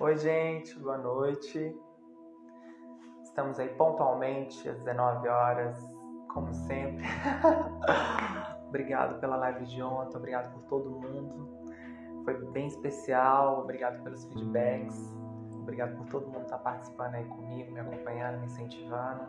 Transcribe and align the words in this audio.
Oi, 0.00 0.16
gente, 0.16 0.78
boa 0.78 0.96
noite. 0.96 1.76
Estamos 3.24 3.58
aí 3.58 3.68
pontualmente 3.70 4.68
às 4.68 4.78
19 4.78 5.26
horas, 5.26 5.76
como 6.28 6.54
sempre. 6.54 7.04
obrigado 8.68 9.18
pela 9.18 9.34
live 9.34 9.64
de 9.64 9.82
ontem, 9.82 10.16
obrigado 10.16 10.52
por 10.52 10.62
todo 10.68 10.88
mundo. 10.88 11.48
Foi 12.24 12.34
bem 12.52 12.68
especial, 12.68 13.58
obrigado 13.58 14.00
pelos 14.04 14.24
feedbacks, 14.26 15.12
obrigado 15.62 15.96
por 15.96 16.06
todo 16.06 16.28
mundo 16.28 16.44
estar 16.44 16.58
participando 16.58 17.16
aí 17.16 17.24
comigo, 17.24 17.72
me 17.72 17.80
acompanhando, 17.80 18.38
me 18.38 18.46
incentivando. 18.46 19.26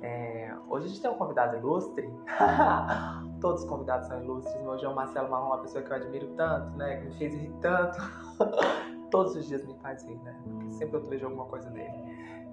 É, 0.00 0.56
hoje 0.70 0.86
a 0.86 0.88
gente 0.88 1.02
tem 1.02 1.10
um 1.10 1.18
convidado 1.18 1.54
ilustre. 1.58 2.10
Todos 3.42 3.62
os 3.62 3.68
convidados 3.68 4.08
são 4.08 4.22
ilustres. 4.22 4.56
Hoje 4.64 4.86
é 4.86 4.88
o 4.88 4.94
Marcelo 4.94 5.28
Marrom, 5.28 5.48
uma 5.48 5.58
pessoa 5.58 5.84
que 5.84 5.90
eu 5.90 5.96
admiro 5.96 6.28
tanto, 6.28 6.74
né? 6.78 6.96
Que 6.96 7.04
me 7.08 7.18
fez 7.18 7.34
rir 7.34 7.52
tanto. 7.60 7.98
Todos 9.10 9.36
os 9.36 9.46
dias 9.46 9.64
me 9.64 9.74
faz 9.74 10.04
rir, 10.04 10.18
né? 10.22 10.38
Porque 10.44 10.70
sempre 10.70 10.96
eu 10.96 11.04
vejo 11.04 11.26
alguma 11.26 11.46
coisa 11.46 11.70
dele. 11.70 11.94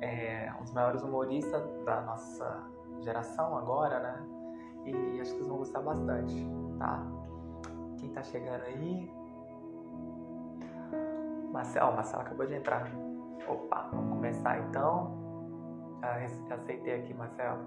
É 0.02 0.54
um 0.60 0.64
dos 0.64 0.72
maiores 0.72 1.02
humoristas 1.02 1.64
da 1.84 2.02
nossa 2.02 2.64
geração 3.02 3.58
agora, 3.58 4.00
né? 4.00 4.26
E 4.86 5.20
acho 5.20 5.32
que 5.32 5.38
vocês 5.38 5.48
vão 5.48 5.58
gostar 5.58 5.82
bastante, 5.82 6.48
tá? 6.78 7.06
Quem 7.98 8.10
tá 8.10 8.22
chegando 8.22 8.62
aí? 8.64 9.12
Marcelo, 11.52 11.94
Marcelo 11.94 12.22
acabou 12.22 12.46
de 12.46 12.56
entrar. 12.56 12.92
Opa, 13.48 13.90
vamos 13.92 14.10
começar 14.10 14.60
então. 14.60 15.26
Já 16.48 16.56
aceitei 16.56 17.00
aqui, 17.02 17.14
Marcelo. 17.14 17.66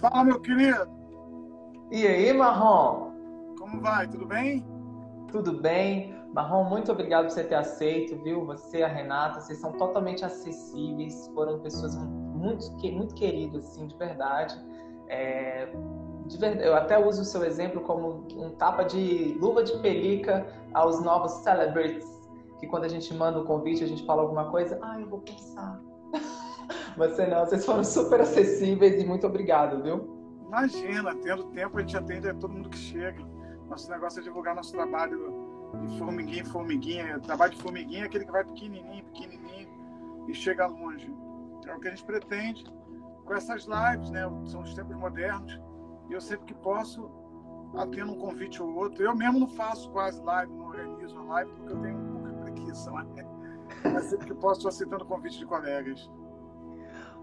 Fala, 0.00 0.24
meu 0.24 0.40
querido. 0.40 0.88
E 1.90 2.06
aí, 2.06 2.32
Marrom? 2.32 3.12
Como 3.58 3.80
vai? 3.80 4.06
Tudo 4.06 4.26
bem? 4.26 4.64
Tudo 5.32 5.52
bem. 5.52 6.14
Marrom, 6.34 6.64
muito 6.64 6.92
obrigado 6.92 7.26
por 7.26 7.30
você 7.30 7.44
ter 7.44 7.54
aceito, 7.54 8.22
viu? 8.22 8.44
Você 8.44 8.78
e 8.78 8.82
a 8.82 8.88
Renata, 8.88 9.40
vocês 9.40 9.58
são 9.58 9.72
totalmente 9.72 10.22
acessíveis, 10.24 11.28
foram 11.34 11.60
pessoas 11.60 11.96
muito, 11.96 12.70
muito 12.92 13.14
queridas, 13.14 13.64
assim, 13.64 13.86
de 13.86 13.96
verdade. 13.96 14.54
É, 15.08 15.72
de 16.26 16.36
verdade, 16.36 16.68
eu 16.68 16.74
até 16.74 16.98
uso 16.98 17.22
o 17.22 17.24
seu 17.24 17.42
exemplo 17.44 17.80
como 17.80 18.26
um 18.36 18.50
tapa 18.50 18.82
de 18.82 19.36
luva 19.40 19.62
de 19.62 19.78
pelica 19.78 20.46
aos 20.74 21.00
novos 21.02 21.32
celebrities, 21.42 22.06
que 22.60 22.66
quando 22.66 22.84
a 22.84 22.88
gente 22.88 23.14
manda 23.14 23.40
um 23.40 23.44
convite, 23.46 23.82
a 23.82 23.86
gente 23.86 24.04
fala 24.04 24.20
alguma 24.20 24.50
coisa, 24.50 24.78
ah, 24.82 25.00
eu 25.00 25.08
vou 25.08 25.20
pensar. 25.20 25.80
Você 26.96 27.26
não, 27.26 27.44
vocês 27.44 27.64
foram 27.64 27.84
super 27.84 28.20
acessíveis 28.20 29.00
e 29.00 29.06
muito 29.06 29.26
obrigado, 29.26 29.82
viu? 29.82 30.16
Imagina, 30.46 31.14
tendo 31.16 31.44
tempo 31.50 31.76
a 31.76 31.80
gente 31.80 31.96
atende 31.96 32.28
a 32.28 32.34
todo 32.34 32.52
mundo 32.52 32.70
que 32.70 32.78
chega. 32.78 33.22
Nosso 33.68 33.90
negócio 33.90 34.20
é 34.20 34.22
divulgar 34.22 34.54
nosso 34.54 34.72
trabalho 34.72 35.34
de 35.86 35.98
formiguinha 35.98 36.42
em 36.42 36.44
formiguinha. 36.44 37.18
O 37.18 37.20
trabalho 37.20 37.52
de 37.52 37.60
formiguinha 37.60 38.02
é 38.02 38.06
aquele 38.06 38.24
que 38.24 38.32
vai 38.32 38.44
pequenininho, 38.44 39.04
pequenininho 39.04 39.68
e 40.28 40.34
chega 40.34 40.66
longe. 40.66 41.12
É 41.66 41.74
o 41.74 41.80
que 41.80 41.88
a 41.88 41.90
gente 41.90 42.04
pretende 42.04 42.64
com 43.24 43.34
essas 43.34 43.66
lives, 43.66 44.10
né? 44.10 44.22
São 44.46 44.62
os 44.62 44.72
tempos 44.74 44.96
modernos 44.96 45.60
e 46.08 46.12
eu 46.12 46.20
sempre 46.20 46.46
que 46.46 46.54
posso 46.54 47.10
atendo 47.76 48.12
um 48.12 48.18
convite 48.18 48.62
ou 48.62 48.74
outro. 48.74 49.02
Eu 49.02 49.14
mesmo 49.14 49.40
não 49.40 49.48
faço 49.48 49.90
quase 49.90 50.22
live, 50.22 50.52
não 50.52 50.68
organizo 50.68 51.22
live 51.26 51.50
porque 51.52 51.72
eu 51.72 51.80
tenho 51.80 51.98
um 51.98 52.12
pouco 52.12 52.28
de 52.28 52.36
preguiça, 52.36 52.90
né? 52.90 53.26
mas 53.92 54.04
sempre 54.04 54.26
que 54.26 54.34
posso 54.34 54.58
estou 54.58 54.68
aceitando 54.68 55.04
convite 55.04 55.38
de 55.38 55.46
colegas. 55.46 56.08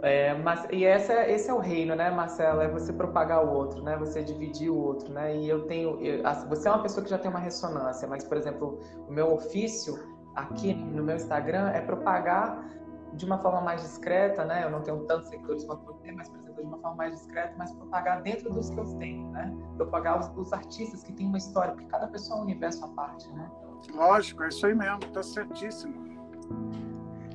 É, 0.03 0.33
mas, 0.33 0.67
e 0.69 0.83
essa, 0.83 1.13
esse 1.29 1.49
é 1.49 1.53
o 1.53 1.59
reino, 1.59 1.95
né, 1.95 2.11
Marcelo? 2.11 2.59
É 2.59 2.67
você 2.67 2.91
propagar 2.91 3.45
o 3.45 3.49
outro, 3.49 3.81
né? 3.81 3.95
Você 3.95 4.21
dividir 4.21 4.69
o 4.69 4.77
outro, 4.77 5.13
né? 5.13 5.33
E 5.37 5.47
eu 5.47 5.65
tenho, 5.65 5.97
eu, 6.01 6.21
você 6.49 6.67
é 6.67 6.71
uma 6.71 6.83
pessoa 6.83 7.01
que 7.01 7.09
já 7.09 7.17
tem 7.17 7.31
uma 7.31 7.39
ressonância, 7.39 8.05
mas, 8.05 8.25
por 8.25 8.35
exemplo, 8.35 8.81
o 9.07 9.11
meu 9.13 9.31
ofício 9.31 9.97
aqui 10.35 10.73
no 10.73 11.01
meu 11.01 11.15
Instagram 11.15 11.69
é 11.69 11.79
propagar 11.79 12.67
de 13.13 13.25
uma 13.25 13.37
forma 13.37 13.61
mais 13.61 13.81
discreta, 13.81 14.43
né? 14.43 14.65
Eu 14.65 14.71
não 14.71 14.81
tenho 14.81 15.05
tantos 15.05 15.29
seguidores 15.29 15.63
quanto 15.63 15.85
você, 15.85 16.11
mas, 16.11 16.27
por 16.27 16.37
exemplo, 16.37 16.61
de 16.61 16.67
uma 16.67 16.77
forma 16.79 16.97
mais 16.97 17.13
discreta, 17.13 17.53
mas 17.57 17.71
propagar 17.71 18.21
dentro 18.23 18.51
dos 18.51 18.69
que 18.69 18.77
eu 18.77 18.85
tenho, 18.97 19.31
né? 19.31 19.55
Propagar 19.77 20.19
os, 20.19 20.29
os 20.35 20.51
artistas 20.51 21.01
que 21.01 21.13
têm 21.13 21.27
uma 21.27 21.37
história, 21.37 21.71
porque 21.75 21.87
cada 21.87 22.07
pessoa 22.07 22.39
é 22.39 22.41
um 22.41 22.43
universo 22.43 22.83
à 22.83 22.89
parte, 22.89 23.31
né? 23.31 23.49
Lógico, 23.95 24.43
é 24.43 24.49
isso 24.49 24.65
aí 24.65 24.75
mesmo, 24.75 24.99
tá 25.13 25.23
certíssimo. 25.23 25.93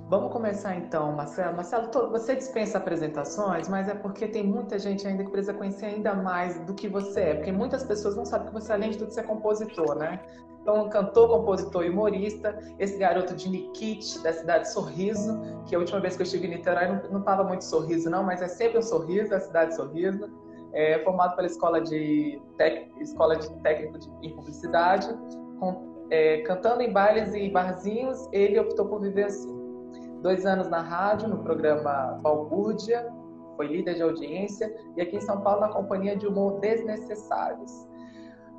Vamos 0.08 0.32
começar 0.32 0.74
então, 0.74 1.12
Marcelo. 1.12 1.54
Marcelo, 1.54 1.90
você 2.10 2.34
dispensa 2.34 2.78
apresentações, 2.78 3.68
mas 3.68 3.90
é 3.90 3.94
porque 3.94 4.26
tem 4.26 4.42
muita 4.42 4.78
gente 4.78 5.06
ainda 5.06 5.22
que 5.22 5.30
precisa 5.30 5.52
conhecer 5.52 5.84
ainda 5.84 6.14
mais 6.14 6.58
do 6.64 6.72
que 6.72 6.88
você 6.88 7.20
é, 7.20 7.34
porque 7.34 7.52
muitas 7.52 7.84
pessoas 7.84 8.16
não 8.16 8.24
sabem 8.24 8.46
que 8.46 8.54
você, 8.54 8.72
além 8.72 8.90
de 8.90 8.98
tudo, 8.98 9.12
você 9.12 9.20
é 9.20 9.22
compositor, 9.22 9.96
né? 9.96 10.18
Então, 10.62 10.88
cantor, 10.88 11.28
compositor 11.28 11.84
e 11.84 11.90
humorista, 11.90 12.58
esse 12.78 12.96
garoto 12.96 13.34
de 13.34 13.50
Nikit, 13.50 14.22
da 14.22 14.32
cidade 14.32 14.64
de 14.64 14.72
Sorriso, 14.72 15.62
que 15.66 15.74
a 15.74 15.78
última 15.78 16.00
vez 16.00 16.16
que 16.16 16.22
eu 16.22 16.24
estive 16.24 16.46
em 16.46 16.50
Niterói 16.56 16.88
não 17.10 17.20
estava 17.20 17.44
muito 17.44 17.64
sorriso, 17.64 18.08
não, 18.08 18.22
mas 18.22 18.40
é 18.40 18.48
sempre 18.48 18.78
um 18.78 18.82
sorriso, 18.82 19.34
a 19.34 19.40
cidade 19.40 19.70
de 19.70 19.76
Sorriso. 19.76 20.30
É 20.72 20.98
formado 21.00 21.36
pela 21.36 21.46
Escola 21.46 21.80
de, 21.80 22.40
Tec... 22.56 22.90
Escola 22.98 23.36
de 23.36 23.50
Técnico 23.62 23.98
de... 23.98 24.10
em 24.22 24.34
Publicidade, 24.34 25.08
com... 25.60 26.06
é, 26.10 26.38
cantando 26.42 26.82
em 26.82 26.92
bailes 26.92 27.34
e 27.34 27.50
barzinhos, 27.50 28.26
ele 28.32 28.58
optou 28.58 28.86
por 28.86 29.00
viver 29.00 29.24
assim 29.24 29.57
dois 30.22 30.44
anos 30.44 30.68
na 30.68 30.82
rádio, 30.82 31.28
no 31.28 31.38
programa 31.38 32.18
Balbúrdia, 32.22 33.06
foi 33.56 33.66
líder 33.66 33.94
de 33.94 34.02
audiência, 34.02 34.72
e 34.96 35.02
aqui 35.02 35.16
em 35.16 35.20
São 35.20 35.40
Paulo 35.40 35.60
na 35.60 35.68
companhia 35.68 36.16
de 36.16 36.26
humor 36.26 36.60
Desnecessários. 36.60 37.88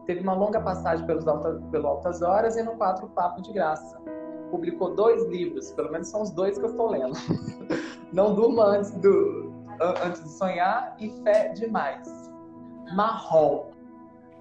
Teve 0.05 0.21
uma 0.21 0.33
longa 0.33 0.59
passagem 0.59 1.05
pelos 1.05 1.27
alta, 1.27 1.61
pelo 1.71 1.87
Altas 1.87 2.21
Horas 2.21 2.57
e 2.57 2.63
no 2.63 2.75
Quatro 2.75 3.07
Papo 3.09 3.41
de 3.41 3.53
Graça. 3.53 3.99
Publicou 4.51 4.95
dois 4.95 5.25
livros, 5.27 5.71
pelo 5.71 5.91
menos 5.91 6.07
são 6.07 6.21
os 6.23 6.31
dois 6.31 6.57
que 6.57 6.65
eu 6.65 6.71
estou 6.71 6.89
lendo. 6.89 7.13
Não 8.11 8.33
Durma 8.33 8.63
Antes, 8.65 8.91
do, 8.91 9.53
antes 10.03 10.23
de 10.23 10.29
Sonhar 10.29 10.95
e 10.99 11.09
Fé 11.23 11.49
Demais. 11.49 12.09
Marrom. 12.95 13.67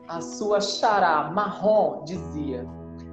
A 0.08 0.22
sua 0.22 0.58
xará, 0.58 1.30
marrom, 1.30 2.02
dizia 2.04 2.66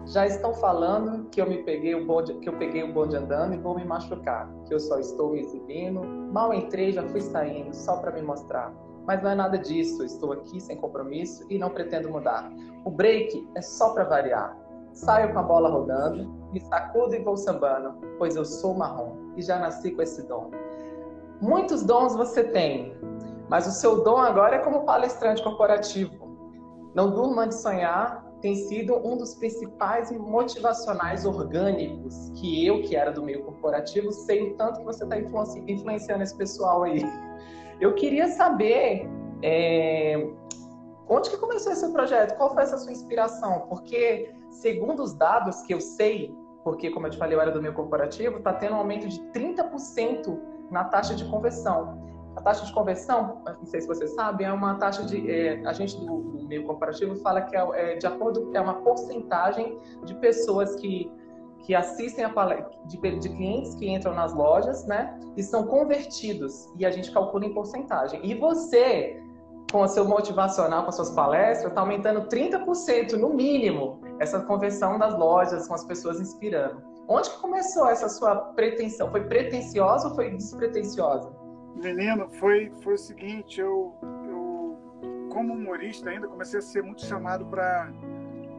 já 0.05 0.25
estão 0.25 0.53
falando 0.53 1.27
que 1.29 1.41
eu 1.41 1.47
me 1.47 1.63
peguei 1.63 1.95
o 1.95 2.05
bonde, 2.05 2.35
que 2.35 2.47
eu 2.47 2.57
peguei 2.57 2.83
o 2.83 2.93
bonde 2.93 3.16
andando 3.16 3.55
e 3.55 3.57
vou 3.57 3.75
me 3.75 3.83
machucar, 3.83 4.47
que 4.66 4.73
eu 4.73 4.79
só 4.79 4.99
estou 4.99 5.31
me 5.31 5.39
exibindo. 5.39 6.01
Mal 6.03 6.53
entrei, 6.53 6.91
já 6.91 7.03
fui 7.07 7.21
saindo, 7.21 7.75
só 7.75 7.97
para 7.97 8.11
me 8.11 8.21
mostrar. 8.21 8.71
Mas 9.07 9.21
não 9.21 9.31
é 9.31 9.35
nada 9.35 9.57
disso, 9.57 10.03
estou 10.03 10.31
aqui 10.31 10.59
sem 10.59 10.77
compromisso 10.77 11.45
e 11.49 11.57
não 11.57 11.69
pretendo 11.69 12.09
mudar. 12.09 12.51
O 12.83 12.91
break 12.91 13.47
é 13.55 13.61
só 13.61 13.94
para 13.94 14.03
variar. 14.03 14.55
Saio 14.94 15.33
com 15.33 15.39
a 15.39 15.44
bola 15.44 15.69
rodando, 15.69 16.25
me 16.51 16.61
sacudo 16.61 17.15
e 17.15 17.19
vou 17.19 17.35
sambando, 17.35 17.99
pois 18.17 18.35
eu 18.35 18.45
sou 18.45 18.73
marrom 18.73 19.33
e 19.35 19.41
já 19.41 19.59
nasci 19.59 19.91
com 19.91 20.01
esse 20.01 20.25
dom. 20.27 20.51
Muitos 21.41 21.83
dons 21.83 22.15
você 22.15 22.44
tem, 22.44 22.95
mas 23.49 23.67
o 23.67 23.71
seu 23.71 24.03
dom 24.03 24.17
agora 24.17 24.55
é 24.55 24.59
como 24.59 24.85
palestrante 24.85 25.44
corporativo. 25.44 26.25
Não 26.94 27.11
durma 27.11 27.45
de 27.45 27.55
sonhar, 27.55 28.25
tem 28.41 28.56
sido 28.56 28.96
um 28.96 29.18
dos 29.18 29.35
principais 29.35 30.12
motivacionais 30.12 31.25
orgânicos 31.25 32.31
que 32.35 32.66
eu, 32.66 32.81
que 32.81 32.96
era 32.96 33.12
do 33.12 33.23
meio 33.23 33.44
corporativo, 33.44 34.12
sei 34.12 34.51
o 34.51 34.56
tanto 34.56 34.79
que 34.79 34.85
você 34.85 35.03
está 35.03 35.18
influenciando 35.19 36.23
esse 36.23 36.35
pessoal 36.35 36.84
aí. 36.84 37.03
Eu 37.79 37.95
queria 37.95 38.28
saber 38.28 39.09
é, 39.41 40.28
onde 41.07 41.29
que 41.29 41.38
começou 41.38 41.72
esse 41.72 41.91
projeto, 41.91 42.38
qual 42.38 42.53
foi 42.53 42.63
essa 42.63 42.78
sua 42.78 42.91
inspiração? 42.91 43.66
Porque, 43.68 44.34
segundo 44.50 45.03
os 45.03 45.13
dados 45.13 45.62
que 45.63 45.74
eu 45.74 45.81
sei, 45.81 46.34
porque, 46.63 46.90
como 46.90 47.07
eu 47.07 47.12
te 47.12 47.18
falei, 47.18 47.35
eu 47.35 47.41
era 47.41 47.51
do 47.51 47.62
meio 47.62 47.74
corporativo, 47.74 48.38
está 48.38 48.53
tendo 48.53 48.74
um 48.74 48.78
aumento 48.78 49.07
de 49.07 49.19
30% 49.31 50.40
na 50.72 50.85
taxa 50.85 51.13
de 51.13 51.24
conversão. 51.25 52.14
A 52.35 52.41
taxa 52.41 52.66
de 52.66 52.73
conversão, 52.73 53.41
não 53.46 53.66
sei 53.66 53.81
se 53.81 53.88
você 53.88 54.07
sabe, 54.07 54.44
é 54.44 54.51
uma 54.51 54.75
taxa 54.75 55.04
de. 55.04 55.30
É, 55.31 55.65
a 55.65 55.74
gente 55.74 55.98
do, 55.98 56.21
do, 56.21 56.48
meio 56.48 56.65
comparativo 56.65 57.15
fala 57.18 57.42
que 57.42 57.56
é, 57.56 57.94
é, 57.94 57.95
de 57.98 58.06
acordo 58.06 58.51
é 58.54 58.62
uma 58.62 58.75
porcentagem 58.75 59.80
de 60.04 60.13
pessoas 60.15 60.75
que 60.75 61.12
que 61.65 61.74
assistem 61.74 62.24
a 62.24 62.30
de, 62.86 62.98
de 63.19 63.30
clientes 63.30 63.74
que 63.75 63.89
entram 63.89 64.13
nas 64.13 64.33
lojas, 64.33 64.86
né, 64.86 65.19
e 65.36 65.42
são 65.42 65.65
convertidos 65.65 66.71
e 66.77 66.86
a 66.86 66.92
gente 66.92 67.12
calcula 67.12 67.45
em 67.45 67.54
porcentagem. 67.54 68.19
E 68.24 68.36
você, 68.36 69.19
com 69.71 69.81
o 69.81 69.88
seu 69.88 70.06
motivacional, 70.06 70.83
com 70.83 70.89
as 70.89 70.95
suas 70.95 71.09
palestras, 71.12 71.69
está 71.69 71.81
aumentando 71.81 72.27
30% 72.27 73.13
no 73.13 73.33
mínimo 73.33 74.00
essa 74.19 74.39
conversão 74.42 75.00
das 75.00 75.18
lojas 75.18 75.68
com 75.68 75.74
as 75.74 75.83
pessoas 75.83 76.19
inspirando. 76.21 76.81
Onde 77.07 77.30
que 77.31 77.39
começou 77.39 77.88
essa 77.88 78.09
sua 78.09 78.36
pretensão? 78.54 79.09
Foi 79.09 79.24
pretensiosa 79.25 80.09
ou 80.09 80.15
foi 80.15 80.31
despretensiosa? 80.31 81.44
Menino, 81.75 82.30
foi, 82.30 82.72
foi 82.81 82.94
o 82.94 82.98
seguinte, 82.98 83.60
eu, 83.60 83.95
eu, 84.27 85.27
como 85.30 85.54
humorista 85.54 86.10
ainda, 86.10 86.27
comecei 86.27 86.60
a 86.60 86.62
ser 86.62 86.81
muito 86.81 87.06
chamado 87.06 87.45
para 87.45 87.92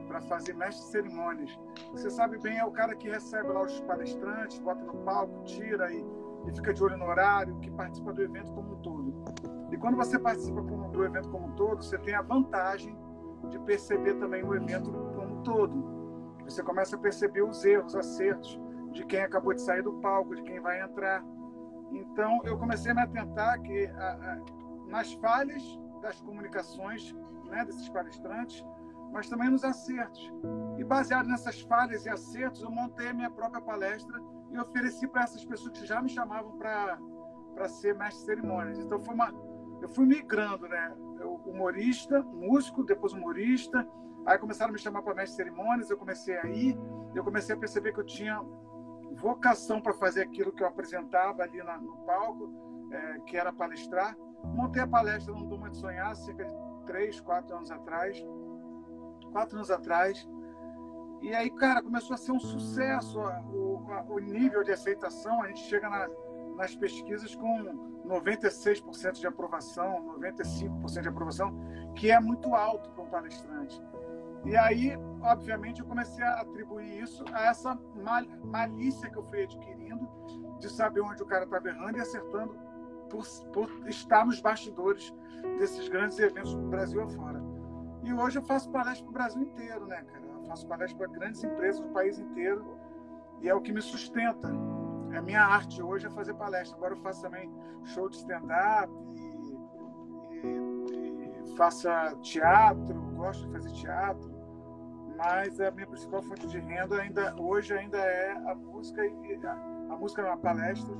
para 0.06 0.20
fazer 0.22 0.54
mestre 0.54 0.84
de 0.84 0.90
cerimônias. 0.90 1.58
Você 1.92 2.08
sabe 2.08 2.38
bem, 2.38 2.58
é 2.58 2.64
o 2.64 2.70
cara 2.70 2.94
que 2.94 3.08
recebe 3.08 3.48
lá 3.48 3.62
os 3.62 3.80
palestrantes, 3.80 4.58
bota 4.60 4.82
no 4.84 4.94
palco, 5.04 5.44
tira 5.44 5.92
e, 5.92 6.04
e 6.46 6.52
fica 6.54 6.72
de 6.72 6.82
olho 6.82 6.96
no 6.96 7.04
horário, 7.04 7.58
que 7.58 7.70
participa 7.70 8.12
do 8.12 8.22
evento 8.22 8.50
como 8.52 8.74
um 8.74 8.76
todo. 8.76 9.14
E 9.70 9.76
quando 9.76 9.96
você 9.96 10.18
participa 10.18 10.62
do 10.62 11.04
evento 11.04 11.28
como 11.28 11.48
um 11.48 11.52
todo, 11.52 11.82
você 11.82 11.98
tem 11.98 12.14
a 12.14 12.22
vantagem 12.22 12.96
de 13.50 13.58
perceber 13.60 14.14
também 14.14 14.42
o 14.42 14.54
evento 14.54 14.90
como 14.90 15.40
um 15.40 15.42
todo. 15.42 15.96
Você 16.44 16.62
começa 16.62 16.96
a 16.96 16.98
perceber 16.98 17.42
os 17.42 17.64
erros, 17.64 17.92
os 17.92 17.96
acertos 17.96 18.58
de 18.92 19.04
quem 19.04 19.20
acabou 19.20 19.52
de 19.52 19.60
sair 19.60 19.82
do 19.82 19.94
palco, 19.94 20.34
de 20.34 20.42
quem 20.42 20.60
vai 20.60 20.80
entrar. 20.80 21.22
Então, 22.00 22.40
eu 22.44 22.58
comecei 22.58 22.92
a 22.92 22.94
me 22.94 23.02
atentar 23.02 23.60
que 23.60 23.86
a, 23.86 24.12
a, 24.12 24.38
nas 24.88 25.12
falhas 25.14 25.62
das 26.00 26.20
comunicações 26.20 27.14
né, 27.46 27.64
desses 27.64 27.88
palestrantes, 27.88 28.64
mas 29.12 29.28
também 29.28 29.50
nos 29.50 29.64
acertos. 29.64 30.32
E 30.78 30.84
baseado 30.84 31.26
nessas 31.26 31.60
falhas 31.62 32.04
e 32.04 32.08
acertos, 32.08 32.62
eu 32.62 32.70
montei 32.70 33.08
a 33.08 33.14
minha 33.14 33.30
própria 33.30 33.62
palestra 33.62 34.20
e 34.50 34.58
ofereci 34.58 35.06
para 35.06 35.22
essas 35.22 35.44
pessoas 35.44 35.78
que 35.78 35.86
já 35.86 36.00
me 36.02 36.08
chamavam 36.08 36.56
para 36.58 37.68
ser 37.68 37.94
mestre 37.94 38.20
de 38.20 38.26
cerimônias. 38.26 38.78
Então 38.78 39.00
foi 39.00 39.14
uma 39.14 39.32
eu 39.80 39.88
fui 39.88 40.06
migrando, 40.06 40.66
né? 40.68 40.94
Eu, 41.20 41.34
humorista, 41.46 42.22
músico, 42.22 42.82
depois 42.82 43.12
humorista. 43.12 43.86
Aí 44.24 44.38
começaram 44.38 44.70
a 44.70 44.72
me 44.72 44.78
chamar 44.78 45.02
para 45.02 45.14
mestre 45.14 45.44
de 45.44 45.50
cerimônias, 45.50 45.90
eu 45.90 45.96
comecei 45.96 46.36
a 46.36 46.46
ir, 46.46 46.76
eu 47.14 47.22
comecei 47.22 47.54
a 47.54 47.58
perceber 47.58 47.92
que 47.92 48.00
eu 48.00 48.04
tinha 48.04 48.42
vocação 49.16 49.80
para 49.80 49.92
fazer 49.92 50.22
aquilo 50.22 50.52
que 50.52 50.62
eu 50.62 50.66
apresentava 50.66 51.42
ali 51.42 51.58
na, 51.62 51.78
no 51.78 51.96
palco, 51.98 52.88
é, 52.92 53.18
que 53.20 53.36
era 53.36 53.52
palestrar. 53.52 54.16
Montei 54.44 54.82
a 54.82 54.86
palestra 54.86 55.34
no 55.34 55.44
Duma 55.46 55.70
de 55.70 55.76
Sonhar, 55.76 56.14
cerca 56.14 56.44
de 56.44 56.54
três, 56.86 57.20
quatro 57.20 57.56
anos 57.56 57.70
atrás 57.70 58.24
quatro 59.36 59.56
anos 59.56 59.70
atrás. 59.70 60.26
E 61.20 61.34
aí, 61.34 61.50
cara, 61.50 61.82
começou 61.82 62.14
a 62.14 62.16
ser 62.16 62.32
um 62.32 62.40
sucesso 62.40 63.18
o, 63.20 63.86
o 64.08 64.18
nível 64.18 64.62
de 64.64 64.72
aceitação. 64.72 65.42
A 65.42 65.48
gente 65.48 65.60
chega 65.60 65.90
na, 65.90 66.08
nas 66.56 66.74
pesquisas 66.74 67.34
com 67.34 68.02
96% 68.06 69.12
de 69.12 69.26
aprovação, 69.26 70.18
95% 70.18 71.02
de 71.02 71.08
aprovação, 71.08 71.54
que 71.94 72.10
é 72.10 72.18
muito 72.18 72.54
alto 72.54 72.90
para 72.90 73.02
um 73.02 73.08
palestrante. 73.08 73.82
E 74.46 74.56
aí, 74.56 74.96
obviamente, 75.22 75.80
eu 75.80 75.86
comecei 75.86 76.24
a 76.24 76.40
atribuir 76.40 77.02
isso 77.02 77.24
a 77.32 77.46
essa 77.46 77.76
mal, 77.96 78.22
malícia 78.44 79.10
que 79.10 79.16
eu 79.16 79.24
fui 79.24 79.42
adquirindo 79.42 80.08
de 80.60 80.70
saber 80.70 81.00
onde 81.00 81.22
o 81.22 81.26
cara 81.26 81.44
estava 81.44 81.68
errando 81.68 81.98
e 81.98 82.00
acertando 82.00 82.56
por, 83.10 83.24
por 83.52 83.88
estar 83.88 84.24
nos 84.24 84.40
bastidores 84.40 85.12
desses 85.58 85.88
grandes 85.88 86.18
eventos 86.20 86.54
do 86.54 86.68
Brasil 86.68 87.02
afora. 87.02 87.42
E 88.04 88.12
hoje 88.12 88.38
eu 88.38 88.42
faço 88.42 88.70
palestra 88.70 89.02
para 89.04 89.10
o 89.10 89.12
Brasil 89.12 89.42
inteiro, 89.42 89.86
né, 89.86 90.02
cara? 90.04 90.24
Eu 90.24 90.44
faço 90.44 90.66
palestra 90.68 90.96
para 90.96 91.18
grandes 91.18 91.42
empresas 91.42 91.80
do 91.80 91.88
país 91.88 92.18
inteiro 92.18 92.78
e 93.40 93.48
é 93.48 93.54
o 93.54 93.60
que 93.60 93.72
me 93.72 93.82
sustenta. 93.82 94.48
A 95.16 95.22
minha 95.22 95.42
arte 95.42 95.82
hoje 95.82 96.06
é 96.06 96.10
fazer 96.10 96.34
palestra. 96.34 96.76
Agora 96.76 96.94
eu 96.94 96.98
faço 96.98 97.22
também 97.22 97.50
show 97.84 98.08
de 98.08 98.16
stand-up 98.16 98.92
e, 99.12 99.56
e, 100.36 101.42
e 101.44 101.56
faço 101.56 101.88
teatro, 102.20 102.94
gosto 103.16 103.46
de 103.46 103.52
fazer 103.52 103.72
teatro, 103.72 104.35
mas 105.16 105.60
a 105.60 105.70
minha 105.70 105.86
principal 105.86 106.22
fonte 106.22 106.46
de 106.46 106.58
renda 106.58 107.00
ainda 107.00 107.34
hoje 107.38 107.74
ainda 107.74 107.98
é 107.98 108.32
a 108.32 108.54
música 108.54 109.04
e 109.04 109.40
a, 109.44 109.52
a 109.52 109.96
música 109.96 110.22
é 110.22 110.26
uma 110.26 110.36
palestra 110.36 110.94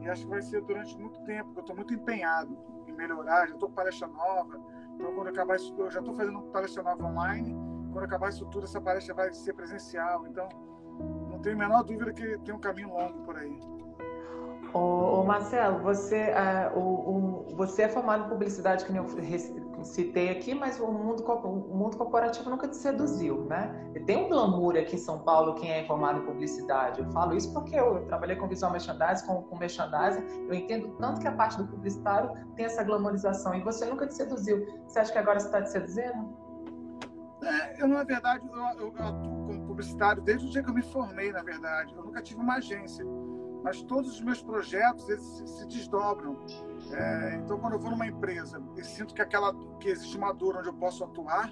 e 0.00 0.08
acho 0.08 0.22
que 0.24 0.30
vai 0.30 0.42
ser 0.42 0.60
durante 0.62 0.98
muito 0.98 1.20
tempo. 1.24 1.52
Eu 1.56 1.60
estou 1.60 1.76
muito 1.76 1.94
empenhado 1.94 2.56
em 2.86 2.92
melhorar. 2.92 3.46
Já 3.46 3.54
estou 3.54 3.68
com 3.68 3.74
palestra 3.74 4.08
nova 4.08 4.60
então, 4.94 5.14
quando 5.14 5.28
acabar 5.28 5.56
isso, 5.56 5.74
eu 5.78 5.90
já 5.90 6.00
estou 6.00 6.14
fazendo 6.14 6.40
palestra 6.42 6.82
nova 6.82 7.04
online. 7.04 7.56
Quando 7.92 8.04
acabar 8.04 8.28
isso 8.28 8.46
tudo, 8.46 8.64
essa 8.64 8.80
palestra 8.80 9.14
vai 9.14 9.32
ser 9.32 9.52
presencial. 9.52 10.26
Então, 10.26 10.48
não 11.28 11.38
tenho 11.40 11.56
a 11.56 11.58
menor 11.58 11.82
dúvida 11.82 12.12
que 12.12 12.38
tem 12.38 12.54
um 12.54 12.60
caminho 12.60 12.90
longo 12.90 13.18
por 13.24 13.36
aí. 13.36 13.58
Ô, 14.72 15.24
Marcelo, 15.24 15.80
você, 15.80 16.30
uh, 16.30 16.78
o, 16.78 17.50
o, 17.50 17.56
você 17.56 17.82
é 17.82 17.88
formado 17.88 18.26
em 18.26 18.28
publicidade, 18.28 18.84
que 18.84 18.92
eu 18.96 19.04
citei 19.84 20.30
aqui, 20.30 20.54
mas 20.54 20.78
o 20.80 20.86
mundo, 20.86 21.24
o 21.24 21.76
mundo 21.76 21.96
corporativo 21.96 22.50
nunca 22.50 22.68
te 22.68 22.76
seduziu, 22.76 23.44
né? 23.44 23.90
Tem 24.06 24.16
um 24.16 24.28
glamour 24.28 24.76
aqui 24.76 24.96
em 24.96 24.98
São 24.98 25.20
Paulo, 25.20 25.54
quem 25.54 25.70
é 25.70 25.84
formado 25.86 26.20
em 26.20 26.24
publicidade. 26.24 27.00
Eu 27.00 27.10
falo 27.12 27.34
isso 27.34 27.52
porque 27.52 27.74
eu, 27.74 27.96
eu 27.96 28.06
trabalhei 28.06 28.36
com 28.36 28.48
visual 28.48 28.72
merchandising, 28.72 29.26
com, 29.26 29.42
com 29.42 29.56
merchandising, 29.56 30.46
eu 30.48 30.54
entendo 30.54 30.88
tanto 30.98 31.20
que 31.20 31.28
a 31.28 31.32
parte 31.32 31.58
do 31.58 31.66
publicitário 31.66 32.30
tem 32.56 32.66
essa 32.66 32.82
glamorização, 32.82 33.54
e 33.54 33.60
você 33.62 33.86
nunca 33.86 34.06
te 34.06 34.14
seduziu. 34.14 34.66
Você 34.86 34.98
acha 34.98 35.12
que 35.12 35.18
agora 35.18 35.40
você 35.40 35.46
está 35.46 35.62
te 35.62 35.70
seduzindo? 35.70 36.42
É, 37.42 37.82
eu, 37.82 37.88
na 37.88 38.04
verdade, 38.04 38.46
eu, 38.46 38.80
eu, 38.80 38.92
atuo 38.98 39.46
como 39.46 39.66
publicitário 39.66 40.22
desde 40.22 40.46
o 40.46 40.50
dia 40.50 40.62
que 40.62 40.70
eu 40.70 40.74
me 40.74 40.82
formei, 40.82 41.32
na 41.32 41.42
verdade. 41.42 41.92
Eu 41.94 42.04
nunca 42.04 42.22
tive 42.22 42.40
uma 42.40 42.54
agência 42.54 43.04
mas 43.62 43.82
todos 43.82 44.12
os 44.12 44.20
meus 44.20 44.42
projetos 44.42 45.04
se, 45.04 45.46
se 45.46 45.66
desdobram. 45.66 46.36
É, 46.92 47.36
então, 47.36 47.58
quando 47.58 47.74
eu 47.74 47.78
vou 47.78 47.90
numa 47.90 48.06
empresa 48.06 48.60
e 48.76 48.84
sinto 48.84 49.14
que 49.14 49.22
aquela 49.22 49.54
que 49.78 49.88
existe 49.88 50.16
uma 50.16 50.32
dor 50.32 50.56
onde 50.56 50.68
eu 50.68 50.74
posso 50.74 51.04
atuar, 51.04 51.50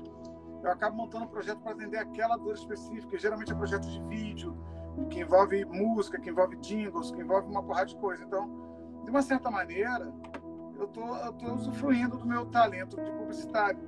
eu 0.63 0.71
acabo 0.71 0.97
montando 0.97 1.25
um 1.25 1.29
projeto 1.29 1.61
para 1.61 1.73
atender 1.73 1.99
aquela 1.99 2.37
dor 2.37 2.55
específica. 2.55 3.17
geralmente 3.19 3.53
é 3.53 3.55
projeto 3.55 3.89
de 3.89 4.03
vídeo, 4.03 4.57
que 5.09 5.21
envolve 5.21 5.65
música, 5.65 6.21
que 6.21 6.29
envolve 6.29 6.57
jingles, 6.57 7.11
que 7.11 7.21
envolve 7.21 7.49
uma 7.49 7.63
porrada 7.63 7.87
de 7.87 7.97
coisa. 7.97 8.25
Então, 8.25 8.51
de 9.05 9.11
uma 9.11 9.23
certa 9.23 9.51
maneira, 9.51 10.13
eu 10.79 10.89
tô, 10.89 11.33
tô 11.35 11.55
usufruindo 11.55 12.19
do 12.19 12.27
meu 12.27 12.47
talento 12.47 13.01
de 13.01 13.11
publicitário. 13.13 13.81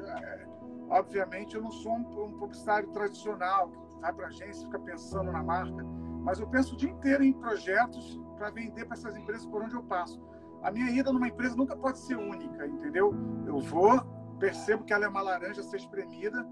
É, 0.00 0.46
obviamente, 0.88 1.56
eu 1.56 1.62
não 1.62 1.70
sou 1.70 1.92
um, 1.92 2.24
um 2.24 2.38
publicitário 2.38 2.88
tradicional 2.90 3.68
que 3.68 4.00
vai 4.00 4.12
para 4.12 4.28
agência 4.28 4.62
e 4.62 4.64
fica 4.66 4.78
pensando 4.78 5.30
na 5.30 5.42
marca 5.42 5.84
mas 6.24 6.40
eu 6.40 6.46
penso 6.48 6.74
o 6.74 6.76
dia 6.76 6.90
inteiro 6.90 7.22
em 7.22 7.34
projetos 7.34 8.18
para 8.36 8.50
vender 8.50 8.86
para 8.86 8.96
essas 8.96 9.14
empresas 9.14 9.46
por 9.46 9.62
onde 9.62 9.74
eu 9.74 9.82
passo. 9.82 10.20
A 10.62 10.72
minha 10.72 10.90
ida 10.90 11.12
numa 11.12 11.28
empresa 11.28 11.54
nunca 11.54 11.76
pode 11.76 11.98
ser 11.98 12.16
única, 12.16 12.66
entendeu? 12.66 13.14
Eu 13.46 13.60
vou, 13.60 14.00
percebo 14.38 14.84
que 14.84 14.92
ela 14.94 15.04
é 15.04 15.08
uma 15.08 15.20
laranja 15.20 15.60
a 15.60 15.64
ser 15.64 15.76
espremida 15.76 16.48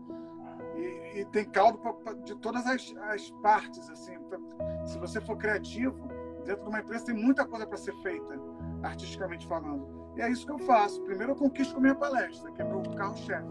e, 0.76 1.20
e 1.20 1.24
tem 1.32 1.46
caldo 1.46 1.78
pra, 1.78 1.94
pra, 1.94 2.12
de 2.12 2.36
todas 2.36 2.66
as, 2.66 2.94
as 3.08 3.30
partes. 3.42 3.88
Assim, 3.88 4.18
pra, 4.24 4.38
se 4.84 4.98
você 4.98 5.18
for 5.22 5.38
criativo, 5.38 5.96
dentro 6.44 6.64
de 6.64 6.68
uma 6.68 6.80
empresa 6.80 7.06
tem 7.06 7.14
muita 7.14 7.46
coisa 7.46 7.66
para 7.66 7.78
ser 7.78 7.94
feita, 8.02 8.38
artisticamente 8.82 9.46
falando. 9.46 9.88
E 10.14 10.20
é 10.20 10.30
isso 10.30 10.44
que 10.44 10.52
eu 10.52 10.58
faço. 10.58 11.02
Primeiro 11.04 11.32
eu 11.32 11.36
conquisto 11.36 11.74
com 11.74 11.80
minha 11.80 11.94
palestra, 11.94 12.52
que 12.52 12.60
é 12.60 12.64
meu 12.66 12.82
carro-chefe. 12.94 13.48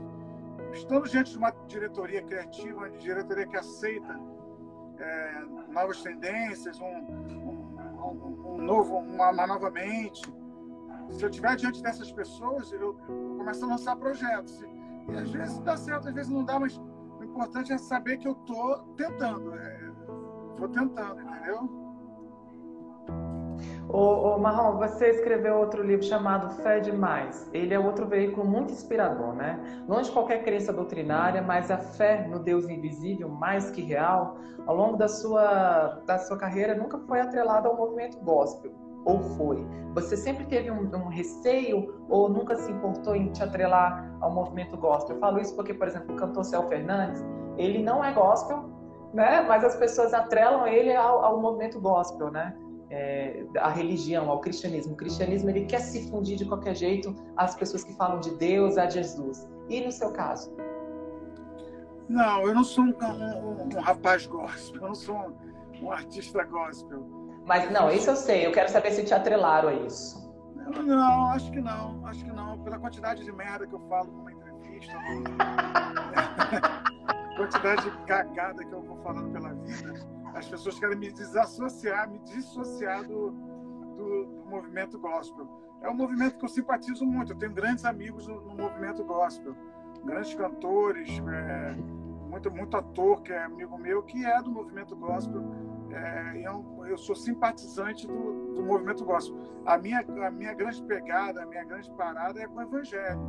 Estando 0.71 1.09
diante 1.09 1.31
de 1.31 1.37
uma 1.39 1.49
diretoria 1.67 2.21
criativa, 2.21 2.87
de 2.91 2.99
diretoria 2.99 3.47
que 3.47 3.57
aceita 3.57 4.19
é, 5.01 5.45
novas 5.69 6.01
tendências, 6.01 6.79
um, 6.79 6.85
um, 6.85 8.53
um 8.53 8.57
novo, 8.57 8.97
uma, 8.97 9.31
uma, 9.31 9.47
nova 9.47 9.69
mente. 9.69 10.21
Se 11.09 11.23
eu 11.23 11.29
estiver 11.29 11.55
diante 11.55 11.81
dessas 11.81 12.11
pessoas, 12.11 12.71
eu, 12.71 12.93
começo 13.37 13.65
a 13.65 13.67
lançar 13.67 13.95
projetos. 13.95 14.61
E, 14.61 15.11
e, 15.11 15.17
às 15.17 15.29
vezes 15.31 15.59
dá 15.59 15.75
certo, 15.75 16.07
às 16.07 16.13
vezes 16.13 16.31
não 16.31 16.45
dá, 16.45 16.59
mas 16.59 16.77
o 16.77 17.23
importante 17.23 17.73
é 17.73 17.77
saber 17.77 18.17
que 18.17 18.27
eu 18.27 18.33
estou 18.33 18.77
tentando. 18.95 19.53
É, 19.55 19.91
vou 20.57 20.69
tentando, 20.69 21.21
entendeu? 21.21 21.80
Ô, 23.93 24.35
ô 24.35 24.37
Marrom, 24.37 24.77
você 24.77 25.09
escreveu 25.09 25.57
outro 25.57 25.83
livro 25.83 26.05
chamado 26.05 26.49
Fé 26.63 26.79
Demais. 26.79 27.49
Ele 27.51 27.73
é 27.73 27.79
outro 27.79 28.07
veículo 28.07 28.47
muito 28.47 28.71
inspirador, 28.71 29.33
né? 29.33 29.59
Longe 29.85 30.05
de 30.05 30.11
qualquer 30.11 30.43
crença 30.43 30.71
doutrinária, 30.71 31.41
mas 31.41 31.69
a 31.69 31.77
fé 31.77 32.25
no 32.25 32.39
Deus 32.39 32.69
invisível, 32.69 33.27
mais 33.27 33.69
que 33.69 33.81
real, 33.81 34.37
ao 34.65 34.77
longo 34.77 34.95
da 34.95 35.09
sua, 35.09 36.01
da 36.07 36.17
sua 36.19 36.37
carreira 36.37 36.73
nunca 36.73 36.97
foi 36.99 37.19
atrelada 37.19 37.67
ao 37.67 37.75
movimento 37.75 38.17
gospel. 38.21 38.71
Ou 39.03 39.19
foi? 39.35 39.67
Você 39.93 40.15
sempre 40.15 40.45
teve 40.45 40.71
um, 40.71 40.89
um, 40.95 41.09
receio 41.09 41.93
ou 42.07 42.29
nunca 42.29 42.55
se 42.55 42.71
importou 42.71 43.13
em 43.13 43.29
te 43.33 43.43
atrelar 43.43 44.15
ao 44.21 44.31
movimento 44.33 44.77
gospel? 44.77 45.17
Eu 45.17 45.19
falo 45.19 45.41
isso 45.41 45.53
porque, 45.53 45.73
por 45.73 45.89
exemplo, 45.89 46.13
o 46.13 46.17
cantor 46.17 46.45
Céu 46.45 46.63
Fernandes, 46.69 47.21
ele 47.57 47.83
não 47.83 48.01
é 48.01 48.13
gospel, 48.13 48.69
né? 49.13 49.41
Mas 49.41 49.65
as 49.65 49.75
pessoas 49.75 50.13
atrelam 50.13 50.65
ele 50.65 50.95
ao, 50.95 51.25
ao 51.25 51.41
movimento 51.41 51.81
gospel, 51.81 52.31
né? 52.31 52.55
É, 52.91 53.45
a 53.57 53.69
religião, 53.69 54.29
ao 54.29 54.41
cristianismo. 54.41 54.93
O 54.93 54.97
cristianismo 54.97 55.49
ele 55.49 55.65
quer 55.65 55.79
se 55.79 56.09
fundir 56.09 56.37
de 56.37 56.45
qualquer 56.45 56.75
jeito 56.75 57.15
às 57.37 57.55
pessoas 57.55 57.83
que 57.85 57.93
falam 57.93 58.19
de 58.19 58.35
Deus, 58.35 58.77
a 58.77 58.89
Jesus. 58.89 59.49
E 59.69 59.79
no 59.81 59.91
seu 59.91 60.11
caso? 60.11 60.53
Não, 62.09 62.41
eu 62.41 62.53
não 62.53 62.65
sou 62.65 62.83
um, 62.83 62.89
um, 62.89 63.77
um 63.77 63.79
rapaz 63.79 64.27
gospel, 64.27 64.81
eu 64.81 64.87
não 64.89 64.95
sou 64.95 65.15
um, 65.15 65.85
um, 65.85 65.91
artista 65.91 66.43
gospel. 66.43 67.07
Mas 67.45 67.71
não, 67.71 67.89
isso 67.89 68.09
eu 68.09 68.15
sei. 68.17 68.45
Eu 68.45 68.51
quero 68.51 68.69
saber 68.69 68.91
se 68.91 69.05
te 69.05 69.13
atrelaram 69.13 69.69
a 69.69 69.73
isso. 69.73 70.29
Não, 70.55 70.83
não, 70.83 71.25
acho 71.27 71.49
que 71.49 71.61
não, 71.61 72.05
acho 72.05 72.25
que 72.25 72.31
não. 72.31 72.61
Pela 72.63 72.77
quantidade 72.77 73.23
de 73.23 73.31
merda 73.31 73.65
que 73.65 73.73
eu 73.73 73.79
falo 73.87 74.11
numa 74.11 74.31
entrevista, 74.33 74.93
quantidade 77.37 77.89
de 77.89 77.97
cagada 78.05 78.65
que 78.65 78.71
eu 78.73 78.81
vou 78.81 78.97
falando 78.97 79.31
pela 79.31 79.53
vida 79.53 80.20
as 80.33 80.47
pessoas 80.47 80.79
querem 80.79 80.97
me 80.97 81.11
desassociar, 81.11 82.09
me 82.09 82.19
dissociar 82.19 83.03
do, 83.03 83.31
do, 83.31 84.25
do, 84.25 84.45
movimento 84.45 84.97
gospel. 84.99 85.47
É 85.81 85.89
um 85.89 85.93
movimento 85.93 86.37
que 86.37 86.45
eu 86.45 86.49
simpatizo 86.49 87.05
muito. 87.05 87.33
Eu 87.33 87.37
tenho 87.37 87.53
grandes 87.53 87.85
amigos 87.85 88.27
no, 88.27 88.41
no 88.41 88.55
movimento 88.55 89.03
gospel, 89.03 89.55
grandes 90.03 90.33
cantores, 90.33 91.09
é, 91.09 91.75
muito, 92.29 92.51
muito 92.51 92.77
ator 92.77 93.21
que 93.21 93.33
é 93.33 93.43
amigo 93.43 93.77
meu, 93.77 94.03
que 94.03 94.25
é 94.25 94.41
do 94.41 94.51
movimento 94.51 94.95
gospel. 94.95 95.43
é, 95.91 96.47
eu, 96.47 96.85
eu, 96.85 96.97
sou 96.97 97.15
simpatizante 97.15 98.07
do, 98.07 98.53
do, 98.55 98.63
movimento 98.63 99.03
gospel. 99.03 99.37
A 99.65 99.77
minha, 99.77 99.99
a 99.99 100.31
minha 100.31 100.53
grande 100.53 100.81
pegada, 100.83 101.43
a 101.43 101.45
minha 101.45 101.63
grande 101.65 101.91
parada 101.91 102.41
é 102.41 102.47
com 102.47 102.59
o 102.59 102.61
evangelho. 102.61 103.19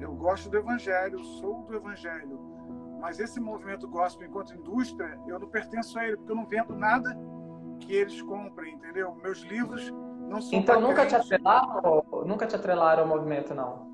Eu 0.00 0.14
gosto 0.14 0.48
do 0.48 0.56
evangelho, 0.56 1.22
sou 1.22 1.62
do 1.62 1.76
evangelho. 1.76 2.51
Mas 3.02 3.18
esse 3.18 3.40
movimento 3.40 3.88
gospel 3.88 4.28
enquanto 4.28 4.54
indústria, 4.54 5.18
eu 5.26 5.36
não 5.36 5.48
pertenço 5.48 5.98
a 5.98 6.06
ele, 6.06 6.16
porque 6.16 6.30
eu 6.30 6.36
não 6.36 6.46
vendo 6.46 6.72
nada 6.76 7.18
que 7.80 7.92
eles 7.92 8.22
comprem, 8.22 8.74
entendeu? 8.74 9.12
Meus 9.20 9.40
livros 9.40 9.92
não 10.28 10.40
são. 10.40 10.56
Então 10.56 10.80
nunca 10.80 11.04
te 11.04 11.16
atrelaram, 11.16 12.04
nunca 12.24 12.46
te 12.46 12.54
atrelaram 12.54 13.02
ao 13.02 13.08
movimento, 13.08 13.52
não? 13.56 13.90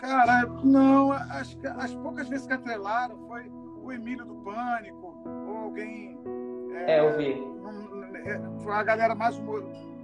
Cara, 0.00 0.44
não. 0.64 1.12
As, 1.12 1.56
as 1.78 1.94
poucas 1.94 2.28
vezes 2.28 2.48
que 2.48 2.52
atrelaram 2.52 3.16
foi 3.28 3.48
o 3.80 3.92
Emílio 3.92 4.26
do 4.26 4.34
Pânico, 4.34 5.22
ou 5.24 5.56
alguém. 5.58 6.18
É, 6.72 6.96
é 6.96 7.00
eu 7.00 7.16
vi. 7.16 7.40
É, 8.24 8.40
foi 8.64 8.72
a 8.72 8.82
galera 8.82 9.14
mais 9.14 9.40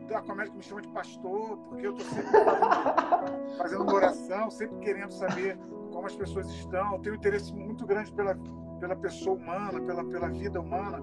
da 0.08 0.22
comédia 0.22 0.52
que 0.52 0.58
me 0.58 0.62
chama 0.62 0.80
de 0.80 0.88
pastor, 0.88 1.58
porque 1.68 1.88
eu 1.88 1.96
estou 1.96 2.06
sempre 2.06 2.30
fazendo, 2.44 3.56
fazendo 3.56 3.92
oração, 3.92 4.48
sempre 4.48 4.78
querendo 4.78 5.10
saber 5.10 5.58
como 5.94 6.06
as 6.06 6.16
pessoas 6.16 6.50
estão. 6.50 6.94
Eu 6.94 6.98
tenho 6.98 7.14
um 7.14 7.18
interesse 7.18 7.54
muito 7.54 7.86
grande 7.86 8.12
pela, 8.12 8.36
pela 8.80 8.96
pessoa 8.96 9.36
humana, 9.36 9.80
pela, 9.80 10.04
pela 10.04 10.28
vida 10.28 10.60
humana. 10.60 11.00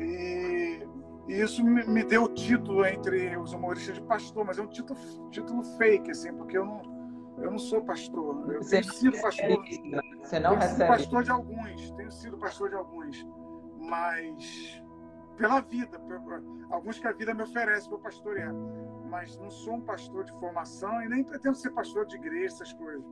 E, 0.00 0.86
e 1.28 1.40
isso 1.40 1.64
me, 1.64 1.86
me, 1.86 2.02
deu 2.02 2.24
o 2.24 2.28
título 2.28 2.84
entre 2.84 3.36
os 3.36 3.52
humoristas 3.52 3.94
de 3.94 4.02
pastor, 4.02 4.44
mas 4.44 4.58
é 4.58 4.62
um 4.62 4.66
título, 4.66 4.98
título 5.30 5.62
fake, 5.78 6.10
assim, 6.10 6.34
porque 6.34 6.58
eu 6.58 6.66
não, 6.66 6.82
eu 7.38 7.50
não 7.52 7.58
sou 7.58 7.82
pastor. 7.82 8.52
Eu 8.52 8.62
Você 8.62 8.80
tenho 8.80 8.92
sido 8.92 9.20
pastor. 9.20 9.64
Você 10.22 10.40
não 10.40 10.50
tenho 10.50 10.60
recebe. 10.60 10.68
Sido 10.68 10.86
pastor 10.88 11.22
de 11.22 11.30
alguns, 11.30 11.90
tenho 11.92 12.10
sido 12.10 12.38
pastor 12.38 12.68
de 12.68 12.74
alguns, 12.74 13.26
mas 13.78 14.82
pela 15.36 15.60
vida, 15.60 15.98
alguns 16.70 16.98
que 16.98 17.06
a 17.06 17.12
vida 17.12 17.32
me 17.32 17.42
oferece 17.42 17.88
para 17.88 17.98
pastorear, 17.98 18.52
mas 19.08 19.38
não 19.38 19.50
sou 19.50 19.74
um 19.76 19.80
pastor 19.80 20.24
de 20.24 20.32
formação 20.32 21.02
e 21.02 21.08
nem 21.08 21.24
pretendo 21.24 21.56
ser 21.56 21.70
pastor 21.70 22.04
de 22.06 22.16
igreja, 22.16 22.56
essas 22.56 22.72
coisas. 22.74 23.04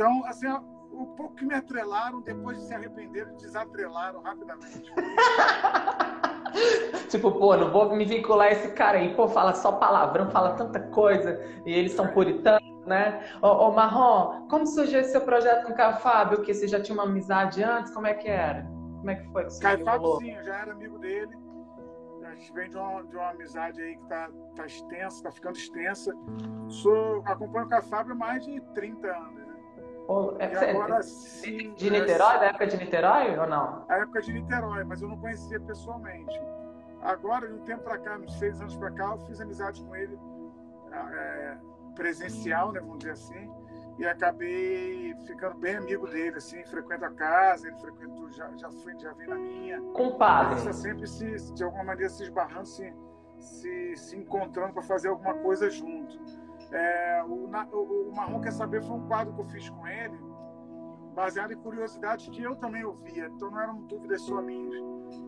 Então, 0.00 0.24
assim, 0.24 0.48
o 0.92 1.04
pouco 1.14 1.34
que 1.34 1.44
me 1.44 1.54
atrelaram, 1.54 2.22
depois 2.22 2.56
de 2.56 2.64
se 2.64 2.72
arrependeram, 2.72 3.36
desatrelaram 3.36 4.22
rapidamente. 4.22 4.90
tipo, 7.10 7.30
pô, 7.32 7.54
não 7.54 7.70
vou 7.70 7.94
me 7.94 8.06
vincular 8.06 8.48
a 8.48 8.52
esse 8.52 8.72
cara 8.72 8.96
aí, 8.96 9.14
pô, 9.14 9.28
fala 9.28 9.52
só 9.52 9.72
palavrão, 9.72 10.30
fala 10.30 10.54
tanta 10.54 10.80
coisa, 10.80 11.38
e 11.66 11.74
eles 11.74 11.92
são 11.92 12.08
puritanos, 12.08 12.86
né? 12.86 13.22
Ô, 13.42 13.48
ô 13.48 13.72
Marrom, 13.72 14.48
como 14.48 14.66
surgiu 14.66 15.00
esse 15.00 15.12
seu 15.12 15.20
projeto 15.20 15.66
com 15.66 15.74
o 15.74 15.76
Caio 15.76 15.98
Fábio? 15.98 16.40
Que 16.40 16.54
você 16.54 16.66
já 16.66 16.80
tinha 16.80 16.94
uma 16.94 17.04
amizade 17.04 17.62
antes? 17.62 17.92
Como 17.92 18.06
é 18.06 18.14
que 18.14 18.26
era? 18.26 18.62
Como 18.62 19.10
é 19.10 19.16
que 19.16 19.30
foi? 19.30 19.44
Que 19.48 19.60
Caio 19.60 19.84
Fábio, 19.84 20.16
sim, 20.16 20.30
eu 20.30 20.44
já 20.44 20.60
era 20.60 20.72
amigo 20.72 20.98
dele. 20.98 21.36
A 22.24 22.34
gente 22.36 22.54
vem 22.54 22.70
de 22.70 22.78
uma, 22.78 23.02
de 23.02 23.16
uma 23.16 23.30
amizade 23.32 23.82
aí 23.82 23.96
que 23.96 24.06
tá, 24.06 24.30
tá 24.56 24.64
extensa, 24.64 25.24
tá 25.24 25.30
ficando 25.30 25.58
extensa. 25.58 26.14
Sou, 26.68 27.22
acompanho 27.26 27.66
o 27.66 27.68
Caio 27.68 27.82
Fábio 27.82 28.12
há 28.12 28.16
mais 28.16 28.46
de 28.46 28.62
30 28.72 29.06
anos. 29.06 29.39
É, 30.38 30.70
agora, 30.70 31.02
sim, 31.02 31.74
de 31.74 31.90
Niterói, 31.90 32.38
da 32.38 32.46
época 32.46 32.66
de 32.66 32.76
Niterói 32.76 33.38
ou 33.38 33.46
não? 33.46 33.84
A 33.88 33.98
época 33.98 34.20
de 34.22 34.32
Niterói, 34.32 34.84
mas 34.84 35.02
eu 35.02 35.08
não 35.08 35.18
conhecia 35.18 35.60
pessoalmente. 35.60 36.40
Agora, 37.02 37.46
de 37.46 37.54
um 37.54 37.64
tempo 37.64 37.82
para 37.84 37.98
cá, 37.98 38.16
uns 38.16 38.38
seis 38.38 38.60
anos 38.60 38.76
para 38.76 38.90
cá, 38.90 39.04
eu 39.04 39.18
fiz 39.26 39.40
amizade 39.40 39.82
com 39.82 39.96
ele 39.96 40.18
é, 40.92 41.56
presencial, 41.94 42.72
né, 42.72 42.80
vamos 42.80 42.98
dizer 42.98 43.12
assim 43.12 43.50
e 44.00 44.06
acabei 44.06 45.14
ficando 45.26 45.58
bem 45.58 45.76
amigo 45.76 46.06
dele, 46.08 46.38
assim, 46.38 46.64
frequento 46.64 47.04
a 47.04 47.10
casa, 47.10 47.68
ele 47.68 47.76
frequentou, 47.76 48.30
já, 48.30 48.50
já 48.56 48.70
fui, 48.70 48.98
já 48.98 49.12
vim 49.12 49.26
na 49.26 49.34
minha. 49.34 49.78
Compadre. 49.92 50.58
Está 50.58 50.72
sempre 50.72 51.06
se, 51.06 51.52
de 51.52 51.62
alguma 51.62 51.84
maneira 51.84 52.08
se 52.08 52.22
esbarrando, 52.22 52.66
se, 52.66 52.94
se, 53.38 53.96
se 53.98 54.16
encontrando 54.16 54.72
para 54.72 54.82
fazer 54.82 55.08
alguma 55.08 55.34
coisa 55.34 55.68
junto. 55.68 56.18
É, 56.72 57.22
o, 57.24 57.50
o, 57.72 58.10
o 58.10 58.14
Marrom 58.14 58.40
Quer 58.40 58.52
Saber 58.52 58.82
foi 58.82 58.96
um 58.96 59.06
quadro 59.06 59.34
que 59.34 59.40
eu 59.40 59.46
fiz 59.46 59.68
com 59.70 59.86
ele, 59.86 60.18
baseado 61.14 61.52
em 61.52 61.56
curiosidades 61.56 62.28
que 62.28 62.42
eu 62.42 62.54
também 62.56 62.84
ouvia, 62.84 63.26
então 63.26 63.50
não 63.50 63.60
eram 63.60 63.82
dúvidas 63.82 64.22
só 64.22 64.40
minhas. 64.40 64.82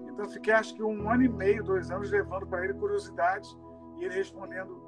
Então 0.06 0.28
fiquei 0.28 0.52
acho 0.52 0.74
que 0.74 0.82
um 0.82 1.10
ano 1.10 1.24
e 1.24 1.28
meio, 1.28 1.64
dois 1.64 1.90
anos, 1.90 2.10
levando 2.10 2.46
para 2.46 2.64
ele 2.64 2.74
curiosidades 2.74 3.56
e 3.98 4.04
ele 4.04 4.14
respondendo 4.14 4.80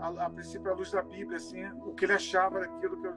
a, 0.00 0.26
a, 0.26 0.30
princípio, 0.30 0.70
à 0.70 0.74
luz 0.74 0.90
da 0.90 1.02
Bíblia, 1.02 1.36
assim, 1.36 1.64
o 1.84 1.94
que 1.94 2.04
ele 2.04 2.12
achava 2.12 2.60
daquilo 2.60 3.00
que 3.00 3.06
eu, 3.06 3.14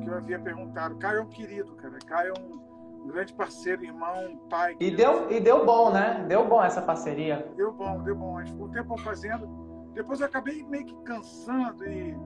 que 0.00 0.08
eu 0.08 0.14
havia 0.14 0.38
perguntado. 0.38 0.96
Caio 0.96 1.18
é 1.18 1.22
um 1.22 1.28
querido, 1.28 1.74
cara. 1.76 1.98
Caio 2.06 2.34
é 2.36 2.40
um, 2.40 3.04
um 3.04 3.08
grande 3.08 3.32
parceiro, 3.32 3.84
irmão, 3.84 4.38
pai. 4.48 4.76
E 4.78 4.90
deu, 4.90 5.30
e 5.30 5.40
deu 5.40 5.64
bom, 5.64 5.90
né? 5.92 6.24
Deu 6.28 6.46
bom 6.46 6.62
essa 6.62 6.82
parceria. 6.82 7.50
Deu 7.56 7.72
bom, 7.72 8.02
deu 8.02 8.14
bom. 8.14 8.38
A 8.38 8.44
gente 8.44 8.52
ficou 8.52 8.66
um 8.68 8.70
tempo 8.70 8.96
fazendo. 8.98 9.67
Depois 9.94 10.20
eu 10.20 10.26
acabei 10.26 10.62
meio 10.64 10.84
que 10.84 10.94
cansando 11.02 11.84
e, 11.86 12.16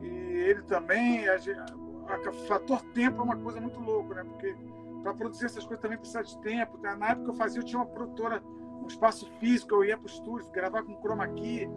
e 0.00 0.06
ele 0.06 0.62
também. 0.62 1.28
A, 1.28 1.34
a, 1.34 2.32
fator 2.48 2.82
tempo 2.92 3.20
é 3.20 3.24
uma 3.24 3.36
coisa 3.36 3.60
muito 3.60 3.78
louca, 3.80 4.14
né? 4.14 4.24
Porque 4.24 4.56
para 5.02 5.14
produzir 5.14 5.46
essas 5.46 5.64
coisas 5.64 5.80
também 5.80 5.98
precisa 5.98 6.22
de 6.22 6.38
tempo. 6.38 6.78
Tá? 6.78 6.96
Na 6.96 7.10
época 7.10 7.24
que 7.24 7.30
eu 7.30 7.34
fazia, 7.34 7.60
eu 7.60 7.64
tinha 7.64 7.80
uma 7.80 7.86
produtora, 7.86 8.42
um 8.82 8.86
espaço 8.86 9.26
físico, 9.38 9.74
eu 9.74 9.84
ia 9.84 9.96
para 9.96 10.04
o 10.04 10.10
estúdio, 10.10 10.50
gravar 10.50 10.82
com 10.82 10.96
chroma 11.00 11.28
key 11.28 11.68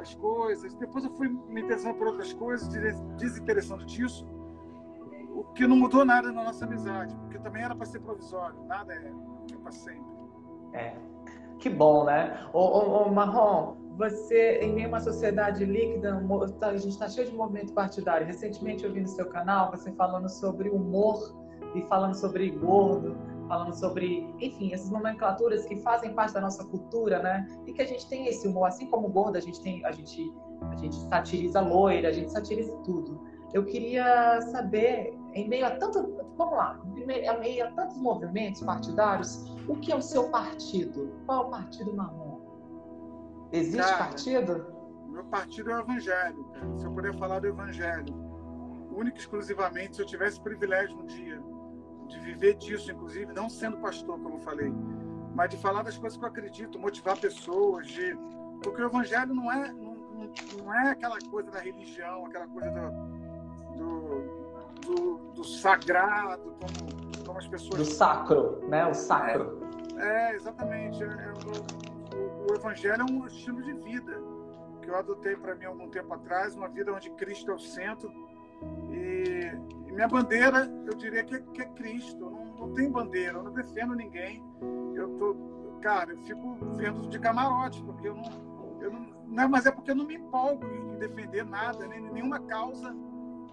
as 0.00 0.14
coisas. 0.14 0.74
Depois 0.74 1.04
eu 1.04 1.10
fui 1.12 1.28
me 1.28 1.62
interessando 1.62 1.96
por 1.96 2.08
outras 2.08 2.32
coisas, 2.32 2.68
desinteressando 3.16 3.84
disso, 3.84 4.26
o 5.34 5.44
que 5.54 5.66
não 5.66 5.76
mudou 5.76 6.04
nada 6.04 6.30
na 6.30 6.44
nossa 6.44 6.64
amizade, 6.64 7.14
porque 7.16 7.38
também 7.38 7.62
era 7.62 7.74
para 7.74 7.86
ser 7.86 8.00
provisório, 8.00 8.62
nada 8.64 8.92
é, 8.92 9.12
é 9.52 9.56
para 9.56 9.72
sempre. 9.72 10.14
É. 10.72 10.94
Que 11.58 11.70
bom, 11.70 12.04
né? 12.04 12.46
Ô, 12.52 12.60
ô, 12.60 13.06
ô, 13.06 13.10
Marrom, 13.10 13.76
você, 13.96 14.58
em 14.60 14.72
meio 14.72 14.86
a 14.86 14.88
uma 14.88 15.00
sociedade 15.00 15.64
líquida, 15.64 16.22
tá, 16.58 16.68
a 16.68 16.76
gente 16.76 16.92
está 16.92 17.08
cheio 17.08 17.28
de 17.28 17.34
movimento 17.34 17.72
partidário. 17.72 18.26
Recentemente 18.26 18.84
eu 18.84 18.92
vi 18.92 19.00
no 19.00 19.08
seu 19.08 19.26
canal 19.26 19.70
você 19.70 19.92
falando 19.92 20.28
sobre 20.28 20.68
humor 20.68 21.34
e 21.74 21.82
falando 21.82 22.14
sobre 22.14 22.50
gordo 22.50 23.16
falando 23.48 23.74
sobre, 23.74 24.34
enfim, 24.40 24.72
essas 24.72 24.90
nomenclaturas 24.90 25.64
que 25.66 25.76
fazem 25.76 26.12
parte 26.14 26.34
da 26.34 26.40
nossa 26.40 26.64
cultura, 26.64 27.22
né? 27.22 27.46
E 27.66 27.72
que 27.72 27.82
a 27.82 27.86
gente 27.86 28.08
tem 28.08 28.26
esse 28.26 28.46
humor, 28.46 28.68
assim 28.68 28.86
como 28.86 29.08
gordo, 29.08 29.36
a 29.36 29.40
gente 29.40 29.60
tem, 29.60 29.84
a 29.84 29.92
gente, 29.92 30.32
a 30.70 30.76
gente 30.76 30.96
satiriza 30.96 31.60
loira, 31.60 32.08
a 32.08 32.12
gente 32.12 32.30
satiriza 32.30 32.74
tudo. 32.78 33.20
Eu 33.52 33.64
queria 33.64 34.40
saber, 34.50 35.16
em 35.32 35.48
meio 35.48 35.66
a 35.66 35.70
tanto, 35.70 36.16
vamos 36.36 36.54
lá, 36.54 36.80
em 36.96 37.06
meio 37.06 37.64
a 37.64 37.70
tantos 37.72 37.96
movimentos 37.98 38.62
partidários, 38.62 39.54
o 39.68 39.76
que 39.76 39.92
é 39.92 39.96
o 39.96 40.02
seu 40.02 40.28
partido? 40.30 41.12
Qual 41.26 41.44
é 41.44 41.46
o 41.46 41.50
partido 41.50 41.94
marrom? 41.94 42.23
Existe 43.54 43.78
Cara, 43.78 43.96
partido? 43.98 44.66
Meu 45.08 45.24
partido 45.26 45.70
é 45.70 45.76
o 45.76 45.80
Evangelho. 45.80 46.44
Se 46.76 46.84
eu 46.84 46.90
puder 46.90 47.14
falar 47.14 47.38
do 47.38 47.46
Evangelho, 47.46 48.12
único 48.90 49.16
e 49.16 49.20
exclusivamente, 49.20 49.94
se 49.94 50.02
eu 50.02 50.06
tivesse 50.06 50.40
privilégio 50.40 50.98
um 50.98 51.06
dia 51.06 51.40
de 52.08 52.18
viver 52.18 52.54
disso, 52.54 52.90
inclusive, 52.90 53.32
não 53.32 53.48
sendo 53.48 53.76
pastor, 53.78 54.18
como 54.20 54.36
eu 54.36 54.40
falei, 54.40 54.72
mas 55.36 55.50
de 55.50 55.56
falar 55.56 55.84
das 55.84 55.96
coisas 55.96 56.18
que 56.18 56.24
eu 56.24 56.28
acredito, 56.28 56.80
motivar 56.80 57.16
pessoas, 57.16 57.86
de 57.86 58.18
porque 58.60 58.82
o 58.82 58.86
evangelho 58.86 59.32
não 59.32 59.52
é 59.52 59.72
não, 59.72 59.96
não 60.58 60.74
é 60.74 60.90
aquela 60.90 61.18
coisa 61.30 61.50
da 61.52 61.60
religião, 61.60 62.26
aquela 62.26 62.48
coisa 62.48 62.70
do, 62.70 63.76
do, 63.76 64.76
do, 64.80 65.16
do 65.32 65.44
sagrado, 65.44 66.56
como, 66.60 67.24
como 67.24 67.38
as 67.38 67.46
pessoas 67.46 67.76
do 67.76 67.84
sacro, 67.84 68.68
né? 68.68 68.84
O 68.84 68.94
sacro. 68.94 69.60
É, 69.96 70.32
é 70.32 70.34
exatamente. 70.34 71.02
É, 71.04 71.06
é, 71.06 71.93
o, 72.50 72.54
evangelho 72.54 73.02
é 73.02 73.12
um 73.12 73.26
estilo 73.26 73.62
de 73.62 73.72
vida 73.72 74.20
que 74.82 74.90
eu 74.90 74.96
adotei 74.96 75.36
para 75.36 75.54
mim 75.54 75.64
algum 75.64 75.88
tempo 75.88 76.12
atrás, 76.12 76.54
uma 76.54 76.68
vida 76.68 76.92
onde 76.92 77.10
Cristo 77.10 77.50
é 77.50 77.54
o 77.54 77.58
centro 77.58 78.12
e 78.90 79.92
minha 79.92 80.08
bandeira, 80.08 80.70
eu 80.86 80.94
diria 80.94 81.22
que 81.22 81.36
é, 81.36 81.40
que 81.40 81.62
é 81.62 81.66
Cristo. 81.66 82.30
Não, 82.30 82.66
não 82.66 82.74
tem 82.74 82.90
bandeira, 82.90 83.38
eu 83.38 83.42
não 83.42 83.52
defendo 83.52 83.94
ninguém. 83.94 84.42
Eu 84.94 85.08
tô, 85.18 85.36
cara, 85.80 86.12
eu 86.12 86.18
fico 86.18 86.56
vendo 86.76 87.08
de 87.08 87.18
camarote, 87.18 87.82
porque 87.82 88.08
eu 88.08 88.14
não, 88.14 88.80
eu 88.80 88.92
não, 88.92 89.00
não 89.26 89.48
mas 89.48 89.66
é 89.66 89.70
porque 89.70 89.90
eu 89.92 89.96
não 89.96 90.04
me 90.04 90.16
empolgo 90.16 90.64
em 90.66 90.98
defender 90.98 91.44
nada, 91.44 91.86
nem 91.86 92.00
nenhuma 92.00 92.40
causa 92.40 92.94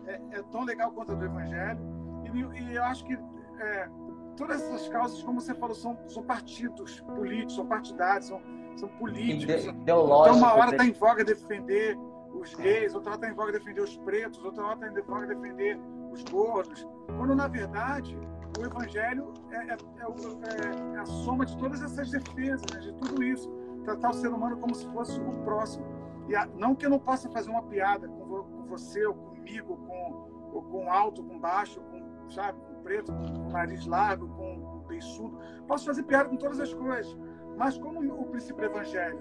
é, 0.05 0.21
é 0.31 0.43
tão 0.51 0.63
legal 0.63 0.91
quanto 0.91 1.11
a 1.11 1.15
do 1.15 1.25
Evangelho. 1.25 1.79
E, 2.25 2.61
e 2.61 2.75
eu 2.75 2.83
acho 2.83 3.05
que 3.05 3.13
é, 3.59 3.89
todas 4.35 4.61
essas 4.61 4.87
causas, 4.89 5.21
como 5.21 5.39
você 5.39 5.53
falou, 5.53 5.75
são, 5.75 5.97
são 6.07 6.23
partidos 6.23 6.99
políticos, 7.01 7.55
são 7.55 7.65
partidários, 7.65 8.27
são, 8.27 8.41
são 8.75 8.89
políticos. 8.89 9.65
Então, 9.65 10.05
uma 10.05 10.53
hora 10.53 10.71
está 10.71 10.85
em 10.85 10.91
voga 10.91 11.23
defender 11.23 11.97
os 12.33 12.53
gays, 12.55 12.93
outra 12.93 13.11
hora 13.11 13.19
está 13.19 13.29
em 13.29 13.35
voga 13.35 13.51
defender 13.51 13.81
os 13.81 13.97
pretos, 13.97 14.43
outra 14.43 14.63
hora 14.65 14.87
está 14.87 14.99
em 14.99 15.03
voga 15.03 15.27
defender 15.27 15.79
os 16.11 16.23
gordos, 16.23 16.87
quando 17.17 17.35
na 17.35 17.47
verdade 17.47 18.17
o 18.59 18.65
Evangelho 18.65 19.33
é, 19.51 19.55
é, 19.55 19.73
é, 19.73 20.95
é 20.95 20.99
a 20.99 21.05
soma 21.05 21.45
de 21.45 21.57
todas 21.57 21.81
essas 21.81 22.11
defesas, 22.11 22.65
né, 22.73 22.79
de 22.79 22.93
tudo 22.93 23.23
isso. 23.23 23.49
Tratar 23.83 24.11
o 24.11 24.13
ser 24.13 24.27
humano 24.27 24.57
como 24.57 24.75
se 24.75 24.85
fosse 24.87 25.19
o 25.19 25.31
próximo. 25.43 25.85
E 26.27 26.35
a, 26.35 26.45
não 26.45 26.75
que 26.75 26.85
eu 26.85 26.89
não 26.89 26.99
possa 26.99 27.29
fazer 27.29 27.49
uma 27.49 27.63
piada 27.63 28.07
com, 28.07 28.25
vo, 28.25 28.43
com 28.43 28.65
você, 28.65 29.05
ou 29.05 29.13
comigo, 29.13 29.77
com, 29.77 30.51
ou 30.53 30.61
com 30.63 30.91
alto, 30.91 31.23
com 31.23 31.39
baixo, 31.39 31.79
com, 31.81 32.29
sabe, 32.29 32.59
com 32.59 32.83
preto, 32.83 33.11
com, 33.11 33.25
com 33.25 33.49
nariz 33.51 33.85
largo, 33.87 34.27
com 34.27 34.83
beiçudo. 34.87 35.37
Posso 35.67 35.85
fazer 35.85 36.03
piada 36.03 36.29
com 36.29 36.35
todas 36.35 36.59
as 36.59 36.73
coisas. 36.73 37.17
Mas 37.57 37.77
como 37.77 37.99
o 37.99 38.25
princípio 38.27 38.57
do 38.57 38.65
evangelho 38.65 39.19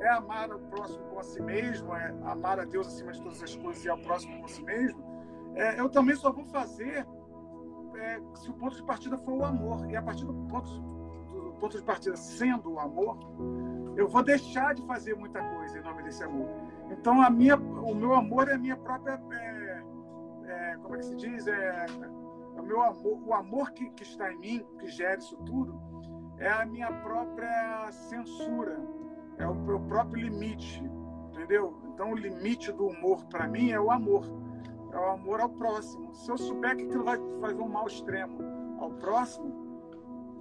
é 0.00 0.08
amar 0.08 0.50
o 0.52 0.58
próximo 0.58 1.04
com 1.06 1.18
a 1.18 1.22
si 1.22 1.40
mesmo, 1.42 1.94
é 1.94 2.14
amar 2.24 2.58
a 2.58 2.64
Deus 2.64 2.86
acima 2.88 3.12
de 3.12 3.22
todas 3.22 3.42
as 3.42 3.54
coisas 3.56 3.84
e 3.84 3.88
ao 3.88 3.98
próximo 3.98 4.40
com 4.40 4.48
si 4.48 4.62
mesmo, 4.62 5.02
é, 5.54 5.78
eu 5.78 5.88
também 5.88 6.16
só 6.16 6.32
vou 6.32 6.44
fazer 6.46 7.06
é, 7.96 8.20
se 8.34 8.50
o 8.50 8.54
ponto 8.54 8.76
de 8.76 8.82
partida 8.82 9.16
for 9.18 9.32
o 9.32 9.44
amor. 9.44 9.88
E 9.90 9.96
a 9.96 10.02
partir 10.02 10.24
do 10.24 10.34
ponto, 10.48 10.70
do 10.70 11.52
ponto 11.60 11.76
de 11.76 11.84
partida 11.84 12.16
sendo 12.16 12.72
o 12.72 12.78
amor, 12.78 13.18
eu 13.96 14.08
vou 14.08 14.22
deixar 14.22 14.74
de 14.74 14.84
fazer 14.86 15.14
muita 15.14 15.42
coisa 15.54 15.78
em 15.78 15.82
nome 15.82 16.02
desse 16.02 16.24
amor. 16.24 16.48
Então, 16.90 17.20
a 17.20 17.30
minha, 17.30 17.56
o 17.56 17.94
meu 17.94 18.14
amor 18.14 18.48
é 18.48 18.54
a 18.54 18.58
minha 18.58 18.76
própria. 18.76 19.20
É, 19.32 19.82
é, 20.44 20.76
como 20.82 20.94
é 20.94 20.98
que 20.98 21.04
se 21.04 21.16
diz? 21.16 21.46
É, 21.46 21.86
é, 21.86 22.60
o 22.60 22.62
meu 22.62 22.82
amor, 22.82 23.22
o 23.26 23.34
amor 23.34 23.70
que, 23.72 23.90
que 23.90 24.02
está 24.02 24.32
em 24.32 24.38
mim, 24.38 24.66
que 24.78 24.88
gera 24.88 25.18
isso 25.18 25.36
tudo, 25.38 25.80
é 26.42 26.50
a 26.50 26.66
minha 26.66 26.92
própria 26.92 27.90
censura, 27.92 28.76
é 29.38 29.46
o 29.46 29.54
meu 29.54 29.78
próprio 29.80 30.24
limite, 30.24 30.82
entendeu? 31.30 31.80
Então, 31.84 32.10
o 32.10 32.16
limite 32.16 32.72
do 32.72 32.88
humor 32.88 33.24
para 33.26 33.46
mim 33.46 33.70
é 33.70 33.80
o 33.80 33.92
amor, 33.92 34.24
é 34.92 34.98
o 34.98 35.10
amor 35.10 35.40
ao 35.40 35.48
próximo. 35.48 36.12
Se 36.12 36.28
eu 36.30 36.36
souber 36.36 36.76
que 36.76 36.82
aquilo 36.82 37.04
vai 37.04 37.16
fazer 37.40 37.62
um 37.62 37.68
mal 37.68 37.86
extremo 37.86 38.38
ao 38.80 38.90
próximo, 38.90 39.54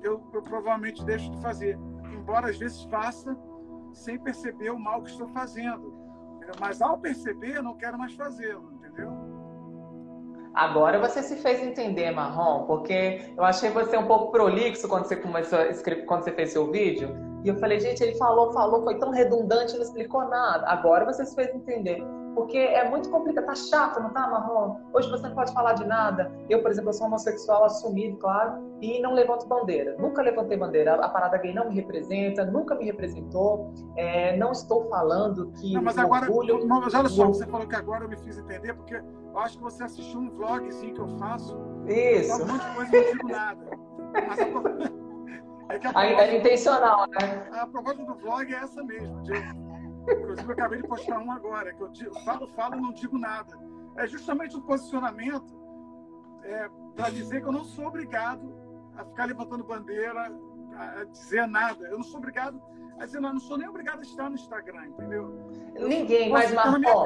eu, 0.02 0.24
eu 0.34 0.42
provavelmente 0.42 1.06
deixo 1.06 1.30
de 1.30 1.40
fazer, 1.40 1.78
embora 2.12 2.50
às 2.50 2.58
vezes 2.58 2.84
faça 2.86 3.38
sem 3.94 4.18
perceber 4.18 4.72
o 4.72 4.80
mal 4.80 5.04
que 5.04 5.12
estou 5.12 5.28
fazendo. 5.28 5.94
Mas 6.60 6.82
ao 6.82 6.98
perceber, 6.98 7.58
eu 7.58 7.64
não 7.64 7.76
quero 7.76 7.98
mais 7.98 8.14
fazê-lo, 8.16 8.74
entendeu? 8.74 9.12
Agora 10.54 11.00
você 11.00 11.24
se 11.24 11.38
fez 11.38 11.62
entender, 11.62 12.12
Marrom, 12.12 12.66
porque 12.66 13.22
eu 13.38 13.44
achei 13.44 13.70
você 13.70 13.98
um 13.98 14.06
pouco 14.06 14.32
prolixo 14.32 14.88
quando 14.88 15.06
você 15.06 15.16
começou 15.16 15.60
a 15.60 15.68
escrever, 15.68 16.06
quando 16.06 16.24
você 16.24 16.32
fez 16.32 16.52
seu 16.52 16.70
vídeo. 16.70 17.16
E 17.44 17.48
eu 17.48 17.56
falei, 17.58 17.80
gente, 17.80 18.04
ele 18.04 18.16
falou, 18.16 18.52
falou, 18.52 18.84
foi 18.84 18.98
tão 19.00 19.12
redundante, 19.12 19.74
não 19.74 19.82
explicou 19.82 20.28
nada. 20.28 20.68
Agora 20.68 21.06
você 21.06 21.26
se 21.26 21.34
fez 21.34 21.50
entender. 21.56 22.04
Porque 22.36 22.58
é 22.58 22.90
muito 22.90 23.10
complicado, 23.10 23.46
tá 23.46 23.56
chato, 23.56 24.00
não 24.00 24.10
tá, 24.12 24.28
Marrom? 24.28 24.78
Hoje 24.94 25.10
você 25.10 25.28
não 25.28 25.36
pode 25.36 25.54
falar 25.54 25.74
de 25.74 25.86
nada. 25.86 26.32
Eu, 26.50 26.62
por 26.62 26.72
exemplo, 26.72 26.94
sou 26.94 27.08
homossexual 27.08 27.66
assumido, 27.66 28.18
claro, 28.18 28.72
e 28.82 29.02
não 29.02 29.14
levanto 29.14 29.48
bandeira. 29.48 29.96
Nunca 30.00 30.22
levantei 30.22 30.58
bandeira. 30.58 30.96
A 30.96 31.10
parada 31.10 31.38
gay 31.38 31.54
não 31.54 31.70
me 31.70 31.76
representa, 31.76 32.46
nunca 32.46 32.76
me 32.76 32.86
representou. 32.86 33.74
É, 33.98 34.38
não 34.38 34.52
estou 34.52 34.86
falando 34.90 35.52
que. 35.52 35.74
Não, 35.74 35.82
mas 35.82 35.98
agora, 35.98 36.26
orgulho... 36.26 36.66
mas 36.68 36.94
olha 36.94 37.10
só, 37.10 37.28
você 37.28 37.46
falou 37.46 37.68
que 37.68 37.76
agora 37.76 38.06
eu 38.06 38.10
me 38.10 38.18
fiz 38.18 38.38
entender, 38.38 38.74
porque 38.74 38.96
eu 38.96 39.40
acho 39.40 39.58
que 39.58 39.64
você 39.64 39.84
assistiu 39.84 40.20
um 40.20 40.30
vlogzinho 40.32 40.94
que 40.94 41.02
eu 41.02 41.08
faço. 41.18 41.58
Isso. 41.88 42.32
Eu 42.32 42.46
um 42.46 42.48
monte 42.48 42.66
de 42.66 42.76
coisa 42.76 42.96
e 42.96 43.02
não 43.02 43.12
digo 43.12 43.28
nada. 43.28 43.66
Mas 44.28 44.40
é 45.70 45.80
que 45.80 45.88
a 45.88 45.92
proposta, 45.92 46.24
é 46.24 46.38
intencional, 46.38 47.08
né? 47.10 47.50
A 47.52 47.68
proposta 47.68 48.04
do 48.04 48.16
vlog 48.16 48.54
é 48.54 48.58
essa 48.58 48.84
mesmo, 48.84 49.22
de 49.22 49.34
Inclusive, 50.10 50.48
eu 50.48 50.54
acabei 50.54 50.82
de 50.82 50.88
postar 50.88 51.20
um 51.20 51.32
agora, 51.32 51.74
que 51.74 51.82
eu 51.82 51.90
digo, 51.90 52.20
falo, 52.22 52.48
falo 52.48 52.76
não 52.78 52.92
digo 52.94 53.18
nada. 53.18 53.58
É 53.96 54.08
justamente 54.08 54.56
um 54.56 54.62
posicionamento 54.62 55.54
é, 56.44 56.70
para 56.96 57.10
dizer 57.10 57.42
que 57.42 57.48
eu 57.48 57.52
não 57.52 57.64
sou 57.64 57.88
obrigado 57.88 58.54
a 58.96 59.06
ficar 59.06 59.26
levantando 59.26 59.64
bandeira, 59.64 60.32
a 60.76 61.04
dizer 61.06 61.48
nada. 61.48 61.86
Eu 61.88 61.98
não 61.98 62.04
sou 62.04 62.18
obrigado 62.18 62.62
a 63.00 63.06
dizer 63.06 63.20
nada, 63.20 63.34
não 63.34 63.42
sou 63.42 63.58
nem 63.58 63.68
obrigado 63.68 64.00
a 64.00 64.04
estar 64.04 64.30
no 64.30 64.36
Instagram, 64.36 64.86
entendeu? 64.88 65.34
Ninguém, 65.74 66.30
mas 66.30 66.54
marrom, 66.54 67.04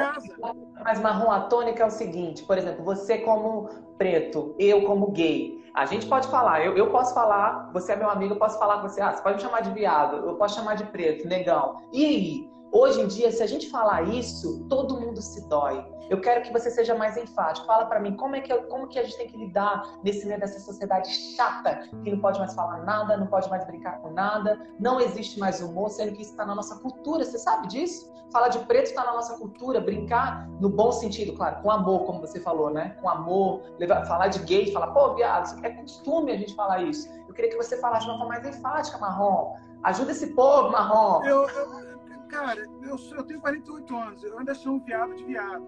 mas 0.84 1.00
marrom, 1.00 1.32
a 1.32 1.42
tônica 1.42 1.82
é 1.82 1.86
o 1.86 1.92
seguinte, 1.92 2.44
por 2.44 2.58
exemplo, 2.58 2.84
você 2.84 3.20
como 3.20 3.70
preto, 3.98 4.56
eu 4.60 4.84
como 4.86 5.12
gay, 5.12 5.64
a 5.74 5.86
gente 5.86 6.08
pode 6.08 6.28
falar, 6.28 6.66
eu, 6.66 6.76
eu 6.76 6.90
posso 6.90 7.14
falar, 7.14 7.70
você 7.72 7.94
é 7.94 7.96
meu 7.96 8.10
amigo, 8.10 8.34
eu 8.34 8.40
posso 8.40 8.58
falar 8.60 8.82
com 8.82 8.90
você, 8.90 9.02
ah, 9.02 9.14
você 9.14 9.22
pode 9.22 9.36
me 9.36 9.42
chamar 9.42 9.62
de 9.62 9.72
viado, 9.72 10.28
eu 10.28 10.36
posso 10.36 10.56
chamar 10.56 10.76
de 10.76 10.86
preto, 10.86 11.28
negão. 11.28 11.82
E 11.92 12.06
aí? 12.06 12.55
Hoje 12.78 13.00
em 13.00 13.08
dia, 13.08 13.32
se 13.32 13.42
a 13.42 13.48
gente 13.48 13.70
falar 13.70 14.02
isso, 14.02 14.66
todo 14.68 15.00
mundo 15.00 15.22
se 15.22 15.48
dói. 15.48 15.82
Eu 16.10 16.20
quero 16.20 16.42
que 16.42 16.52
você 16.52 16.70
seja 16.70 16.94
mais 16.94 17.16
enfático. 17.16 17.66
Fala 17.66 17.86
para 17.86 18.02
mim 18.02 18.18
como 18.18 18.36
é 18.36 18.42
que 18.42 18.54
como 18.64 18.90
que 18.90 19.00
a 19.00 19.04
gente 19.06 19.16
tem 19.16 19.28
que 19.30 19.38
lidar 19.38 19.82
nesse 20.04 20.28
meio 20.28 20.42
dessa 20.42 20.60
sociedade 20.60 21.10
chata 21.10 21.88
que 22.04 22.12
não 22.12 22.20
pode 22.20 22.38
mais 22.38 22.54
falar 22.54 22.84
nada, 22.84 23.16
não 23.16 23.28
pode 23.28 23.50
mais 23.50 23.66
brincar 23.66 24.02
com 24.02 24.12
nada, 24.12 24.60
não 24.78 25.00
existe 25.00 25.40
mais 25.40 25.62
humor, 25.62 25.90
sendo 25.90 26.12
que 26.16 26.22
isso 26.22 26.32
está 26.32 26.46
na 26.46 26.54
nossa 26.54 26.76
cultura. 26.80 27.24
Você 27.24 27.40
sabe 27.40 27.70
disso? 27.70 28.14
Falar 28.30 28.50
de 28.50 28.60
preto 28.66 28.88
está 28.88 29.06
na 29.06 29.14
nossa 29.14 29.38
cultura, 29.38 29.80
brincar 29.80 30.46
no 30.60 30.68
bom 30.68 30.92
sentido, 30.92 31.32
claro, 31.32 31.62
com 31.62 31.72
amor, 31.72 32.04
como 32.04 32.20
você 32.20 32.42
falou, 32.42 32.70
né? 32.70 32.98
Com 33.02 33.08
amor, 33.08 33.62
levar, 33.80 34.06
falar 34.06 34.28
de 34.28 34.40
gay, 34.40 34.74
falar, 34.74 34.88
pô, 34.88 35.16
viado, 35.16 35.66
é 35.66 35.70
costume 35.70 36.34
a 36.34 36.38
gente 36.38 36.54
falar 36.54 36.82
isso. 36.82 37.08
Eu 37.26 37.34
queria 37.34 37.50
que 37.50 37.56
você 37.56 37.78
falasse 37.78 38.06
de 38.06 38.12
uma 38.12 38.18
forma 38.18 38.34
mais 38.34 38.46
enfática, 38.46 38.98
Marrom. 38.98 39.56
Ajuda 39.82 40.12
esse 40.12 40.28
povo, 40.34 40.72
Marrom. 40.72 41.24
Eu, 41.24 41.48
eu 41.48 41.95
Cara, 42.36 42.68
eu, 42.82 42.98
eu 43.16 43.24
tenho 43.24 43.40
48 43.40 43.98
anos, 43.98 44.24
eu 44.26 44.38
ainda 44.38 44.54
chamo 44.54 44.84
viado 44.84 45.16
de 45.16 45.24
viado. 45.24 45.66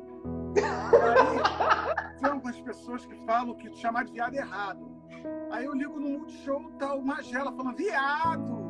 Aí 0.57 2.19
tem 2.19 2.29
algumas 2.29 2.59
pessoas 2.59 3.05
que 3.05 3.15
falam 3.25 3.55
que 3.55 3.73
chamar 3.77 4.03
de 4.03 4.11
viado 4.11 4.35
é 4.35 4.39
errado. 4.39 4.91
Aí 5.49 5.63
eu 5.63 5.73
ligo 5.73 5.97
no 5.97 6.09
Multishow, 6.09 6.69
tá 6.71 6.93
o 6.93 7.01
Magela 7.01 7.53
falando, 7.53 7.77
viado! 7.77 8.67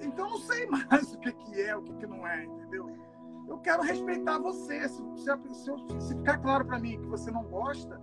Então 0.00 0.30
não 0.30 0.38
sei 0.38 0.66
mais 0.68 1.12
o 1.12 1.18
que, 1.18 1.32
que 1.32 1.60
é, 1.60 1.76
o 1.76 1.82
que, 1.82 1.92
que 1.96 2.06
não 2.06 2.26
é, 2.26 2.46
entendeu? 2.46 2.96
Eu 3.46 3.58
quero 3.58 3.82
respeitar 3.82 4.38
você. 4.38 4.88
Se, 4.88 5.02
se, 5.18 6.00
se 6.00 6.16
ficar 6.16 6.38
claro 6.38 6.64
para 6.64 6.78
mim 6.78 6.98
que 6.98 7.08
você 7.08 7.30
não 7.30 7.44
gosta, 7.44 8.00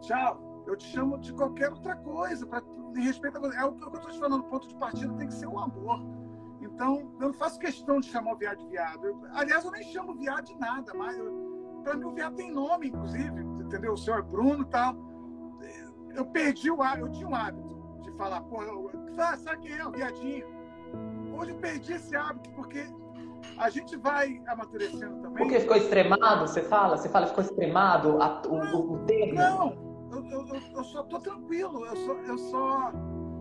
tchau. 0.00 0.64
Eu 0.66 0.74
te 0.74 0.86
chamo 0.86 1.18
de 1.18 1.34
qualquer 1.34 1.70
outra 1.70 1.96
coisa, 1.96 2.46
para 2.46 2.62
respeitar 2.94 3.40
você. 3.40 3.58
É 3.58 3.64
o 3.64 3.72
que 3.74 3.82
eu 3.82 3.92
estou 3.92 4.10
te 4.10 4.18
falando, 4.18 4.40
o 4.40 4.44
ponto 4.44 4.66
de 4.66 4.74
partida 4.76 5.12
tem 5.14 5.28
que 5.28 5.34
ser 5.34 5.46
o 5.46 5.58
amor. 5.58 6.00
Então, 6.76 7.10
eu 7.18 7.28
não 7.28 7.32
faço 7.32 7.58
questão 7.58 8.00
de 8.00 8.06
chamar 8.06 8.34
o 8.34 8.36
viado 8.36 8.58
de 8.58 8.66
viado. 8.66 9.06
Eu, 9.06 9.22
aliás, 9.32 9.64
eu 9.64 9.70
nem 9.70 9.82
chamo 9.84 10.14
viado 10.14 10.44
de 10.44 10.58
nada, 10.58 10.92
mas 10.92 11.16
para 11.82 11.96
mim 11.96 12.04
o 12.04 12.10
viado 12.12 12.36
tem 12.36 12.52
nome, 12.52 12.88
inclusive, 12.88 13.40
entendeu? 13.62 13.94
O 13.94 13.96
senhor 13.96 14.22
Bruno 14.22 14.62
e 14.62 14.66
tal. 14.66 14.94
Eu 16.14 16.26
perdi 16.26 16.70
o 16.70 16.82
hábito, 16.82 17.06
eu 17.06 17.12
tinha 17.12 17.28
um 17.28 17.34
hábito 17.34 18.02
de 18.02 18.12
falar, 18.12 18.42
pô, 18.42 18.58
ah, 19.16 19.36
sabe 19.38 19.62
quem 19.62 19.78
é 19.78 19.86
o 19.86 19.90
viadinho? 19.90 20.46
Hoje 21.34 21.52
eu 21.52 21.56
perdi 21.56 21.94
esse 21.94 22.14
hábito, 22.14 22.50
porque 22.50 22.86
a 23.56 23.70
gente 23.70 23.96
vai 23.96 24.42
amadurecendo 24.46 25.16
também. 25.22 25.44
Porque 25.44 25.60
ficou 25.60 25.76
extremado, 25.78 26.46
você 26.46 26.60
fala? 26.60 26.98
Você 26.98 27.08
fala 27.08 27.26
ficou 27.26 27.42
extremado 27.42 28.20
a, 28.20 28.42
o, 28.46 28.58
não, 28.58 28.92
o 28.92 28.98
termo? 29.06 29.34
Não, 29.34 29.72
eu, 30.12 30.46
eu, 30.46 30.60
eu, 30.76 30.84
só 30.84 31.02
tô 31.04 31.18
tranquilo, 31.20 31.86
eu 31.86 31.96
só, 31.96 32.12
eu 32.12 32.38
só, 32.38 32.92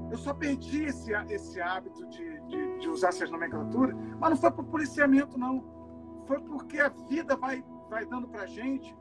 eu 0.09 0.17
só 0.17 0.33
perdi 0.33 0.85
esse, 0.85 1.11
esse 1.29 1.59
hábito 1.59 2.05
de 2.07 2.34
de, 2.85 2.89
usar 2.89 3.09
essas 3.09 3.31
nomenclaturas, 3.31 3.95
mas 4.19 4.29
não 4.29 4.37
foi 4.37 4.51
por 4.51 4.65
policiamento, 4.65 5.37
não. 5.37 5.63
Foi 6.27 6.39
porque 6.39 6.79
a 6.79 6.89
vida 6.89 7.35
vai, 7.35 7.63
vai 7.89 8.05
dando 8.05 8.27
para 8.27 8.45
gente 8.45 8.95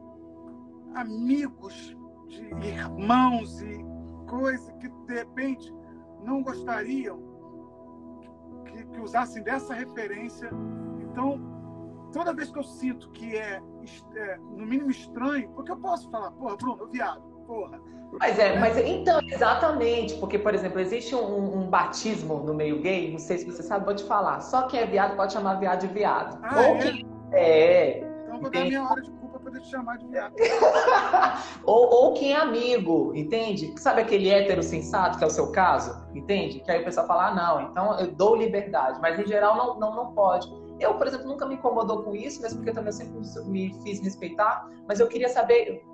amigos, 0.95 1.97
de 2.29 2.43
irmãos 2.67 3.61
e 3.61 3.85
coisas 4.29 4.71
que, 4.79 4.89
de 4.89 5.15
repente, 5.15 5.75
não 6.23 6.43
gostariam 6.43 7.23
que, 8.65 8.87
que 8.87 9.01
usassem 9.01 9.43
dessa 9.43 9.75
referência. 9.75 10.51
Então, 11.01 11.41
toda 12.13 12.33
vez 12.33 12.51
que 12.51 12.59
eu 12.59 12.65
sinto 12.65 13.11
que 13.11 13.37
é, 13.37 13.63
é, 14.17 14.37
no 14.39 14.67
mínimo 14.67 14.91
estranho, 14.91 15.51
porque 15.51 15.71
eu 15.71 15.77
posso 15.77 16.11
falar, 16.11 16.31
porra, 16.33 16.57
Bruno, 16.57 16.87
viado, 16.87 17.23
porra, 17.47 17.81
mas 18.19 18.39
é, 18.39 18.59
mas 18.59 18.79
então, 18.79 19.21
exatamente, 19.27 20.15
porque, 20.15 20.39
por 20.39 20.55
exemplo, 20.55 20.81
existe 20.81 21.15
um, 21.15 21.59
um, 21.59 21.69
batismo 21.69 22.39
no 22.39 22.55
meio 22.55 22.81
gay, 22.81 23.11
não 23.11 23.19
sei 23.19 23.39
se 23.39 23.45
você 23.45 23.63
sabe, 23.63 23.85
vou 23.85 23.95
te 23.95 24.05
falar. 24.05 24.41
Só 24.41 24.67
quem 24.69 24.81
é 24.81 24.87
viado 24.87 25.17
pode 25.17 25.33
chamar 25.33 25.55
viado 25.55 25.81
de 25.81 25.89
viado. 25.89 26.39
Ah, 26.43 26.55
Ou 26.57 26.77
é? 26.77 26.79
quem 26.79 27.07
é. 27.33 27.99
Então 28.25 28.41
vou 28.41 28.51
dar 28.51 28.65
minha 28.65 28.85
hora 28.85 29.01
de 29.03 29.11
culpa 29.11 29.39
para 29.41 29.61
te 29.61 29.69
chamar 29.69 29.99
de 29.99 30.07
viado. 30.07 30.35
ou, 31.65 31.91
ou 31.93 32.15
quem 32.15 32.33
é 32.33 32.37
amigo, 32.37 33.13
entende? 33.15 33.75
Sabe 33.79 34.03
aquele 34.03 34.29
hétero 34.31 34.63
sensato, 34.63 35.19
que 35.19 35.25
é 35.25 35.27
o 35.27 35.31
seu 35.31 35.51
caso, 35.51 36.07
entende? 36.15 36.61
Que 36.61 36.71
aí 36.71 36.83
o 36.83 36.85
pessoal 36.85 37.07
fala, 37.07 37.29
ah, 37.29 37.35
não, 37.35 37.63
então 37.63 37.99
eu 37.99 38.13
dou 38.13 38.37
liberdade, 38.37 39.01
mas 39.01 39.19
em 39.19 39.27
geral 39.27 39.57
não, 39.57 39.81
não, 39.81 39.97
não 39.97 40.13
pode. 40.13 40.49
Eu, 40.79 40.95
por 40.95 41.07
exemplo, 41.07 41.27
nunca 41.27 41.47
me 41.47 41.55
incomodou 41.55 42.03
com 42.03 42.15
isso, 42.15 42.43
mesmo 42.43 42.59
porque 42.59 42.71
eu 42.71 42.75
também 42.75 42.93
sempre 42.93 43.21
me 43.47 43.73
fiz 43.83 44.01
respeitar, 44.01 44.69
mas 44.89 44.99
eu 44.99 45.07
queria 45.07 45.29
saber 45.29 45.85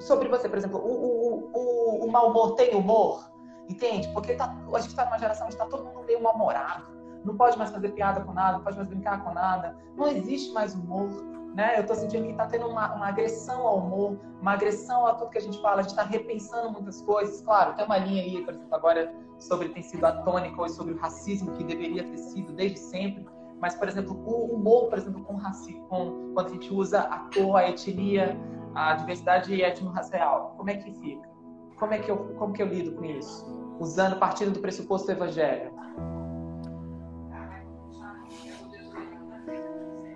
sobre 0.00 0.28
você, 0.28 0.48
por 0.48 0.58
exemplo, 0.58 0.80
o, 0.80 0.92
o, 0.92 1.50
o, 1.52 2.04
o 2.04 2.10
mau 2.10 2.30
humor 2.30 2.54
tem 2.54 2.74
humor, 2.74 3.30
entende? 3.68 4.08
Porque 4.08 4.34
tá, 4.34 4.56
a 4.74 4.78
gente 4.80 4.90
está 4.90 5.04
numa 5.04 5.18
geração 5.18 5.46
onde 5.46 5.54
está 5.54 5.66
todo 5.66 5.84
mundo 5.84 6.04
meio 6.04 6.22
mal-humorado, 6.22 6.88
não 7.24 7.36
pode 7.36 7.58
mais 7.58 7.70
fazer 7.70 7.90
piada 7.90 8.22
com 8.22 8.32
nada, 8.32 8.58
não 8.58 8.64
pode 8.64 8.76
mais 8.76 8.88
brincar 8.88 9.22
com 9.22 9.32
nada, 9.32 9.76
não 9.96 10.08
existe 10.08 10.52
mais 10.52 10.74
humor, 10.74 11.08
né? 11.54 11.76
Eu 11.76 11.82
estou 11.82 11.96
sentindo 11.96 12.24
que 12.24 12.32
está 12.32 12.46
tendo 12.46 12.66
uma, 12.66 12.94
uma, 12.94 13.08
agressão 13.08 13.66
ao 13.66 13.78
humor, 13.78 14.18
uma 14.40 14.52
agressão 14.52 15.06
a 15.06 15.14
tudo 15.14 15.30
que 15.30 15.38
a 15.38 15.42
gente 15.42 15.60
fala, 15.60 15.80
a 15.80 15.82
gente 15.82 15.90
está 15.90 16.02
repensando 16.02 16.72
muitas 16.72 17.02
coisas, 17.02 17.42
claro, 17.42 17.74
tem 17.74 17.84
uma 17.84 17.98
linha 17.98 18.22
aí, 18.22 18.44
por 18.44 18.54
exemplo, 18.54 18.74
agora 18.74 19.14
sobre 19.38 19.68
tem 19.68 19.82
sido 19.82 20.04
a 20.04 20.12
tônica 20.22 20.60
ou 20.60 20.68
sobre 20.68 20.94
o 20.94 20.98
racismo 20.98 21.52
que 21.56 21.64
deveria 21.64 22.04
ter 22.04 22.18
sido 22.18 22.52
desde 22.52 22.78
sempre, 22.78 23.26
mas, 23.60 23.74
por 23.74 23.88
exemplo, 23.88 24.18
o 24.26 24.54
humor, 24.54 24.88
por 24.88 24.98
exemplo, 24.98 25.22
com 25.24 25.36
racismo, 25.36 25.86
quando 26.34 26.46
a 26.46 26.48
gente 26.48 26.72
usa 26.72 27.00
a 27.00 27.18
cor, 27.34 27.56
a 27.56 27.68
etnia, 27.68 28.38
a 28.74 28.94
diversidade 28.94 29.62
étnico-racial, 29.62 30.54
como 30.56 30.70
é 30.70 30.76
que 30.76 30.92
fica? 30.92 31.28
Como 31.76 31.94
é 31.94 31.98
que 31.98 32.10
eu, 32.10 32.34
como 32.38 32.52
que 32.52 32.62
eu 32.62 32.66
lido 32.66 32.92
com 32.92 33.04
isso? 33.04 33.44
Usando 33.78 34.18
partindo 34.18 34.52
do 34.52 34.60
pressuposto 34.60 35.06
do 35.06 35.12
evangelho. 35.12 35.72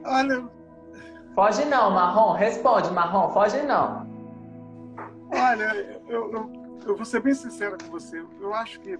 Olha. 0.05 0.49
Foge 1.35 1.65
não, 1.65 1.91
Marrom. 1.91 2.33
Responde, 2.35 2.91
Marrom. 2.93 3.31
Foge 3.31 3.63
não. 3.63 4.07
Olha, 5.33 6.01
eu, 6.07 6.31
eu, 6.31 6.53
eu 6.87 6.97
vou 6.97 7.05
ser 7.05 7.21
bem 7.21 7.35
sincero 7.35 7.77
com 7.83 7.91
você. 7.91 8.25
Eu 8.41 8.55
acho 8.55 8.79
que 8.81 8.99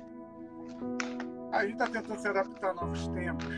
a 1.53 1.63
gente 1.63 1.75
está 1.75 1.87
tentando 1.87 2.19
se 2.19 2.27
adaptar 2.27 2.71
a 2.71 2.75
novos 2.75 3.07
tempos. 3.09 3.55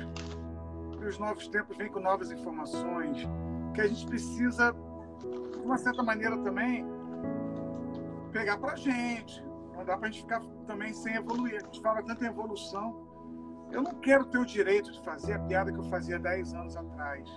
E 1.01 1.05
os 1.05 1.19
novos 1.19 1.49
tempos 1.49 1.77
vêm 1.77 1.89
com 1.89 2.01
novas 2.01 2.31
informações 2.31 3.27
que 3.73 3.81
a 3.81 3.87
gente 3.87 4.07
precisa 4.07 4.75
de 5.19 5.59
uma 5.59 5.79
certa 5.79 6.03
maneira 6.03 6.37
também, 6.39 6.85
pegar 8.33 8.59
para 8.59 8.73
a 8.73 8.77
gente. 8.77 9.45
Não 9.75 9.85
dá 9.85 9.97
para 9.97 10.09
a 10.09 10.11
gente 10.11 10.23
ficar 10.23 10.41
também 10.67 10.93
sem 10.93 11.15
evoluir. 11.15 11.57
A 11.57 11.65
gente 11.65 11.81
fala 11.81 12.03
tanto 12.03 12.25
em 12.25 12.29
evolução. 12.29 13.07
Eu 13.71 13.83
não 13.83 13.95
quero 13.95 14.25
ter 14.27 14.39
o 14.39 14.45
direito 14.45 14.93
de 14.93 15.03
fazer 15.03 15.35
a 15.35 15.39
piada 15.41 15.73
que 15.73 15.79
eu 15.79 15.85
fazia 15.85 16.19
10 16.19 16.55
anos 16.55 16.77
atrás. 16.77 17.29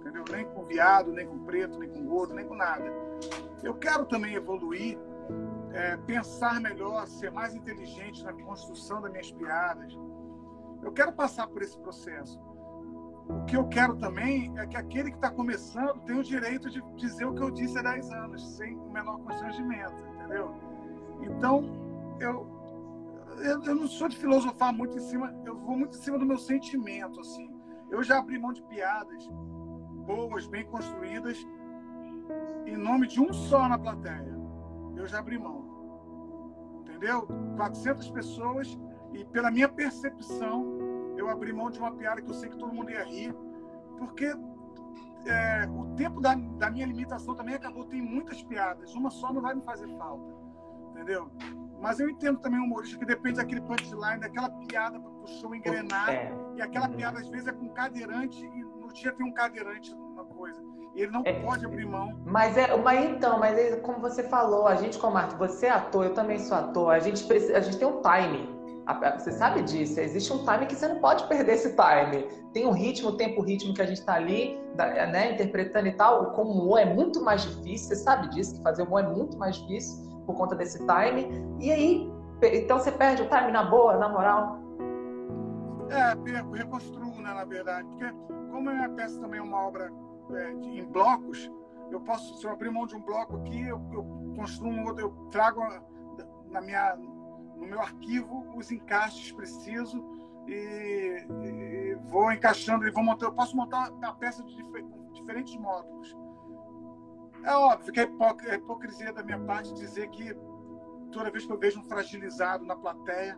Entendeu? 0.00 0.24
Nem 0.30 0.44
com 0.46 0.64
viado, 0.64 1.12
nem 1.12 1.26
com 1.26 1.38
preto, 1.44 1.78
nem 1.78 1.88
com 1.88 2.04
gordo, 2.04 2.34
nem 2.34 2.46
com 2.46 2.54
nada. 2.54 2.84
Eu 3.62 3.74
quero 3.74 4.04
também 4.06 4.34
evoluir, 4.34 4.98
é, 5.72 5.96
pensar 5.98 6.60
melhor, 6.60 7.06
ser 7.06 7.30
mais 7.30 7.54
inteligente 7.54 8.24
na 8.24 8.32
construção 8.32 9.00
das 9.00 9.10
minhas 9.10 9.30
piadas. 9.32 9.96
Eu 10.82 10.92
quero 10.92 11.12
passar 11.12 11.46
por 11.46 11.62
esse 11.62 11.78
processo. 11.78 12.38
O 13.28 13.44
que 13.44 13.56
eu 13.56 13.66
quero 13.68 13.96
também 13.96 14.52
é 14.58 14.66
que 14.66 14.76
aquele 14.76 15.10
que 15.10 15.16
está 15.16 15.30
começando 15.30 16.00
tenha 16.04 16.18
o 16.18 16.24
direito 16.24 16.68
de 16.68 16.82
dizer 16.96 17.24
o 17.24 17.34
que 17.34 17.42
eu 17.42 17.50
disse 17.50 17.78
há 17.78 17.82
10 17.82 18.10
anos, 18.12 18.56
sem 18.56 18.76
o 18.76 18.90
menor 18.90 19.18
constrangimento, 19.18 20.04
entendeu? 20.14 20.54
Então, 21.22 21.64
eu, 22.20 22.46
eu, 23.38 23.62
eu, 23.62 23.74
não 23.74 23.86
sou 23.86 24.08
de 24.08 24.16
filosofar 24.16 24.72
muito 24.72 24.96
em 24.96 25.00
cima, 25.00 25.32
eu 25.44 25.56
vou 25.56 25.76
muito 25.76 25.96
em 25.96 26.00
cima 26.00 26.18
do 26.18 26.26
meu 26.26 26.38
sentimento, 26.38 27.20
assim. 27.20 27.50
Eu 27.90 28.02
já 28.02 28.18
abri 28.18 28.38
mão 28.38 28.52
de 28.52 28.62
piadas 28.62 29.28
boas, 30.06 30.46
bem 30.46 30.64
construídas, 30.66 31.38
em 32.66 32.76
nome 32.76 33.06
de 33.06 33.20
um 33.20 33.32
só 33.32 33.68
na 33.68 33.78
plateia. 33.78 34.36
Eu 34.96 35.06
já 35.06 35.18
abri 35.18 35.38
mão. 35.38 35.64
Entendeu? 36.80 37.26
400 37.56 38.10
pessoas 38.10 38.78
e 39.12 39.24
pela 39.24 39.50
minha 39.50 39.68
percepção, 39.68 40.78
eu 41.22 41.30
abri 41.30 41.52
mão 41.52 41.70
de 41.70 41.78
uma 41.78 41.92
piada 41.92 42.20
que 42.20 42.28
eu 42.28 42.34
sei 42.34 42.48
que 42.48 42.56
todo 42.56 42.72
mundo 42.72 42.90
ia 42.90 43.04
rir, 43.04 43.34
porque 43.98 44.26
é, 45.26 45.66
o 45.68 45.94
tempo 45.94 46.20
da, 46.20 46.34
da 46.34 46.70
minha 46.70 46.86
limitação 46.86 47.34
também 47.34 47.54
acabou. 47.54 47.84
Tem 47.84 48.02
muitas 48.02 48.42
piadas, 48.42 48.94
uma 48.94 49.10
só 49.10 49.32
não 49.32 49.40
vai 49.40 49.54
me 49.54 49.62
fazer 49.62 49.88
falta, 49.96 50.34
entendeu? 50.90 51.30
Mas 51.80 51.98
eu 51.98 52.08
entendo 52.08 52.38
também 52.38 52.60
o 52.60 52.64
humorista 52.64 52.98
que 52.98 53.04
depende 53.04 53.36
daquele 53.36 53.60
punchline, 53.60 54.20
daquela 54.20 54.48
piada 54.50 55.00
para 55.00 55.10
o 55.10 55.26
show 55.26 55.54
engrenar. 55.54 56.10
É. 56.10 56.32
E 56.54 56.62
aquela 56.62 56.88
uhum. 56.88 56.94
piada, 56.94 57.18
às 57.18 57.28
vezes, 57.28 57.48
é 57.48 57.52
com 57.52 57.68
cadeirante 57.70 58.44
e 58.44 58.62
no 58.62 58.92
dia 58.92 59.12
tem 59.12 59.26
um 59.26 59.32
cadeirante 59.32 59.92
na 60.14 60.24
coisa. 60.24 60.62
Ele 60.94 61.10
não 61.10 61.22
é. 61.24 61.32
pode 61.40 61.64
abrir 61.64 61.86
mão. 61.86 62.20
Mas 62.24 62.56
é, 62.56 62.76
mas 62.76 63.04
então, 63.04 63.38
mas 63.38 63.58
é, 63.58 63.76
como 63.76 63.98
você 63.98 64.22
falou, 64.22 64.68
a 64.68 64.76
gente 64.76 64.98
como 64.98 65.16
arte, 65.16 65.34
você 65.36 65.66
é 65.66 65.70
ator, 65.70 66.04
eu 66.04 66.14
também 66.14 66.38
sou 66.38 66.56
ator, 66.56 66.94
a 66.94 66.98
gente 66.98 67.24
precisa, 67.24 67.56
a 67.56 67.60
gente 67.60 67.78
tem 67.78 67.88
um 67.88 68.00
time. 68.02 68.61
Você 69.18 69.32
sabe 69.32 69.62
disso, 69.62 70.00
existe 70.00 70.32
um 70.32 70.44
time 70.44 70.66
que 70.66 70.74
você 70.74 70.88
não 70.88 71.00
pode 71.00 71.26
perder 71.28 71.54
esse 71.54 71.76
time. 71.76 72.22
Tem 72.52 72.66
um 72.66 72.72
ritmo, 72.72 73.16
tempo, 73.16 73.40
ritmo 73.40 73.74
que 73.74 73.82
a 73.82 73.86
gente 73.86 74.00
está 74.00 74.14
ali, 74.14 74.60
né, 74.76 75.32
interpretando 75.32 75.88
e 75.88 75.92
tal. 75.92 76.32
Como 76.32 76.50
o 76.50 76.62
humor 76.62 76.78
é 76.78 76.84
muito 76.84 77.22
mais 77.22 77.42
difícil, 77.42 77.88
você 77.88 77.96
sabe 77.96 78.28
disso, 78.30 78.54
que 78.56 78.62
fazer 78.62 78.82
humor 78.82 79.04
é 79.04 79.08
muito 79.08 79.38
mais 79.38 79.56
difícil 79.56 80.10
por 80.26 80.36
conta 80.36 80.54
desse 80.54 80.78
time. 80.78 81.28
E 81.60 81.70
aí, 81.72 82.12
então 82.42 82.78
você 82.78 82.92
perde 82.92 83.22
o 83.22 83.28
time 83.28 83.50
na 83.50 83.64
boa, 83.64 83.96
na 83.96 84.08
moral? 84.08 84.58
É, 85.90 86.56
reconstruo, 86.56 87.20
né, 87.20 87.34
na 87.34 87.44
verdade. 87.44 87.86
Porque 87.88 88.12
como 88.50 88.70
a 88.70 88.74
minha 88.74 88.90
peça 88.90 89.20
também 89.20 89.40
é 89.40 89.42
uma 89.42 89.66
obra 89.66 89.90
é, 90.34 90.54
de, 90.54 90.80
em 90.80 90.84
blocos, 90.84 91.50
eu 91.90 92.00
posso, 92.00 92.36
se 92.38 92.46
eu 92.46 92.50
abrir 92.50 92.70
mão 92.70 92.86
de 92.86 92.96
um 92.96 93.02
bloco 93.02 93.36
aqui, 93.36 93.68
eu, 93.68 93.80
eu 93.92 94.34
construo 94.36 94.70
um 94.70 94.84
outro, 94.86 95.04
eu 95.04 95.10
trago 95.30 95.60
na 96.50 96.60
minha 96.60 96.96
no 97.62 97.68
meu 97.68 97.80
arquivo 97.80 98.52
os 98.56 98.70
encaixes 98.72 99.30
preciso 99.32 100.04
e, 100.46 101.24
e 101.44 101.94
vou 102.06 102.32
encaixando 102.32 102.86
e 102.86 102.90
vou 102.90 103.04
montar. 103.04 103.26
Eu 103.26 103.32
posso 103.32 103.56
montar 103.56 103.92
a 104.02 104.12
peça 104.12 104.42
de 104.42 104.62
diferentes 105.12 105.56
módulos. 105.56 106.14
É 107.44 107.54
óbvio 107.54 107.92
que 107.92 108.00
é, 108.00 108.08
é 108.48 108.54
hipocrisia 108.56 109.12
da 109.12 109.22
minha 109.22 109.38
parte 109.40 109.72
dizer 109.74 110.08
que 110.10 110.36
toda 111.12 111.30
vez 111.30 111.46
que 111.46 111.52
eu 111.52 111.58
vejo 111.58 111.80
um 111.80 111.84
fragilizado 111.84 112.64
na 112.64 112.74
plateia, 112.74 113.36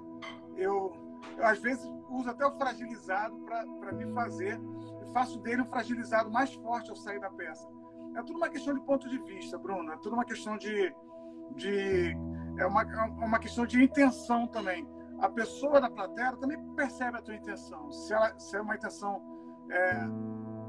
eu, 0.56 0.92
eu 1.36 1.46
às 1.46 1.58
vezes 1.58 1.90
uso 2.08 2.30
até 2.30 2.46
o 2.46 2.56
fragilizado 2.56 3.36
para 3.40 3.92
me 3.92 4.10
fazer 4.12 4.58
e 5.02 5.12
faço 5.12 5.38
dele 5.40 5.62
um 5.62 5.66
fragilizado 5.66 6.30
mais 6.30 6.54
forte 6.54 6.90
ao 6.90 6.96
sair 6.96 7.20
da 7.20 7.30
peça. 7.30 7.68
É 8.16 8.22
tudo 8.22 8.36
uma 8.36 8.48
questão 8.48 8.72
de 8.72 8.80
ponto 8.80 9.08
de 9.08 9.18
vista, 9.18 9.58
Bruno. 9.58 9.92
É 9.92 9.96
tudo 9.96 10.14
uma 10.14 10.24
questão 10.24 10.56
de, 10.56 10.94
de 11.56 12.16
é 12.56 12.66
uma, 12.66 12.82
é 12.82 13.24
uma 13.24 13.38
questão 13.38 13.66
de 13.66 13.82
intenção 13.82 14.46
também. 14.46 14.86
A 15.20 15.28
pessoa 15.28 15.80
da 15.80 15.90
plateia 15.90 16.36
também 16.36 16.58
percebe 16.74 17.18
a 17.18 17.22
tua 17.22 17.34
intenção. 17.34 17.90
Se, 17.90 18.12
ela, 18.12 18.38
se 18.38 18.56
é 18.56 18.60
uma 18.60 18.74
intenção 18.74 19.22
é, 19.70 19.94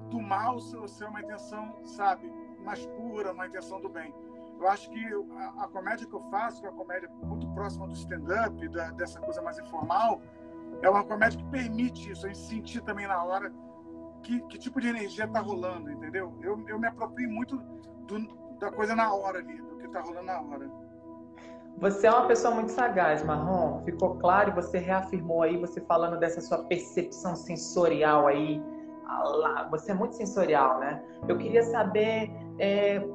do 0.10 0.22
mal, 0.22 0.60
se, 0.60 0.76
se 0.88 1.04
é 1.04 1.08
uma 1.08 1.22
intenção, 1.22 1.84
sabe, 1.84 2.32
mais 2.64 2.86
pura, 2.86 3.34
uma 3.34 3.48
intenção 3.48 3.82
do 3.82 3.90
bem. 3.90 4.14
Eu 4.60 4.68
acho 4.70 4.90
que 4.90 5.06
a, 5.38 5.64
a 5.64 5.68
comédia 5.68 6.08
que 6.08 6.14
eu 6.14 6.22
faço, 6.30 6.62
que 6.62 6.68
é 6.68 6.70
uma 6.70 6.78
comédia 6.78 7.10
muito 7.22 7.48
próxima 7.50 7.88
do 7.88 7.94
stand-up, 7.94 8.68
dessa 8.96 9.20
coisa 9.20 9.42
mais 9.42 9.60
informal, 9.60 10.22
é 10.82 10.90
uma 10.90 11.04
comédia 11.04 11.40
que 11.40 11.46
permite 11.50 12.12
isso, 12.12 12.26
a 12.26 12.30
gente 12.30 12.40
sentir 12.40 12.82
também 12.82 13.08
na 13.08 13.24
hora 13.24 13.52
que, 14.24 14.42
que 14.48 14.58
tipo 14.58 14.82
de 14.82 14.88
energia 14.88 15.26
está 15.26 15.40
rolando, 15.40 15.92
entendeu? 15.92 16.38
Eu, 16.42 16.64
eu 16.68 16.80
me 16.80 16.88
aproprio 16.88 17.30
muito 17.30 17.58
do, 18.08 18.56
da 18.58 18.72
coisa 18.72 18.96
na 18.96 19.14
hora 19.14 19.40
ali, 19.40 19.62
do 19.62 19.78
que 19.78 19.86
está 19.86 20.02
rolando 20.02 20.26
na 20.26 20.42
hora. 20.42 20.85
Você 21.80 22.08
é 22.08 22.12
uma 22.12 22.28
pessoa 22.28 22.54
muito 22.54 22.72
sagaz, 22.72 23.24
Marrom. 23.24 23.82
Ficou 23.84 24.16
claro 24.16 24.52
e 24.52 24.54
você 24.54 24.78
reafirmou 24.78 25.44
aí, 25.44 25.58
você 25.58 25.82
falando 25.82 26.18
dessa 26.18 26.40
sua 26.40 26.60
percepção 26.66 27.36
sensorial 27.36 28.28
aí. 28.28 28.62
Você 29.72 29.92
é 29.92 29.94
muito 29.94 30.16
sensorial, 30.16 30.80
né? 30.80 31.04
Eu 31.28 31.38
queria 31.38 31.64
saber, 31.64 32.32
é, 32.60 33.06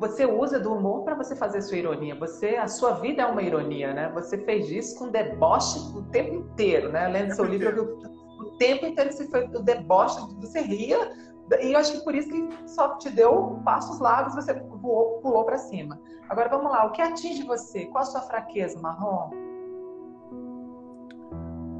você 0.00 0.24
usa 0.24 0.58
do 0.58 0.72
humor 0.72 1.04
para 1.04 1.14
você 1.14 1.36
fazer 1.36 1.60
sua 1.60 1.76
ironia. 1.76 2.14
Você, 2.18 2.56
a 2.56 2.66
sua 2.68 2.94
vida 2.94 3.22
é 3.22 3.26
uma 3.26 3.42
ironia, 3.42 3.92
né? 3.92 4.10
Você 4.14 4.38
fez 4.38 4.70
isso 4.70 4.98
com 4.98 5.10
deboche 5.10 5.78
o 5.94 6.02
tempo 6.04 6.34
inteiro, 6.34 6.90
né? 6.90 7.06
Lendo 7.08 7.34
seu 7.34 7.44
livro, 7.44 7.98
o 8.40 8.56
tempo 8.56 8.86
inteiro 8.86 9.12
você 9.12 9.28
foi 9.28 9.44
o 9.46 9.62
deboche, 9.62 10.18
você 10.40 10.60
ria 10.60 11.12
e 11.60 11.72
eu 11.72 11.78
acho 11.78 11.92
que 11.92 12.04
por 12.04 12.14
isso 12.14 12.28
que 12.30 12.68
só 12.68 12.96
te 12.96 13.10
deu 13.10 13.60
passos 13.64 13.98
largos, 13.98 14.34
você 14.34 14.54
voou, 14.54 15.20
pulou 15.20 15.44
para 15.44 15.58
cima. 15.58 16.00
Agora 16.28 16.48
vamos 16.48 16.70
lá, 16.70 16.86
o 16.86 16.92
que 16.92 17.02
atinge 17.02 17.42
você? 17.42 17.86
Qual 17.86 18.02
a 18.02 18.06
sua 18.06 18.22
fraqueza, 18.22 18.80
Marrom? 18.80 19.30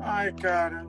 Ai, 0.01 0.33
cara. 0.35 0.87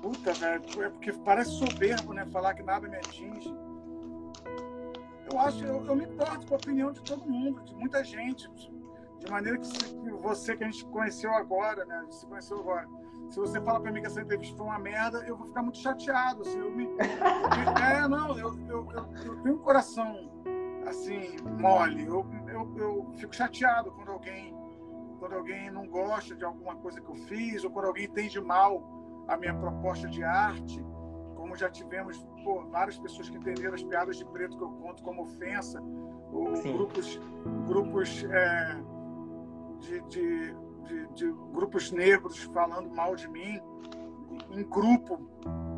Puta, 0.00 0.32
velho. 0.32 0.84
É 0.84 0.90
porque 0.90 1.12
parece 1.12 1.50
soberbo, 1.50 2.12
né? 2.12 2.24
Falar 2.26 2.54
que 2.54 2.62
nada 2.62 2.88
me 2.88 2.96
atinge. 2.96 3.52
Eu 5.30 5.38
acho, 5.40 5.64
eu, 5.64 5.84
eu 5.84 5.96
me 5.96 6.04
importo 6.04 6.46
com 6.46 6.54
a 6.54 6.56
opinião 6.56 6.92
de 6.92 7.02
todo 7.02 7.28
mundo, 7.28 7.60
de 7.64 7.74
muita 7.74 8.04
gente. 8.04 8.48
De 9.18 9.28
maneira 9.28 9.58
que, 9.58 9.68
você 10.22 10.56
que 10.56 10.62
a 10.62 10.70
gente 10.70 10.84
conheceu 10.86 11.34
agora, 11.34 11.84
né? 11.84 12.06
A 12.06 12.12
se 12.12 12.24
conheceu 12.24 12.60
agora 12.60 12.88
se 13.30 13.38
você 13.38 13.60
fala 13.60 13.80
para 13.80 13.92
mim 13.92 14.00
que 14.00 14.06
essa 14.06 14.22
entrevista 14.22 14.56
foi 14.56 14.66
uma 14.66 14.78
merda, 14.78 15.18
eu 15.26 15.36
vou 15.36 15.46
ficar 15.46 15.62
muito 15.62 15.78
chateado. 15.78 16.42
Assim, 16.42 16.58
eu 16.58 16.70
me... 16.70 16.88
é, 17.82 18.08
não, 18.08 18.38
eu, 18.38 18.58
eu, 18.68 18.90
eu, 18.90 19.14
eu, 19.24 19.42
tenho 19.42 19.54
um 19.56 19.58
coração 19.58 20.30
assim, 20.86 21.36
mole. 21.58 22.06
Eu, 22.06 22.26
eu, 22.48 22.74
eu 22.78 23.12
fico 23.16 23.34
chateado 23.34 23.92
quando 23.92 24.10
alguém, 24.10 24.54
quando 25.18 25.34
alguém 25.34 25.70
não 25.70 25.86
gosta 25.86 26.34
de 26.34 26.44
alguma 26.44 26.76
coisa 26.76 27.00
que 27.00 27.08
eu 27.08 27.16
fiz, 27.26 27.64
ou 27.64 27.70
quando 27.70 27.86
alguém 27.86 28.06
entende 28.06 28.40
mal 28.40 28.82
a 29.28 29.36
minha 29.36 29.54
proposta 29.54 30.08
de 30.08 30.22
arte. 30.24 30.82
Como 31.36 31.54
já 31.54 31.70
tivemos 31.70 32.18
pô, 32.42 32.64
várias 32.70 32.98
pessoas 32.98 33.28
que 33.28 33.36
entenderam 33.36 33.74
as 33.74 33.82
piadas 33.82 34.16
de 34.16 34.24
preto 34.24 34.56
que 34.56 34.64
eu 34.64 34.70
conto 34.70 35.02
como 35.02 35.22
ofensa, 35.22 35.80
ou 36.32 36.56
Sim. 36.56 36.72
grupos, 36.72 37.20
grupos 37.66 38.24
é, 38.24 38.76
de, 39.80 40.00
de 40.08 40.56
de, 40.88 41.06
de, 41.08 41.32
grupos 41.52 41.92
negros 41.92 42.38
falando 42.44 42.90
mal 42.90 43.14
de 43.14 43.28
mim, 43.28 43.60
em 44.50 44.64
grupo, 44.64 45.20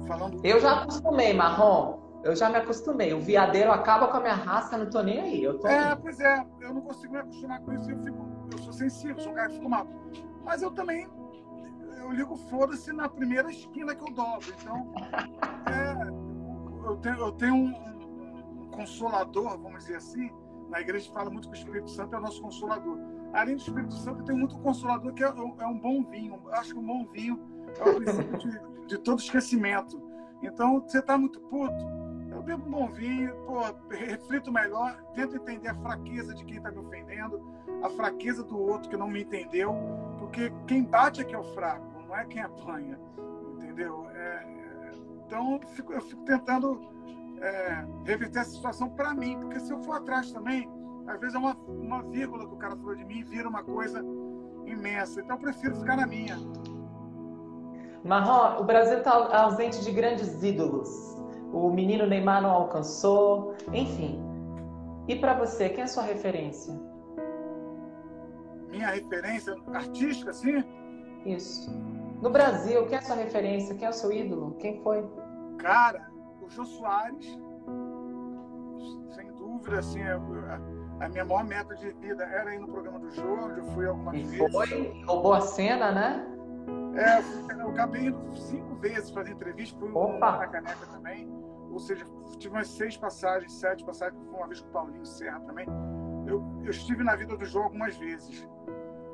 falando. 0.06 0.40
Eu 0.44 0.60
já 0.60 0.82
acostumei, 0.82 1.34
Marrom. 1.34 1.98
Eu 2.22 2.36
já 2.36 2.48
me 2.50 2.56
acostumei. 2.56 3.12
O 3.14 3.20
viadeiro 3.20 3.72
acaba 3.72 4.08
com 4.08 4.18
a 4.18 4.20
minha 4.20 4.34
raça, 4.34 4.76
não 4.76 4.88
tô 4.88 5.02
nem 5.02 5.20
aí. 5.20 5.42
Eu 5.42 5.58
tô 5.58 5.66
é, 5.66 5.90
aí. 5.90 5.96
pois 5.96 6.20
é. 6.20 6.46
Eu 6.60 6.74
não 6.74 6.82
consigo 6.82 7.14
me 7.14 7.20
acostumar 7.20 7.60
com 7.60 7.72
isso. 7.72 7.90
Eu, 7.90 7.98
fico, 7.98 8.28
eu 8.52 8.58
sou 8.58 8.72
sensível, 8.72 9.18
sou 9.18 9.32
um 9.32 9.34
cara 9.34 9.48
que 9.48 9.54
fico 9.56 9.68
mal. 9.68 9.86
Mas 10.44 10.62
eu 10.62 10.70
também 10.70 11.08
eu 12.00 12.12
ligo 12.12 12.36
foda-se 12.36 12.92
na 12.92 13.08
primeira 13.08 13.50
esquina 13.50 13.94
que 13.94 14.02
eu 14.02 14.14
dobro. 14.14 14.46
Então, 14.60 14.92
é, 15.66 16.88
eu 16.88 16.96
tenho, 16.96 17.16
eu 17.16 17.32
tenho 17.32 17.54
um, 17.54 18.62
um, 18.62 18.70
consolador, 18.70 19.58
vamos 19.58 19.80
dizer 19.80 19.96
assim. 19.96 20.30
Na 20.68 20.80
igreja 20.80 21.10
fala 21.12 21.30
muito 21.30 21.48
que 21.48 21.56
o 21.56 21.58
Espírito 21.58 21.90
Santo 21.90 22.14
é 22.14 22.18
o 22.18 22.22
nosso 22.22 22.40
consolador 22.40 22.98
além 23.32 23.56
do 23.56 23.60
Espírito 23.60 23.94
Santo, 23.94 24.24
tem 24.24 24.36
muito 24.36 24.58
consolador 24.58 25.12
que 25.12 25.22
é, 25.22 25.26
é 25.26 25.66
um 25.66 25.78
bom 25.78 26.02
vinho. 26.04 26.40
Acho 26.52 26.74
que 26.74 26.78
um 26.78 26.86
bom 26.86 27.06
vinho 27.06 27.40
é 27.78 27.88
o 27.88 27.94
princípio 27.96 28.38
de, 28.38 28.60
de 28.86 28.98
todo 28.98 29.18
esquecimento. 29.18 30.00
Então, 30.42 30.80
você 30.80 30.98
está 30.98 31.18
muito 31.18 31.40
puto, 31.42 31.84
eu 32.30 32.42
bebo 32.42 32.66
um 32.66 32.70
bom 32.70 32.88
vinho, 32.88 33.34
pô, 33.44 33.60
reflito 33.90 34.50
melhor, 34.50 35.02
tento 35.14 35.36
entender 35.36 35.68
a 35.68 35.74
fraqueza 35.74 36.34
de 36.34 36.44
quem 36.44 36.56
está 36.56 36.70
me 36.70 36.78
ofendendo, 36.78 37.40
a 37.82 37.90
fraqueza 37.90 38.42
do 38.42 38.58
outro 38.58 38.88
que 38.88 38.96
não 38.96 39.08
me 39.08 39.22
entendeu, 39.22 39.74
porque 40.18 40.50
quem 40.66 40.84
bate 40.84 41.20
é 41.20 41.24
que 41.24 41.34
é 41.34 41.38
o 41.38 41.44
fraco, 41.54 41.86
não 42.06 42.16
é 42.16 42.24
quem 42.24 42.40
apanha, 42.40 42.98
entendeu? 43.56 44.08
É, 44.10 44.18
é 44.18 44.92
então, 45.26 45.60
eu 45.60 45.68
fico, 45.68 45.92
eu 45.92 46.00
fico 46.00 46.22
tentando 46.22 46.80
é, 47.40 47.84
reverter 48.04 48.40
essa 48.40 48.50
situação 48.50 48.88
para 48.88 49.12
mim, 49.12 49.38
porque 49.38 49.60
se 49.60 49.72
eu 49.72 49.78
for 49.82 49.96
atrás 49.96 50.32
também, 50.32 50.68
às 51.10 51.20
vezes 51.20 51.34
é 51.34 51.38
uma, 51.38 51.56
uma 51.68 52.02
vírgula 52.02 52.46
que 52.46 52.54
o 52.54 52.58
cara 52.58 52.76
falou 52.76 52.94
de 52.94 53.04
mim 53.04 53.24
vira 53.24 53.48
uma 53.48 53.64
coisa 53.64 54.04
imensa. 54.64 55.20
Então, 55.20 55.36
eu 55.36 55.42
prefiro 55.42 55.76
ficar 55.76 55.96
na 55.96 56.06
minha. 56.06 56.36
Marrom, 58.04 58.60
o 58.60 58.64
Brasil 58.64 58.98
está 58.98 59.12
ausente 59.42 59.82
de 59.82 59.90
grandes 59.90 60.42
ídolos. 60.42 60.88
O 61.52 61.70
menino 61.70 62.06
Neymar 62.06 62.40
não 62.40 62.50
alcançou, 62.50 63.54
enfim. 63.72 64.20
E 65.08 65.16
para 65.16 65.34
você, 65.34 65.68
quem 65.68 65.80
é 65.80 65.84
a 65.84 65.88
sua 65.88 66.04
referência? 66.04 66.72
Minha 68.68 68.90
referência 68.90 69.56
artística, 69.74 70.32
sim? 70.32 70.62
Isso. 71.26 71.68
No 72.22 72.30
Brasil, 72.30 72.86
quem 72.86 72.96
é 72.96 72.98
a 72.98 73.02
sua 73.02 73.16
referência? 73.16 73.74
Quem 73.74 73.86
é 73.86 73.90
o 73.90 73.92
seu 73.94 74.12
ídolo? 74.12 74.54
Quem 74.60 74.80
foi? 74.82 75.04
Cara, 75.58 76.08
o 76.40 76.48
Jô 76.48 76.64
Soares, 76.64 77.26
sem 79.14 79.32
dúvida, 79.32 79.80
assim, 79.80 80.00
a, 80.02 80.16
a, 81.00 81.08
minha 81.08 81.24
maior 81.24 81.44
meta 81.44 81.74
de 81.74 81.90
vida 81.92 82.24
era 82.24 82.54
ir 82.54 82.58
no 82.58 82.68
programa 82.68 82.98
do 82.98 83.10
Jô, 83.10 83.48
eu 83.50 83.64
fui 83.72 83.86
algumas 83.86 84.14
e 84.14 84.22
vezes. 84.22 84.52
Foi, 84.52 85.02
roubou 85.04 85.32
a 85.32 85.40
cena, 85.40 85.92
né? 85.92 86.26
É, 86.94 87.54
eu 87.62 87.70
acabei 87.70 88.06
indo 88.06 88.36
cinco 88.36 88.74
vezes 88.76 89.10
fazer 89.10 89.32
entrevista, 89.32 89.78
fui 89.78 89.90
Opa. 89.92 90.38
na 90.38 90.48
caneca 90.48 90.86
também. 90.86 91.28
Ou 91.70 91.78
seja, 91.78 92.04
tive 92.38 92.54
umas 92.54 92.68
seis 92.68 92.96
passagens, 92.96 93.52
sete 93.52 93.84
passagens, 93.84 94.20
fui 94.24 94.36
uma 94.36 94.46
vez 94.46 94.60
com 94.60 94.68
o 94.68 94.72
Paulinho 94.72 95.06
Serra 95.06 95.40
também. 95.40 95.66
Eu, 96.26 96.42
eu 96.62 96.70
estive 96.70 97.02
na 97.02 97.14
vida 97.16 97.36
do 97.36 97.44
jogo 97.44 97.66
algumas 97.66 97.96
vezes. 97.96 98.48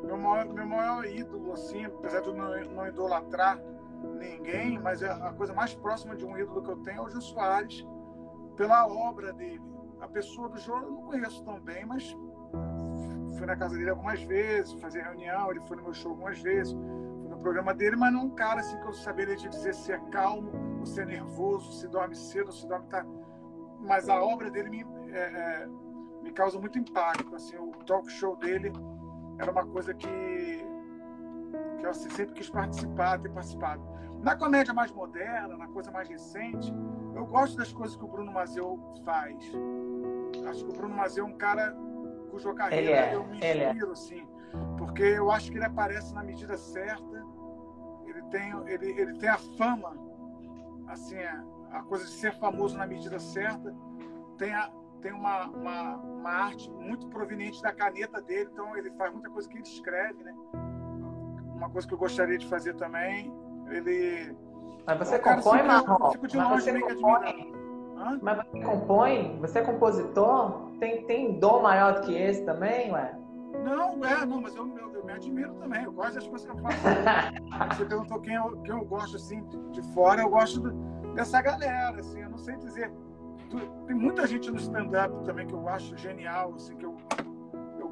Meu 0.02 0.16
maior, 0.16 0.46
meu 0.46 0.66
maior 0.66 1.04
ídolo, 1.04 1.52
assim, 1.52 1.84
apesar 1.84 2.20
de 2.20 2.28
eu 2.28 2.34
não, 2.34 2.50
não 2.74 2.86
idolatrar 2.86 3.60
ninguém, 4.18 4.78
mas 4.78 5.02
é 5.02 5.10
a 5.10 5.32
coisa 5.32 5.52
mais 5.52 5.74
próxima 5.74 6.16
de 6.16 6.24
um 6.24 6.36
ídolo 6.36 6.62
que 6.62 6.70
eu 6.70 6.76
tenho 6.78 6.98
é 6.98 7.02
o 7.02 7.08
Gil 7.08 7.20
Soares, 7.20 7.86
pela 8.56 8.86
obra 8.86 9.32
dele. 9.32 9.75
A 10.00 10.08
pessoa 10.08 10.48
do 10.48 10.58
jogo 10.58 10.84
eu 10.84 10.90
não 10.90 11.02
conheço 11.02 11.42
tão 11.44 11.60
bem, 11.60 11.84
mas 11.84 12.16
fui 13.36 13.46
na 13.46 13.56
casa 13.56 13.76
dele 13.76 13.90
algumas 13.90 14.22
vezes, 14.22 14.72
fazer 14.80 15.02
reunião, 15.02 15.50
ele 15.50 15.60
foi 15.60 15.76
no 15.76 15.82
meu 15.84 15.94
show 15.94 16.12
algumas 16.12 16.38
vezes 16.40 16.74
no 16.74 17.38
programa 17.38 17.74
dele, 17.74 17.96
mas 17.96 18.12
não 18.12 18.26
um 18.26 18.30
cara 18.30 18.60
assim 18.60 18.78
que 18.80 18.86
eu 18.86 18.92
saberia 18.92 19.36
te 19.36 19.48
dizer 19.48 19.74
se 19.74 19.92
é 19.92 19.98
calmo, 20.10 20.50
ou 20.78 20.86
se 20.86 21.00
é 21.00 21.04
nervoso, 21.04 21.72
se 21.72 21.88
dorme 21.88 22.14
cedo, 22.14 22.52
se 22.52 22.66
dorme 22.66 22.88
tá. 22.88 23.04
Mas 23.80 24.08
a 24.08 24.22
obra 24.22 24.50
dele 24.50 24.70
me, 24.70 24.86
é, 25.12 25.18
é, 25.18 25.68
me 26.22 26.32
causa 26.32 26.58
muito 26.58 26.78
impacto. 26.78 27.34
Assim, 27.34 27.56
o 27.56 27.72
talk 27.84 28.10
show 28.10 28.36
dele 28.36 28.72
era 29.38 29.50
uma 29.50 29.66
coisa 29.66 29.92
que, 29.92 30.08
que 31.76 31.86
eu 31.86 31.94
sempre 31.94 32.34
quis 32.34 32.50
participar, 32.50 33.18
ter 33.18 33.30
participado. 33.30 33.82
Na 34.22 34.34
comédia 34.34 34.72
mais 34.72 34.90
moderna, 34.90 35.56
na 35.56 35.68
coisa 35.68 35.90
mais 35.90 36.08
recente, 36.08 36.72
eu 37.14 37.26
gosto 37.26 37.56
das 37.56 37.72
coisas 37.72 37.96
que 37.96 38.04
o 38.04 38.08
Bruno 38.08 38.32
Mazeu 38.32 38.80
faz. 39.04 39.36
Acho 40.48 40.64
que 40.64 40.70
o 40.70 40.74
Bruno 40.74 40.94
Mazeu 40.94 41.24
é 41.24 41.28
um 41.28 41.36
cara 41.36 41.76
cuja 42.30 42.52
carreira 42.54 42.90
é, 42.90 43.14
eu 43.14 43.26
me 43.26 43.40
é. 43.40 43.68
inspiro, 43.68 43.90
é. 43.90 43.92
assim 43.92 44.26
porque 44.76 45.02
eu 45.02 45.30
acho 45.30 45.50
que 45.50 45.58
ele 45.58 45.64
aparece 45.64 46.14
na 46.14 46.22
medida 46.22 46.56
certa. 46.56 47.24
Ele 48.06 48.22
tem, 48.30 48.52
ele, 48.66 49.00
ele 49.00 49.18
tem 49.18 49.28
a 49.28 49.38
fama, 49.38 49.96
assim, 50.88 51.18
a, 51.18 51.44
a 51.72 51.82
coisa 51.82 52.04
de 52.04 52.12
ser 52.12 52.32
famoso 52.38 52.76
na 52.76 52.86
medida 52.86 53.18
certa. 53.18 53.74
Tem, 54.38 54.52
a, 54.52 54.70
tem 55.00 55.12
uma, 55.12 55.46
uma, 55.48 55.96
uma, 55.96 56.30
arte 56.30 56.70
muito 56.70 57.08
proveniente 57.08 57.60
da 57.62 57.72
caneta 57.72 58.20
dele, 58.22 58.50
então 58.52 58.76
ele 58.76 58.90
faz 58.92 59.12
muita 59.12 59.30
coisa 59.30 59.48
que 59.48 59.56
ele 59.56 59.64
escreve, 59.64 60.22
né? 60.22 60.34
Uma 61.56 61.70
coisa 61.70 61.88
que 61.88 61.94
eu 61.94 61.98
gostaria 61.98 62.38
de 62.38 62.46
fazer 62.46 62.74
também, 62.74 63.32
ele... 63.70 64.36
Mas 64.86 64.98
você 64.98 65.18
compõe, 65.18 65.62
Marrom? 65.62 66.12
Fico 66.12 66.28
de 66.28 66.36
longe 66.36 66.70
meio 66.70 66.86
compõe. 66.86 67.52
Mas 68.22 68.36
você 68.36 68.60
compõe? 68.60 69.38
Você 69.40 69.58
é 69.58 69.62
compositor? 69.62 70.70
Tem, 70.78 71.04
tem 71.06 71.38
dom 71.40 71.62
maior 71.62 71.94
do 71.94 72.00
que 72.02 72.14
esse 72.14 72.44
também, 72.44 72.92
ué? 72.92 73.18
Não, 73.64 74.04
é, 74.04 74.26
não, 74.26 74.40
mas 74.40 74.54
eu, 74.54 74.66
eu, 74.76 74.94
eu, 74.94 75.04
me 75.04 75.12
admiro 75.12 75.54
também. 75.54 75.82
Eu 75.82 75.92
gosto 75.92 76.14
das 76.14 76.26
coisas 76.26 76.46
que 76.46 76.56
eu 76.56 76.62
faço. 76.62 76.78
Você 77.76 77.84
perguntou 77.84 78.20
quem 78.20 78.34
eu, 78.34 78.56
quem 78.62 78.74
eu 78.74 78.84
gosto 78.84 79.16
assim 79.16 79.42
de, 79.72 79.82
fora, 79.94 80.20
eu 80.20 80.28
gosto 80.28 80.60
do, 80.60 80.72
dessa 81.14 81.40
galera, 81.40 81.98
assim, 81.98 82.20
eu 82.20 82.30
não 82.30 82.38
sei 82.38 82.56
dizer. 82.56 82.92
Tem 83.86 83.96
muita 83.96 84.26
gente 84.26 84.50
no 84.50 84.58
stand-up 84.58 85.24
também 85.24 85.46
que 85.46 85.54
eu 85.54 85.68
acho 85.68 85.96
genial, 85.96 86.52
assim, 86.54 86.76
que 86.76 86.84
eu 86.84 86.96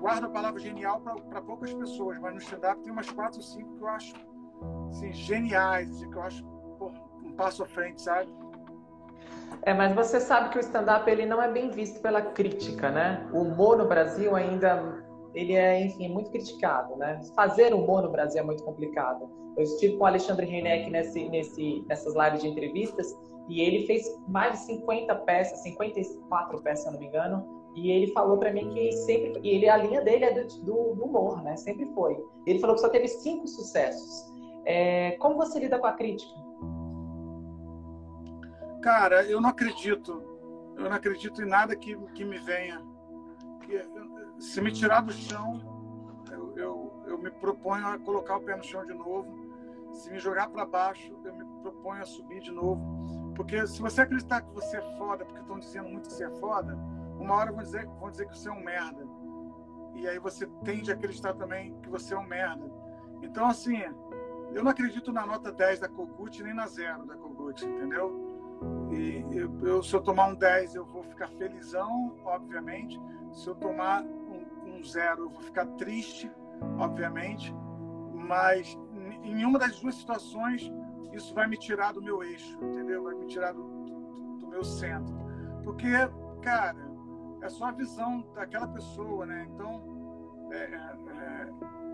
guardo 0.05 0.25
a 0.25 0.29
palavra 0.29 0.61
genial 0.61 1.01
para 1.01 1.41
poucas 1.41 1.73
pessoas, 1.73 2.19
mas 2.19 2.35
no 2.35 2.39
stand-up 2.39 2.83
tem 2.83 2.93
umas 2.93 3.09
quatro 3.09 3.39
ou 3.39 3.43
cinco 3.43 3.75
que 3.75 3.83
eu 3.83 3.89
acho 3.89 4.15
assim, 4.91 5.11
geniais, 5.15 5.89
assim, 5.89 6.11
que 6.11 6.17
eu 6.17 6.23
acho 6.23 6.47
um 7.25 7.33
passo 7.33 7.63
à 7.63 7.67
frente, 7.67 8.03
sabe? 8.03 8.31
É, 9.63 9.73
mas 9.73 9.95
você 9.95 10.21
sabe 10.21 10.51
que 10.51 10.59
o 10.59 10.61
stand-up 10.61 11.11
ele 11.11 11.25
não 11.25 11.41
é 11.41 11.51
bem 11.51 11.71
visto 11.71 12.03
pela 12.03 12.21
crítica, 12.21 12.91
né? 12.91 13.27
O 13.33 13.45
humor 13.45 13.79
no 13.79 13.89
Brasil 13.89 14.37
ainda 14.37 15.03
ele 15.33 15.55
é, 15.55 15.87
enfim, 15.87 16.13
muito 16.13 16.31
criticado, 16.31 16.97
né? 16.97 17.19
Fazer 17.35 17.73
humor 17.73 18.03
no 18.03 18.11
Brasil 18.11 18.43
é 18.43 18.45
muito 18.45 18.63
complicado. 18.63 19.27
Eu 19.57 19.63
estive 19.63 19.97
com 19.97 20.05
o 20.05 20.07
Alexandre 20.07 20.45
Reineck 20.45 20.91
nesse, 20.91 21.31
nesse, 21.31 21.83
nessas 21.89 22.15
lives 22.15 22.43
de 22.43 22.49
entrevistas 22.49 23.19
e 23.49 23.63
ele 23.63 23.87
fez 23.87 24.05
mais 24.29 24.53
de 24.53 24.67
50 24.67 25.15
peças, 25.21 25.63
54 25.63 26.63
peças, 26.63 26.85
se 26.85 26.93
não 26.93 26.99
me 26.99 27.07
engano, 27.07 27.54
e 27.75 27.91
ele 27.91 28.13
falou 28.13 28.39
para 28.39 28.53
mim 28.53 28.69
que 28.71 28.93
sempre, 28.93 29.41
e 29.43 29.49
ele 29.49 29.69
a 29.69 29.77
linha 29.77 30.01
dele 30.01 30.25
é 30.25 30.33
do, 30.33 30.47
do, 30.61 30.95
do, 30.95 31.05
humor, 31.05 31.43
né? 31.43 31.57
Sempre 31.57 31.87
foi. 31.87 32.17
Ele 32.47 32.61
falou 32.61 32.77
que 32.77 32.81
só 32.81 32.89
teve 32.89 33.09
cinco 33.09 33.49
sucessos. 33.49 34.33
É, 34.65 35.13
como 35.19 35.37
você 35.37 35.59
lida 35.59 35.79
com 35.79 35.87
a 35.87 35.93
crítica? 35.93 36.33
Cara, 38.81 39.25
eu 39.25 39.41
não 39.41 39.51
acredito. 39.51 40.23
Eu 40.77 40.85
não 40.85 40.93
acredito 40.93 41.43
em 41.43 41.47
nada 41.47 41.75
que, 41.75 41.97
que 42.15 42.25
me 42.25 42.39
venha. 42.39 42.81
Se 44.39 44.61
me 44.61 44.71
tirar 44.71 45.01
do 45.01 45.13
chão, 45.13 45.61
eu, 46.31 46.57
eu, 46.57 46.93
eu 47.07 47.19
me 47.19 47.31
proponho 47.31 47.87
a 47.87 47.99
colocar 47.99 48.37
o 48.37 48.41
pé 48.41 48.57
no 48.57 48.63
chão 48.63 48.85
de 48.85 48.95
novo. 48.95 49.45
Se 49.93 50.11
me 50.11 50.19
jogar 50.19 50.49
para 50.49 50.65
baixo, 50.65 51.17
eu 51.25 51.35
me 51.35 51.45
proponho 51.63 52.03
a 52.03 52.07
subir 52.07 52.41
de 52.41 52.53
novo. 52.53 53.33
Porque 53.35 53.67
se 53.67 53.81
você 53.81 54.03
acreditar 54.03 54.43
que 54.43 54.53
você 54.55 54.77
é 54.77 54.97
foda, 54.97 55.25
porque 55.25 55.41
estão 55.41 55.59
dizendo 55.59 55.89
muito 55.89 56.09
que 56.09 56.15
você 56.15 56.25
é 56.25 56.31
foda, 56.39 56.77
uma 57.25 57.37
hora 57.37 57.53
vão 57.53 57.63
dizer, 57.63 57.87
vão 57.87 58.11
dizer 58.11 58.29
que 58.29 58.39
você 58.39 58.49
é 58.49 58.53
um 58.53 58.63
merda. 58.63 59.07
E 59.95 60.09
aí 60.09 60.19
você 60.19 60.47
tende 60.65 60.91
a 60.91 60.95
acreditar 60.95 61.35
também 61.35 61.75
que 61.81 61.89
você 61.89 62.15
é 62.15 62.19
um 62.19 62.27
merda. 62.27 62.71
Então, 63.23 63.47
assim, 63.47 63.79
eu 64.53 64.63
não 64.63 64.71
acredito 64.71 65.13
na 65.13 65.27
nota 65.27 65.51
10 65.51 65.81
da 65.81 65.89
Kogut 65.89 66.43
nem 66.43 66.55
na 66.55 66.67
zero 66.67 67.07
da 67.07 67.17
Kogut, 67.17 67.65
entendeu? 67.65 68.23
E 68.91 69.25
eu, 69.33 69.67
eu, 69.67 69.83
se 69.83 69.95
eu 69.95 70.01
tomar 70.01 70.27
um 70.27 70.35
10, 70.35 70.75
eu 70.75 70.85
vou 70.85 71.03
ficar 71.03 71.29
felizão, 71.29 72.17
obviamente. 72.25 73.01
Se 73.33 73.49
eu 73.49 73.55
tomar 73.55 74.05
zero, 74.85 75.25
eu 75.25 75.31
vou 75.31 75.41
ficar 75.41 75.67
triste, 75.79 76.31
obviamente, 76.79 77.55
mas 78.13 78.79
em 79.23 79.35
nenhuma 79.35 79.59
das 79.59 79.81
duas 79.81 79.95
situações 79.95 80.71
isso 81.13 81.35
vai 81.35 81.47
me 81.47 81.57
tirar 81.57 81.93
do 81.93 82.03
meu 82.03 82.23
eixo, 82.23 82.59
entendeu? 82.63 83.05
Vai 83.05 83.15
me 83.15 83.27
tirar 83.27 83.53
do, 83.53 83.63
do 84.41 84.49
meu 84.49 84.65
centro. 84.65 85.15
Porque, 85.63 85.91
cara, 86.43 86.77
é 87.45 87.49
só 87.51 87.67
a 87.67 87.73
visão 87.73 88.25
daquela 88.35 88.67
pessoa, 88.67 89.27
né? 89.27 89.47
Então, 89.53 90.49
é, 90.51 90.57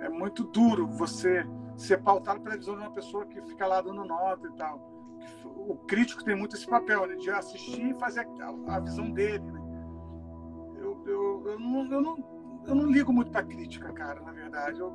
é, 0.03 0.07
é 0.07 0.09
muito 0.09 0.45
duro 0.45 0.87
você 0.87 1.45
ser 1.77 2.01
pautado 2.03 2.41
pela 2.41 2.57
visão 2.57 2.77
de 2.77 2.83
uma 2.83 2.93
pessoa 2.93 3.27
que 3.27 3.43
fica 3.43 3.67
lá 3.67 3.81
dando 3.81 4.05
nota 4.05 4.47
e 4.47 4.53
tal. 4.53 4.79
O 5.57 5.77
crítico 5.87 6.25
tem 6.25 6.37
muito 6.37 6.55
esse 6.55 6.67
papel, 6.67 7.07
né? 7.07 7.17
De 7.17 7.31
assistir 7.31 7.91
e 7.91 7.99
fazer 7.99 8.27
a, 8.41 8.77
a 8.77 8.81
visão 8.81 9.11
dele, 9.11 9.45
né? 9.45 9.61
Eu, 10.79 11.03
eu, 11.07 11.43
eu, 11.47 11.59
não, 11.59 11.93
eu 11.93 12.01
não 12.01 12.41
eu 12.67 12.75
não 12.75 12.87
ligo 12.87 13.13
muito 13.13 13.31
para 13.31 13.43
crítica, 13.43 13.93
cara, 13.93 14.21
na 14.21 14.33
verdade. 14.33 14.79
Eu, 14.79 14.93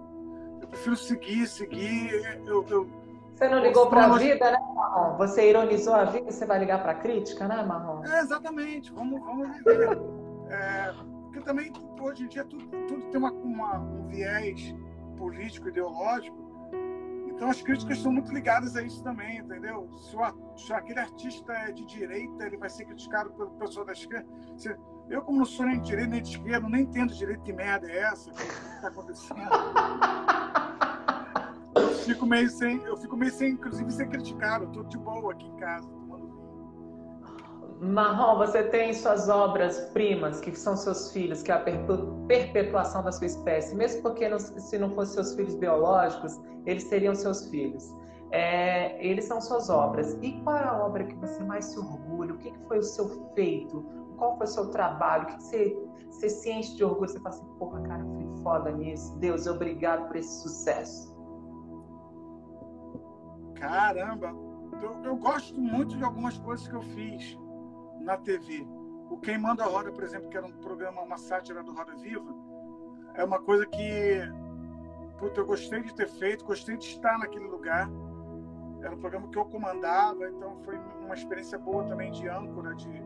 eu 0.61 0.67
prefiro 0.67 0.95
seguir, 0.95 1.47
seguir. 1.47 2.39
Eu, 2.45 2.65
eu 2.69 3.05
você 3.35 3.49
não 3.49 3.59
ligou 3.59 3.87
para 3.87 4.05
a 4.05 4.17
vida, 4.17 4.49
né, 4.49 4.57
Marrom? 4.73 5.17
Você 5.17 5.49
ironizou 5.49 5.93
a 5.93 6.05
vida, 6.05 6.31
você 6.31 6.45
vai 6.45 6.57
ligar 6.57 6.81
para 6.81 6.93
a 6.93 6.95
crítica, 6.95 7.45
né, 7.45 7.61
Marrom? 7.63 8.05
É, 8.05 8.21
exatamente. 8.21 8.93
Vamos, 8.93 9.21
vamos 9.21 9.57
viver. 9.57 10.24
É, 10.49 10.93
porque 11.23 11.41
também, 11.41 11.71
hoje 11.99 12.23
em 12.23 12.27
dia, 12.27 12.45
tudo, 12.45 12.65
tudo 12.87 13.09
tem 13.09 13.19
uma, 13.19 13.31
uma, 13.31 13.79
um 13.79 14.07
viés 14.07 14.73
político, 15.17 15.69
ideológico. 15.69 16.45
Então, 17.27 17.49
as 17.49 17.61
críticas 17.61 17.97
estão 17.97 18.13
muito 18.13 18.31
ligadas 18.33 18.77
a 18.77 18.81
isso 18.81 19.03
também, 19.03 19.39
entendeu? 19.39 19.89
Se, 19.97 20.15
o, 20.15 20.57
se 20.57 20.71
aquele 20.71 20.99
artista 20.99 21.51
é 21.51 21.71
de 21.71 21.85
direita, 21.85 22.45
ele 22.45 22.55
vai 22.55 22.69
ser 22.69 22.85
criticado 22.85 23.31
pelo 23.31 23.51
pessoal 23.51 23.85
da 23.85 23.91
esquerda. 23.91 24.25
Se, 24.55 24.73
eu, 25.09 25.21
como 25.21 25.39
não 25.39 25.45
sou 25.45 25.65
nem 25.65 25.81
de 25.81 25.87
direita 25.87 26.11
nem 26.11 26.21
de 26.21 26.29
esquerda, 26.29 26.69
nem 26.69 26.83
entendo 26.83 27.13
direito 27.13 27.43
que 27.43 27.51
merda 27.51 27.91
é 27.91 27.97
essa, 28.03 28.31
que 28.31 28.41
está 28.41 28.87
acontecendo. 28.87 29.41
eu 31.75 31.89
fico 31.89 32.25
meio 32.25 32.49
sem, 32.49 32.81
eu 32.83 32.95
fico 32.97 33.17
meio 33.17 33.31
sem, 33.31 33.51
inclusive, 33.51 33.91
ser 33.91 34.07
criticado. 34.07 34.63
Eu 34.63 34.71
tô 34.71 34.83
de 34.83 34.97
boa 34.97 35.33
aqui 35.33 35.45
em 35.45 35.55
casa. 35.57 35.89
Marrom, 37.79 38.37
você 38.37 38.63
tem 38.63 38.93
suas 38.93 39.27
obras 39.27 39.79
primas, 39.91 40.39
que 40.39 40.55
são 40.57 40.77
seus 40.77 41.11
filhos, 41.11 41.43
que 41.43 41.51
é 41.51 41.55
a 41.55 41.63
perpetuação 42.27 43.03
da 43.03 43.11
sua 43.11 43.27
espécie, 43.27 43.75
mesmo 43.75 44.01
porque 44.01 44.29
não, 44.29 44.39
se 44.39 44.77
não 44.77 44.91
fossem 44.91 45.15
seus 45.15 45.35
filhos 45.35 45.55
biológicos, 45.55 46.39
eles 46.65 46.83
seriam 46.83 47.13
seus 47.13 47.47
filhos. 47.49 47.93
É, 48.31 49.05
eles 49.05 49.25
são 49.25 49.41
suas 49.41 49.69
obras. 49.69 50.17
E 50.21 50.39
qual 50.41 50.55
é 50.55 50.63
a 50.63 50.85
obra 50.85 51.03
que 51.03 51.15
você 51.15 51.43
mais 51.43 51.65
se 51.65 51.79
orgulha? 51.79 52.33
O 52.33 52.37
que, 52.37 52.51
que 52.51 52.59
foi 52.67 52.79
o 52.79 52.83
seu 52.83 53.09
feito? 53.33 53.81
Qual 54.17 54.37
foi 54.37 54.45
o 54.45 54.49
seu 54.49 54.71
trabalho? 54.71 55.23
O 55.23 55.27
que, 55.27 55.37
que 55.37 55.43
você, 55.43 55.77
você 56.09 56.29
se 56.29 56.51
enche 56.51 56.75
de 56.75 56.83
orgulho? 56.83 57.09
Você 57.09 57.19
fala 57.19 57.35
assim, 57.35 57.45
porra, 57.59 57.81
cara, 57.81 58.01
eu 58.01 58.15
fui 58.15 58.41
foda 58.41 58.71
nisso. 58.71 59.17
Deus, 59.19 59.47
obrigado 59.47 60.07
por 60.07 60.15
esse 60.15 60.41
sucesso. 60.41 61.13
Caramba, 63.55 64.33
eu, 64.81 65.03
eu 65.03 65.15
gosto 65.17 65.59
muito 65.59 65.97
de 65.97 66.03
algumas 66.03 66.37
coisas 66.37 66.67
que 66.67 66.75
eu 66.75 66.81
fiz 66.81 67.37
na 68.05 68.15
TV. 68.15 68.65
O 69.09 69.17
Queimando 69.17 69.61
a 69.61 69.65
Roda, 69.65 69.91
por 69.91 70.03
exemplo, 70.03 70.29
que 70.29 70.37
era 70.37 70.45
um 70.45 70.51
programa, 70.51 71.01
uma 71.01 71.17
sátira 71.17 71.63
do 71.63 71.73
Roda 71.73 71.95
Viva, 71.95 72.33
é 73.15 73.23
uma 73.23 73.39
coisa 73.39 73.65
que 73.65 74.21
puta, 75.17 75.41
eu 75.41 75.45
gostei 75.45 75.81
de 75.81 75.93
ter 75.93 76.07
feito, 76.07 76.45
gostei 76.45 76.77
de 76.77 76.85
estar 76.85 77.17
naquele 77.17 77.45
lugar. 77.45 77.89
Era 78.81 78.93
um 78.93 78.99
programa 78.99 79.27
que 79.29 79.37
eu 79.37 79.45
comandava, 79.45 80.29
então 80.29 80.57
foi 80.63 80.77
uma 81.03 81.15
experiência 81.15 81.57
boa 81.57 81.83
também 81.85 82.11
de 82.11 82.27
âncora, 82.27 82.75
de, 82.75 83.03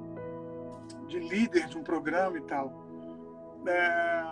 de 1.07 1.19
líder 1.19 1.67
de 1.67 1.77
um 1.77 1.83
programa 1.83 2.37
e 2.37 2.41
tal. 2.41 2.73
É, 3.65 4.23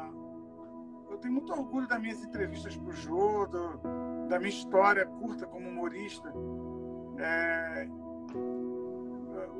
eu 1.09 1.17
tenho 1.17 1.33
muito 1.33 1.53
orgulho 1.53 1.87
das 1.87 2.01
minhas 2.01 2.21
entrevistas 2.23 2.75
para 2.75 2.89
o 2.89 2.93
Jô, 2.93 3.47
da 4.27 4.39
minha 4.39 4.49
história 4.49 5.05
curta 5.05 5.45
como 5.45 5.69
humorista. 5.69 6.33
É, 7.17 7.87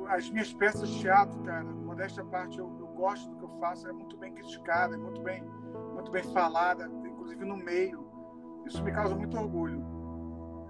as 0.10 0.30
minhas 0.30 0.54
peças 0.54 0.90
de 0.90 1.00
teatro, 1.00 1.40
cara, 1.44 1.64
modéstia 1.64 2.24
à 2.24 2.26
parte, 2.26 2.58
eu, 2.58 2.76
eu, 2.80 2.88
gosto 2.88 3.30
do 3.30 3.38
que 3.38 3.44
eu 3.44 3.60
faço, 3.60 3.88
é 3.88 3.92
muito 3.92 4.18
bem 4.18 4.34
criticada, 4.34 4.96
é 4.96 4.98
muito 4.98 5.22
bem, 5.22 5.44
muito 5.94 6.12
bem 6.12 6.24
falada, 6.24 6.90
inclusive 7.06 7.46
no 7.46 7.58
meio. 7.58 8.08
Isso 8.66 8.84
me 8.84 8.92
causa 8.92 9.16
muito 9.16 9.38
orgulho. 9.38 9.86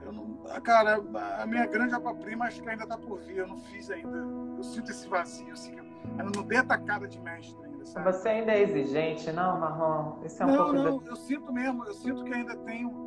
Eu 0.01 0.11
não, 0.11 0.37
cara, 0.61 1.01
a 1.41 1.45
minha 1.45 1.65
grande 1.65 1.95
obra-prima 1.95 2.45
acho 2.45 2.61
que 2.61 2.69
ainda 2.69 2.83
está 2.83 2.97
por 2.97 3.19
vir, 3.19 3.37
eu 3.37 3.47
não 3.47 3.57
fiz 3.57 3.89
ainda. 3.89 4.17
Eu 4.17 4.63
sinto 4.63 4.91
esse 4.91 5.07
vazio, 5.07 5.51
assim, 5.53 5.75
eu 5.75 6.25
não 6.35 6.43
dei 6.43 6.57
a 6.59 6.63
tacada 6.63 7.07
de 7.07 7.19
mestre 7.21 7.57
ainda, 7.65 7.85
sabe? 7.85 8.11
Você 8.11 8.29
ainda 8.29 8.51
é 8.51 8.61
exigente, 8.61 9.31
não, 9.31 9.59
Marrom? 9.59 10.23
Isso 10.23 10.41
é 10.43 10.45
um 10.45 10.49
não, 10.49 10.57
pouco 10.57 10.73
não, 10.73 10.99
de... 10.99 11.07
eu 11.07 11.15
sinto 11.15 11.51
mesmo, 11.51 11.85
eu 11.85 11.93
sinto 11.93 12.23
que 12.23 12.33
ainda 12.33 12.55
tenho 12.57 13.06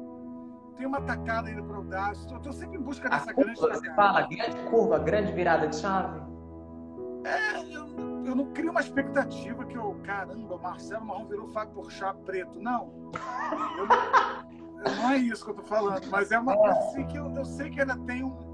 tem 0.81 0.87
uma 0.87 1.03
tacada 1.03 1.49
ainda 1.49 1.63
para 1.63 1.79
o 1.79 1.85
dar. 1.85 2.13
Estou 2.13 2.53
sempre 2.55 2.79
em 2.79 2.81
busca 2.81 3.09
dessa 3.11 3.35
curva, 3.35 3.53
grande 3.53 3.61
Você 3.61 3.95
fala 3.95 4.23
grande 4.23 4.57
curva, 4.71 4.99
grande 4.99 5.33
virada 5.33 5.69
de 5.69 5.77
chave? 5.77 6.21
É, 7.23 7.61
eu, 7.77 8.25
eu 8.25 8.35
não 8.35 8.47
crio 8.55 8.71
uma 8.71 8.81
expectativa 8.81 9.63
que 9.67 9.77
eu, 9.77 10.01
caramba, 10.03 10.57
Marcelo 10.57 11.05
Marrom 11.05 11.27
virou 11.27 11.49
Fábio 11.49 11.75
Porchat 11.75 12.17
preto. 12.25 12.59
Não. 12.59 13.11
Eu 13.77 13.87
não, 13.87 14.97
não 14.97 15.11
é 15.11 15.19
isso 15.19 15.45
que 15.45 15.51
eu 15.51 15.55
estou 15.55 15.69
falando, 15.69 16.09
mas 16.11 16.33
é 16.33 16.39
uma 16.39 16.57
coisa 16.57 16.79
assim 16.79 17.07
que 17.09 17.19
eu, 17.19 17.31
eu 17.37 17.45
sei 17.45 17.69
que 17.69 17.83
ainda 17.83 17.99
tem 17.99 18.25
um, 18.25 18.50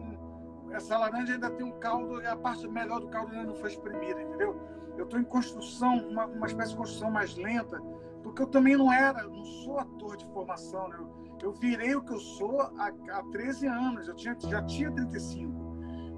Essa 0.76 0.98
laranja 0.98 1.32
ainda 1.32 1.48
tem 1.48 1.64
um 1.64 1.72
caldo, 1.78 2.20
a 2.26 2.36
parte 2.36 2.68
melhor 2.68 3.00
do 3.00 3.08
caldo 3.08 3.32
ainda 3.32 3.46
não 3.46 3.54
foi 3.54 3.70
espremida, 3.70 4.20
entendeu? 4.20 4.60
Eu 4.98 5.04
estou 5.04 5.18
em 5.18 5.24
construção, 5.24 5.96
uma, 6.06 6.26
uma 6.26 6.46
espécie 6.46 6.72
de 6.72 6.76
construção 6.76 7.10
mais 7.10 7.34
lenta, 7.34 7.80
porque 8.22 8.42
eu 8.42 8.46
também 8.46 8.76
não 8.76 8.92
era, 8.92 9.22
não 9.22 9.42
sou 9.42 9.78
ator 9.78 10.18
de 10.18 10.26
formação, 10.26 10.86
né? 10.88 10.96
Eu, 10.98 11.38
eu 11.44 11.52
virei 11.52 11.96
o 11.96 12.02
que 12.02 12.12
eu 12.12 12.20
sou 12.20 12.60
há, 12.60 12.92
há 13.10 13.22
13 13.32 13.66
anos, 13.66 14.06
eu 14.06 14.14
tinha, 14.14 14.36
já 14.38 14.62
tinha 14.64 14.92
35, 14.92 15.50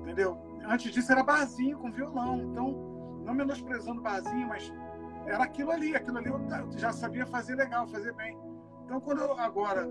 entendeu? 0.00 0.36
Antes 0.66 0.92
disso 0.92 1.12
era 1.12 1.22
barzinho 1.22 1.78
com 1.78 1.92
violão, 1.92 2.42
então, 2.42 3.22
não 3.24 3.34
menosprezando 3.34 4.02
barzinho, 4.02 4.48
mas 4.48 4.72
era 5.24 5.44
aquilo 5.44 5.70
ali, 5.70 5.94
aquilo 5.94 6.18
ali 6.18 6.30
eu 6.30 6.40
já 6.76 6.92
sabia 6.92 7.24
fazer 7.26 7.54
legal, 7.54 7.86
fazer 7.86 8.12
bem. 8.14 8.36
Então, 8.84 9.00
quando 9.00 9.20
eu 9.20 9.38
agora 9.38 9.86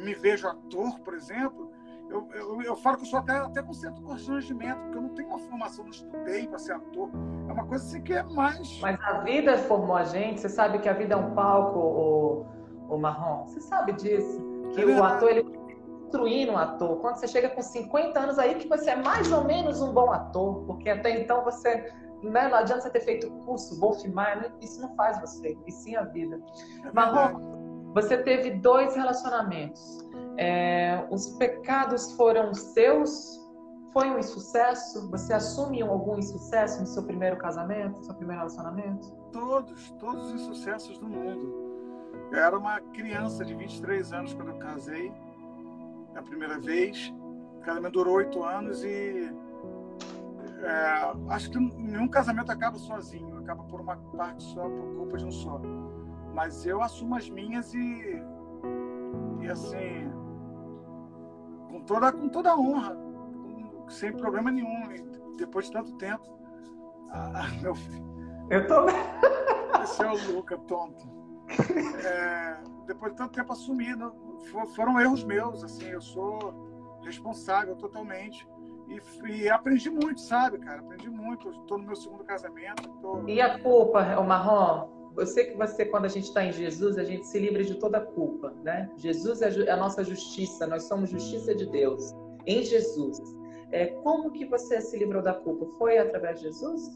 me 0.00 0.14
vejo 0.14 0.48
ator, 0.48 0.98
por 1.00 1.14
exemplo, 1.14 1.70
eu, 2.08 2.28
eu, 2.34 2.62
eu 2.62 2.76
falo 2.76 2.96
que 2.96 3.02
eu 3.02 3.08
sou 3.08 3.18
até, 3.18 3.36
até 3.36 3.62
com 3.62 3.72
certo 3.72 4.00
constrangimento, 4.02 4.80
porque 4.82 4.98
eu 4.98 5.02
não 5.02 5.08
tenho 5.10 5.28
uma 5.28 5.38
formação, 5.38 5.84
não 5.84 5.90
estudei 5.90 6.46
para 6.46 6.58
ser 6.58 6.72
ator. 6.72 7.10
É 7.48 7.52
uma 7.52 7.66
coisa 7.66 7.84
assim 7.84 8.02
que 8.02 8.12
é 8.12 8.22
mais. 8.22 8.80
Mas 8.80 9.00
a 9.02 9.20
vida 9.20 9.58
formou 9.58 9.96
a 9.96 10.04
gente, 10.04 10.40
você 10.40 10.48
sabe 10.48 10.78
que 10.78 10.88
a 10.88 10.92
vida 10.92 11.14
é 11.14 11.16
um 11.16 11.34
palco, 11.34 11.78
o 11.78 12.56
o 12.88 12.98
Marrom. 12.98 13.46
Você 13.46 13.60
sabe 13.60 13.92
disso? 13.92 14.40
Que 14.72 14.82
é 14.82 14.86
o 14.86 15.02
ator, 15.02 15.30
ele 15.30 15.42
construindo 15.42 16.52
um 16.52 16.58
ator. 16.58 17.00
Quando 17.00 17.16
você 17.16 17.28
chega 17.28 17.50
com 17.50 17.62
50 17.62 18.18
anos, 18.18 18.38
aí 18.38 18.54
que 18.56 18.68
você 18.68 18.90
é 18.90 18.96
mais 18.96 19.30
ou 19.32 19.44
menos 19.44 19.80
um 19.80 19.92
bom 19.92 20.12
ator, 20.12 20.64
porque 20.66 20.88
até 20.88 21.20
então 21.20 21.44
você. 21.44 21.92
Né, 22.22 22.48
não 22.48 22.56
adianta 22.56 22.82
você 22.82 22.90
ter 22.90 23.00
feito 23.00 23.30
curso, 23.44 23.78
Wolfmar, 23.78 24.40
né? 24.40 24.50
isso 24.60 24.80
não 24.80 24.96
faz 24.96 25.20
você, 25.20 25.56
e 25.66 25.70
sim 25.70 25.94
a 25.96 26.02
vida. 26.02 26.40
É 26.82 26.90
Marrom, 26.90 27.92
você 27.92 28.16
teve 28.16 28.52
dois 28.52 28.96
relacionamentos. 28.96 29.98
É, 30.38 31.06
os 31.10 31.28
pecados 31.36 32.12
foram 32.12 32.52
seus? 32.54 33.40
Foi 33.92 34.10
um 34.10 34.18
insucesso? 34.18 35.10
Você 35.10 35.32
assume 35.32 35.82
algum 35.82 36.18
insucesso 36.18 36.80
no 36.80 36.86
seu 36.86 37.02
primeiro 37.02 37.36
casamento, 37.38 37.98
no 37.98 38.04
seu 38.04 38.14
primeiro 38.14 38.42
relacionamento? 38.42 39.10
Todos, 39.32 39.90
todos 39.92 40.26
os 40.26 40.40
insucessos 40.42 40.98
do 40.98 41.08
mundo 41.08 41.66
eu 42.30 42.38
era 42.38 42.58
uma 42.58 42.80
criança 42.80 43.44
de 43.44 43.54
23 43.54 44.12
anos 44.12 44.34
quando 44.34 44.48
eu 44.48 44.58
casei, 44.58 45.12
a 46.14 46.22
primeira 46.22 46.58
vez. 46.58 47.12
O 47.56 47.60
casamento 47.60 47.92
durou 47.94 48.16
oito 48.16 48.42
anos 48.42 48.84
e 48.84 49.32
é, 50.62 51.12
acho 51.30 51.50
que 51.50 51.58
nenhum 51.58 52.08
casamento 52.08 52.50
acaba 52.50 52.78
sozinho, 52.78 53.38
acaba 53.38 53.62
por 53.64 53.80
uma 53.80 53.96
parte 54.16 54.42
só, 54.42 54.68
por 54.68 54.96
culpa 54.96 55.16
de 55.18 55.24
um 55.24 55.30
só. 55.30 55.60
Mas 56.34 56.66
eu 56.66 56.82
assumo 56.82 57.14
as 57.14 57.28
minhas 57.30 57.72
e, 57.74 58.22
e 59.40 59.48
assim, 59.48 60.05
toda, 61.86 62.12
com 62.12 62.28
toda 62.28 62.56
honra, 62.56 62.96
sem 63.88 64.12
problema 64.12 64.50
nenhum, 64.50 64.82
depois 65.36 65.66
de 65.66 65.72
tanto 65.72 65.92
tempo. 65.96 66.38
Ah, 67.10 67.48
meu 67.62 67.74
filho. 67.74 68.04
Eu 68.50 68.66
tô. 68.66 68.86
Esse 69.82 70.02
é 70.04 70.10
o 70.10 70.32
Luca, 70.32 70.56
tonto 70.58 71.16
é, 72.04 72.58
depois 72.86 73.12
de 73.12 73.18
tanto 73.18 73.32
tempo 73.32 73.52
assumindo, 73.52 74.12
foram 74.74 75.00
erros 75.00 75.24
meus, 75.24 75.62
assim, 75.62 75.86
eu 75.86 76.00
sou 76.00 77.00
responsável 77.04 77.76
totalmente. 77.76 78.46
E, 78.88 79.00
e 79.30 79.48
aprendi 79.48 79.90
muito, 79.90 80.20
sabe, 80.20 80.58
cara? 80.58 80.80
Aprendi 80.80 81.10
muito. 81.10 81.50
Estou 81.50 81.78
no 81.78 81.84
meu 81.84 81.96
segundo 81.96 82.24
casamento. 82.24 82.88
Tô... 83.00 83.26
E 83.26 83.40
a 83.40 83.58
culpa, 83.58 84.18
o 84.18 84.24
Marrom? 84.24 85.05
Eu 85.16 85.26
sei 85.26 85.46
que 85.46 85.56
você, 85.56 85.84
quando 85.86 86.04
a 86.04 86.08
gente 86.08 86.24
está 86.24 86.44
em 86.44 86.52
Jesus, 86.52 86.98
a 86.98 87.04
gente 87.04 87.26
se 87.26 87.38
livra 87.38 87.64
de 87.64 87.74
toda 87.76 88.00
culpa, 88.00 88.54
né? 88.62 88.90
Jesus 88.96 89.40
é 89.42 89.70
a 89.70 89.76
nossa 89.76 90.04
justiça, 90.04 90.66
nós 90.66 90.84
somos 90.84 91.10
justiça 91.10 91.54
de 91.54 91.66
Deus 91.66 92.14
em 92.46 92.62
Jesus. 92.62 93.20
É, 93.72 93.86
como 94.02 94.30
que 94.30 94.44
você 94.44 94.80
se 94.80 94.96
livrou 94.96 95.22
da 95.22 95.34
culpa? 95.34 95.66
Foi 95.78 95.98
através 95.98 96.40
de 96.40 96.46
Jesus? 96.46 96.90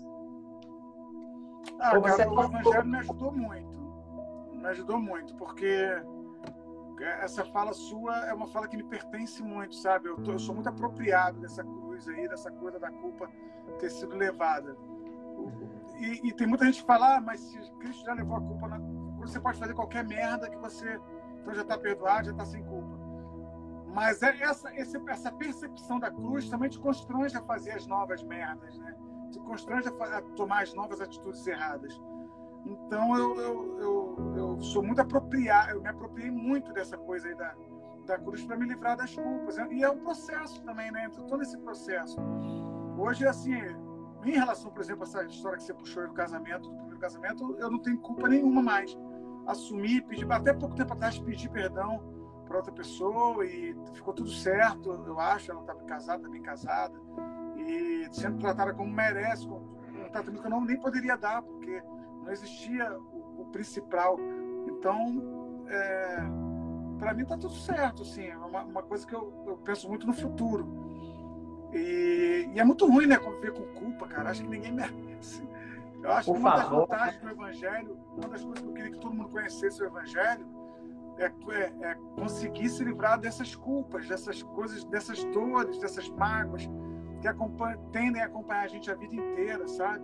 Ah, 1.81 1.97
Ou 1.97 2.03
cara, 2.03 2.31
o 2.31 2.45
Evangelho 2.45 2.87
me 2.87 2.99
ajudou 2.99 3.33
muito 3.33 3.81
me 4.61 4.67
ajudou 4.69 5.01
muito, 5.01 5.35
porque 5.37 6.03
essa 7.23 7.45
fala 7.47 7.73
sua 7.73 8.15
é 8.27 8.35
uma 8.35 8.47
fala 8.49 8.69
que 8.69 8.77
me 8.77 8.85
pertence 8.85 9.43
muito, 9.43 9.75
sabe? 9.75 10.09
Eu, 10.09 10.17
tô, 10.19 10.33
eu 10.33 10.39
sou 10.39 10.55
muito 10.55 10.69
apropriado 10.69 11.41
dessa 11.41 11.65
cruz 11.65 12.07
aí, 12.09 12.29
dessa 12.29 12.51
coisa 12.51 12.79
da 12.79 12.91
culpa 12.91 13.31
ter 13.79 13.91
sido 13.91 14.15
levada. 14.15 14.77
E, 16.01 16.29
e 16.29 16.33
tem 16.33 16.47
muita 16.47 16.65
gente 16.65 16.81
que 16.81 16.87
fala, 16.87 17.17
ah, 17.17 17.21
mas 17.21 17.41
se 17.41 17.59
Cristo 17.79 18.05
já 18.05 18.15
levou 18.15 18.37
a 18.37 18.41
culpa, 18.41 18.69
na... 18.69 18.79
você 19.19 19.39
pode 19.39 19.59
fazer 19.59 19.75
qualquer 19.75 20.05
merda 20.05 20.49
que 20.49 20.57
você 20.57 20.99
então 21.41 21.55
já 21.55 21.63
está 21.63 21.79
perdoado, 21.79 22.27
já 22.27 22.33
está 22.33 22.45
sem 22.45 22.63
culpa. 22.65 22.99
Mas 23.93 24.23
é 24.23 24.43
essa, 24.43 24.73
essa 24.75 25.33
percepção 25.33 25.99
da 25.99 26.11
cruz 26.11 26.49
também 26.49 26.69
te 26.69 26.79
constrange 26.79 27.37
a 27.37 27.43
fazer 27.43 27.73
as 27.73 27.87
novas 27.87 28.23
merdas, 28.23 28.79
né? 28.79 28.95
Te 29.31 29.39
constrange 29.41 29.89
a 29.89 30.23
tomar 30.37 30.63
as 30.63 30.75
novas 30.75 31.01
atitudes 31.01 31.45
erradas. 31.47 32.01
Então 32.65 33.17
eu, 33.17 33.41
eu, 33.41 33.79
eu, 33.81 34.35
eu, 34.37 34.61
sou 34.61 34.83
muito 34.83 35.01
apropriado, 35.01 35.71
eu 35.71 35.81
me 35.81 35.89
apropriei 35.89 36.31
muito 36.31 36.73
dessa 36.73 36.97
coisa 36.97 37.27
aí 37.27 37.35
da, 37.35 37.55
da 38.07 38.19
cruz 38.19 38.45
para 38.45 38.57
me 38.57 38.67
livrar 38.67 38.97
das 38.97 39.15
culpas. 39.15 39.57
E 39.57 39.83
é 39.83 39.91
um 39.91 39.99
processo 39.99 40.63
também, 40.63 40.91
né? 40.93 41.07
Eu 41.07 41.23
estou 41.23 41.39
nesse 41.39 41.59
processo. 41.59 42.17
Hoje, 42.97 43.27
assim, 43.27 43.55
em 44.25 44.33
relação, 44.33 44.71
por 44.71 44.83
exemplo, 44.83 45.05
a 45.05 45.07
essa 45.07 45.25
história 45.25 45.59
que 45.59 45.65
você 45.65 45.75
puxou 45.75 46.07
do 46.07 46.13
casamento, 46.13 46.69
do 46.69 46.75
primeiro 46.75 46.99
casamento, 46.99 47.57
eu 47.59 47.71
não 47.71 47.79
tenho 47.79 47.99
culpa 47.99 48.29
nenhuma 48.29 48.63
mais. 48.63 48.97
Assumi, 49.47 50.01
pedi, 50.03 50.25
até 50.31 50.53
pouco 50.53 50.77
tempo 50.77 50.93
atrás 50.93 51.19
pedi 51.19 51.49
perdão 51.49 52.03
para 52.47 52.59
outra 52.59 52.73
pessoa 52.73 53.45
e 53.47 53.75
ficou 53.95 54.13
tudo 54.13 54.31
certo, 54.31 54.91
eu 55.07 55.19
acho. 55.19 55.51
Ela 55.51 55.61
estava 55.61 55.83
casada, 55.85 56.29
bem 56.29 56.43
casada, 56.43 57.01
e 57.57 58.09
sendo 58.13 58.39
tratada 58.39 58.75
como 58.75 58.93
merece, 58.93 59.47
com 59.47 59.57
um 59.57 60.11
tratamento 60.11 60.41
que 60.41 60.47
eu 60.47 60.51
não, 60.51 60.65
nem 60.65 60.79
poderia 60.79 61.17
dar, 61.17 61.43
porque 61.43 61.83
não 62.23 62.31
existia 62.31 62.99
o, 62.99 63.43
o 63.43 63.45
principal. 63.53 64.19
Então, 64.67 65.65
é, 65.69 66.17
para 66.99 67.15
mim 67.15 67.23
está 67.23 67.37
tudo 67.37 67.55
certo, 67.55 68.03
assim, 68.03 68.27
é 68.27 68.37
uma, 68.37 68.63
uma 68.63 68.83
coisa 68.83 69.07
que 69.07 69.15
eu, 69.15 69.33
eu, 69.47 69.57
penso 69.59 69.89
muito 69.89 70.07
no 70.07 70.13
futuro. 70.13 70.67
E, 71.73 72.51
e, 72.53 72.59
é 72.59 72.65
muito 72.65 72.87
ruim, 72.87 73.07
né, 73.07 73.17
conviver 73.17 73.53
com 73.53 73.65
culpa, 73.79 74.07
cara. 74.09 74.31
Acho 74.31 74.43
que 74.43 74.49
ninguém 74.49 74.73
merece. 74.73 75.43
Eu 76.03 76.13
acho 76.13 76.27
Por 76.27 76.35
que 76.35 76.41
uma 76.41 76.63
favor. 76.63 76.89
das 76.89 76.89
vantagens 76.89 77.23
do 77.23 77.29
Evangelho, 77.31 77.99
uma 78.17 78.29
das 78.29 78.43
coisas 78.43 78.61
que 78.61 78.69
eu 78.69 78.73
queria 78.73 78.91
que 78.91 78.99
todo 78.99 79.15
mundo 79.15 79.29
conhecesse 79.29 79.83
o 79.83 79.87
Evangelho, 79.87 80.47
é, 81.19 81.27
é, 81.27 81.91
é 81.91 81.95
conseguir 82.17 82.69
se 82.69 82.83
livrar 82.83 83.19
dessas 83.19 83.55
culpas, 83.55 84.09
dessas 84.09 84.43
coisas, 84.43 84.85
dessas 84.85 85.23
dores, 85.25 85.79
dessas 85.79 86.09
mágoas 86.09 86.69
que 87.21 87.29
tendem 87.93 88.23
a 88.23 88.27
acompanhar 88.27 88.65
a 88.65 88.69
gente 88.69 88.91
a 88.91 88.95
vida 88.95 89.15
inteira, 89.15 89.67
sabe? 89.69 90.03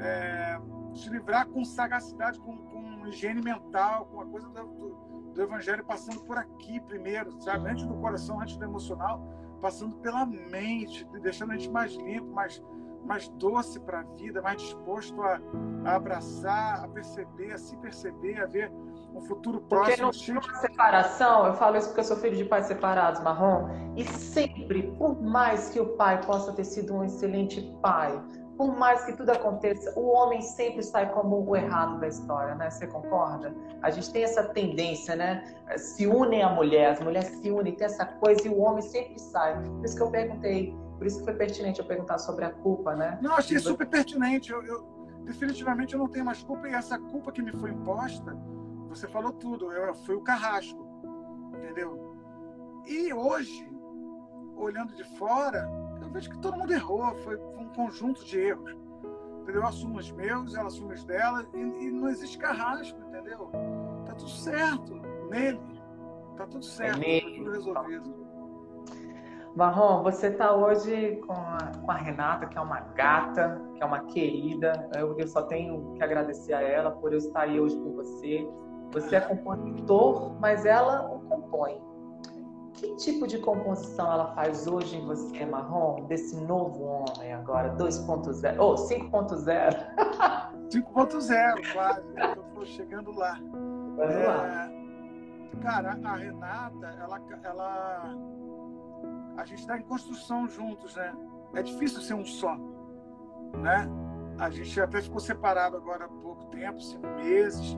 É, 0.00 0.58
se 0.94 1.10
livrar 1.10 1.46
com 1.46 1.62
sagacidade, 1.64 2.40
com, 2.40 2.56
com 2.56 3.06
higiene 3.06 3.42
mental, 3.42 4.06
com 4.06 4.20
a 4.20 4.26
coisa 4.26 4.48
do, 4.48 4.64
do, 4.64 5.32
do, 5.34 5.42
Evangelho 5.42 5.84
passando 5.84 6.20
por 6.20 6.38
aqui 6.38 6.80
primeiro, 6.80 7.30
sabe? 7.42 7.68
Antes 7.68 7.86
do 7.86 7.94
coração, 7.96 8.40
antes 8.40 8.56
do 8.56 8.64
emocional, 8.64 9.22
passando 9.60 9.96
pela 9.96 10.26
mente, 10.26 11.06
deixando 11.22 11.52
a 11.52 11.56
gente 11.56 11.70
mais 11.70 11.94
limpo, 11.94 12.26
mais, 12.32 12.62
mais 13.04 13.28
doce 13.28 13.80
para 13.80 14.00
a 14.00 14.02
vida, 14.02 14.42
mais 14.42 14.60
disposto 14.60 15.20
a, 15.22 15.40
a, 15.84 15.96
abraçar, 15.96 16.84
a 16.84 16.88
perceber, 16.88 17.52
a 17.52 17.58
se 17.58 17.76
perceber, 17.78 18.40
a 18.40 18.46
ver 18.46 18.70
um 19.14 19.20
futuro 19.22 19.60
próximo. 19.62 20.10
Porque 20.10 20.32
não 20.32 20.40
uma 20.40 20.54
separação, 20.60 21.46
eu 21.46 21.54
falo 21.54 21.76
isso 21.76 21.88
porque 21.88 22.00
eu 22.00 22.04
sou 22.04 22.16
filho 22.16 22.36
de 22.36 22.44
pais 22.44 22.66
separados, 22.66 23.20
marrom, 23.22 23.94
e 23.96 24.04
sempre, 24.04 24.94
por 24.98 25.20
mais 25.22 25.70
que 25.70 25.80
o 25.80 25.96
pai 25.96 26.20
possa 26.24 26.52
ter 26.52 26.64
sido 26.64 26.94
um 26.94 27.04
excelente 27.04 27.60
pai, 27.82 28.22
por 28.56 28.76
mais 28.76 29.04
que 29.04 29.12
tudo 29.12 29.30
aconteça, 29.30 29.92
o 29.98 30.08
homem 30.08 30.40
sempre 30.40 30.82
sai 30.82 31.12
como 31.12 31.44
o 31.46 31.54
errado 31.54 32.00
da 32.00 32.08
história, 32.08 32.54
né? 32.54 32.70
Você 32.70 32.86
concorda? 32.86 33.54
A 33.82 33.90
gente 33.90 34.10
tem 34.10 34.24
essa 34.24 34.44
tendência, 34.44 35.14
né? 35.14 35.44
Se 35.76 36.06
unem 36.06 36.42
a 36.42 36.48
mulher, 36.48 36.92
as 36.92 37.00
mulheres 37.00 37.28
se 37.28 37.50
unem, 37.50 37.74
tem 37.74 37.86
essa 37.86 38.06
coisa 38.06 38.46
e 38.46 38.50
o 38.50 38.58
homem 38.58 38.82
sempre 38.82 39.18
sai. 39.18 39.62
Por 39.62 39.84
isso 39.84 39.96
que 39.96 40.02
eu 40.02 40.10
perguntei, 40.10 40.74
por 40.96 41.06
isso 41.06 41.18
que 41.18 41.24
foi 41.24 41.34
pertinente 41.34 41.80
eu 41.80 41.86
perguntar 41.86 42.18
sobre 42.18 42.46
a 42.46 42.50
culpa, 42.50 42.96
né? 42.96 43.18
Não, 43.20 43.34
achei 43.34 43.58
super 43.58 43.86
pertinente. 43.86 44.50
Eu, 44.50 44.62
eu, 44.64 44.86
definitivamente 45.24 45.92
eu 45.92 45.98
não 45.98 46.08
tenho 46.08 46.24
mais 46.24 46.42
culpa 46.42 46.68
e 46.68 46.72
essa 46.72 46.98
culpa 46.98 47.30
que 47.32 47.42
me 47.42 47.52
foi 47.52 47.70
imposta, 47.70 48.34
você 48.88 49.06
falou 49.06 49.32
tudo, 49.32 49.70
eu 49.70 49.94
fui 49.94 50.14
o 50.14 50.22
carrasco, 50.22 50.82
entendeu? 51.54 52.14
E 52.86 53.12
hoje, 53.12 53.68
olhando 54.56 54.94
de 54.94 55.04
fora, 55.18 55.68
eu 56.00 56.10
vejo 56.10 56.30
que 56.30 56.38
todo 56.38 56.56
mundo 56.56 56.72
errou, 56.72 57.14
foi 57.16 57.36
um 57.36 57.68
conjunto 57.68 58.24
de 58.24 58.38
erros. 58.38 58.76
Entendeu? 59.42 59.62
Eu 59.62 59.66
assumo 59.66 59.98
os 59.98 60.10
meus, 60.12 60.54
ela 60.54 60.66
assume 60.66 60.94
os 60.94 61.04
dela, 61.04 61.46
e, 61.54 61.58
e 61.58 61.90
não 61.90 62.08
existe 62.08 62.38
carrasco, 62.38 62.98
entendeu? 63.08 63.50
Tá 64.04 64.14
tudo 64.14 64.30
certo 64.30 64.94
nele. 65.30 65.60
Tá 66.36 66.46
tudo 66.46 66.64
certo, 66.64 67.02
é 67.02 67.20
tá 67.20 67.30
tudo 67.36 67.50
resolvido. 67.50 68.26
Marrom, 69.56 70.02
você 70.02 70.26
está 70.26 70.54
hoje 70.54 71.16
com 71.26 71.32
a, 71.32 71.72
com 71.80 71.90
a, 71.90 71.94
Renata, 71.94 72.44
que 72.46 72.58
é 72.58 72.60
uma 72.60 72.80
gata, 72.80 73.58
que 73.74 73.82
é 73.82 73.86
uma 73.86 74.00
querida. 74.00 74.90
Eu, 74.94 75.18
eu, 75.18 75.26
só 75.26 75.42
tenho 75.44 75.94
que 75.94 76.02
agradecer 76.02 76.52
a 76.52 76.60
ela 76.60 76.90
por 76.90 77.12
eu 77.12 77.18
estar 77.18 77.40
aí 77.40 77.58
hoje 77.58 77.74
com 77.78 77.94
você. 77.94 78.46
Você 78.92 79.16
é 79.16 79.20
compositor, 79.20 80.38
mas 80.38 80.66
ela 80.66 81.10
o 81.10 81.20
compõe. 81.20 81.80
Que 82.76 82.94
tipo 82.96 83.26
de 83.26 83.38
composição 83.38 84.12
ela 84.12 84.34
faz 84.34 84.66
hoje 84.66 84.96
em 84.96 85.06
você, 85.06 85.46
Marrom, 85.46 86.04
desse 86.06 86.36
novo 86.36 86.82
homem 86.84 87.32
agora, 87.32 87.74
2.0, 87.76 88.58
ou 88.58 88.72
oh, 88.72 88.74
5.0? 88.74 89.46
5.0, 90.70 91.72
quase. 91.72 92.02
Estou 92.48 92.66
chegando 92.66 93.12
lá. 93.12 93.38
Vamos 93.40 94.14
é, 94.14 94.26
lá. 94.26 94.70
Cara, 95.62 95.98
a 96.04 96.16
Renata, 96.16 96.86
ela, 97.00 97.20
ela, 97.42 98.14
a 99.38 99.44
gente 99.46 99.60
está 99.60 99.78
em 99.78 99.82
construção 99.82 100.46
juntos, 100.46 100.94
né? 100.96 101.14
É 101.54 101.62
difícil 101.62 102.02
ser 102.02 102.12
um 102.12 102.26
só, 102.26 102.56
né? 103.54 103.88
A 104.38 104.50
gente 104.50 104.78
até 104.78 105.00
ficou 105.00 105.18
separado 105.18 105.78
agora 105.78 106.04
há 106.04 106.08
pouco 106.08 106.44
tempo, 106.46 106.78
cinco 106.80 107.06
meses. 107.06 107.74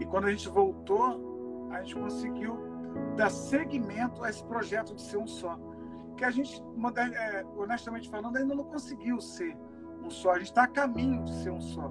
E 0.00 0.04
quando 0.04 0.26
a 0.26 0.30
gente 0.30 0.48
voltou, 0.48 1.68
a 1.70 1.80
gente 1.82 1.94
conseguiu 1.94 2.67
dar 3.16 3.30
seguimento 3.30 4.22
a 4.24 4.30
esse 4.30 4.44
projeto 4.44 4.94
de 4.94 5.02
ser 5.02 5.18
um 5.18 5.26
só. 5.26 5.58
Que 6.16 6.24
a 6.24 6.30
gente, 6.30 6.62
é, 7.14 7.44
honestamente 7.56 8.08
falando, 8.08 8.36
ainda 8.36 8.54
não 8.54 8.64
conseguiu 8.64 9.20
ser 9.20 9.56
um 10.02 10.10
só. 10.10 10.32
A 10.32 10.38
gente 10.38 10.48
está 10.48 10.64
a 10.64 10.68
caminho 10.68 11.24
de 11.24 11.34
ser 11.42 11.50
um 11.50 11.60
só. 11.60 11.90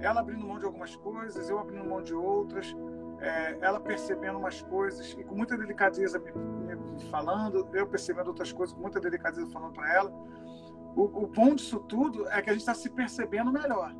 Ela 0.00 0.20
abrindo 0.20 0.46
mão 0.46 0.58
de 0.58 0.64
algumas 0.64 0.94
coisas, 0.96 1.48
eu 1.50 1.58
abrindo 1.58 1.84
mão 1.84 2.02
de 2.02 2.14
outras, 2.14 2.74
é, 3.20 3.58
ela 3.60 3.80
percebendo 3.80 4.38
umas 4.38 4.62
coisas 4.62 5.12
e 5.18 5.24
com 5.24 5.34
muita 5.34 5.56
delicadeza 5.56 6.18
me, 6.20 6.30
me, 6.32 7.02
falando, 7.10 7.68
eu 7.72 7.86
percebendo 7.86 8.28
outras 8.28 8.52
coisas 8.52 8.74
com 8.74 8.82
muita 8.82 9.00
delicadeza 9.00 9.50
falando 9.50 9.72
para 9.72 9.92
ela. 9.92 10.10
O, 10.94 11.24
o, 11.24 11.26
bom 11.26 11.54
disso 11.54 11.80
tudo 11.80 12.28
é 12.28 12.40
que 12.40 12.50
a 12.50 12.52
gente 12.52 12.62
está 12.62 12.74
se 12.74 12.90
percebendo 12.90 13.52
melhor, 13.52 13.92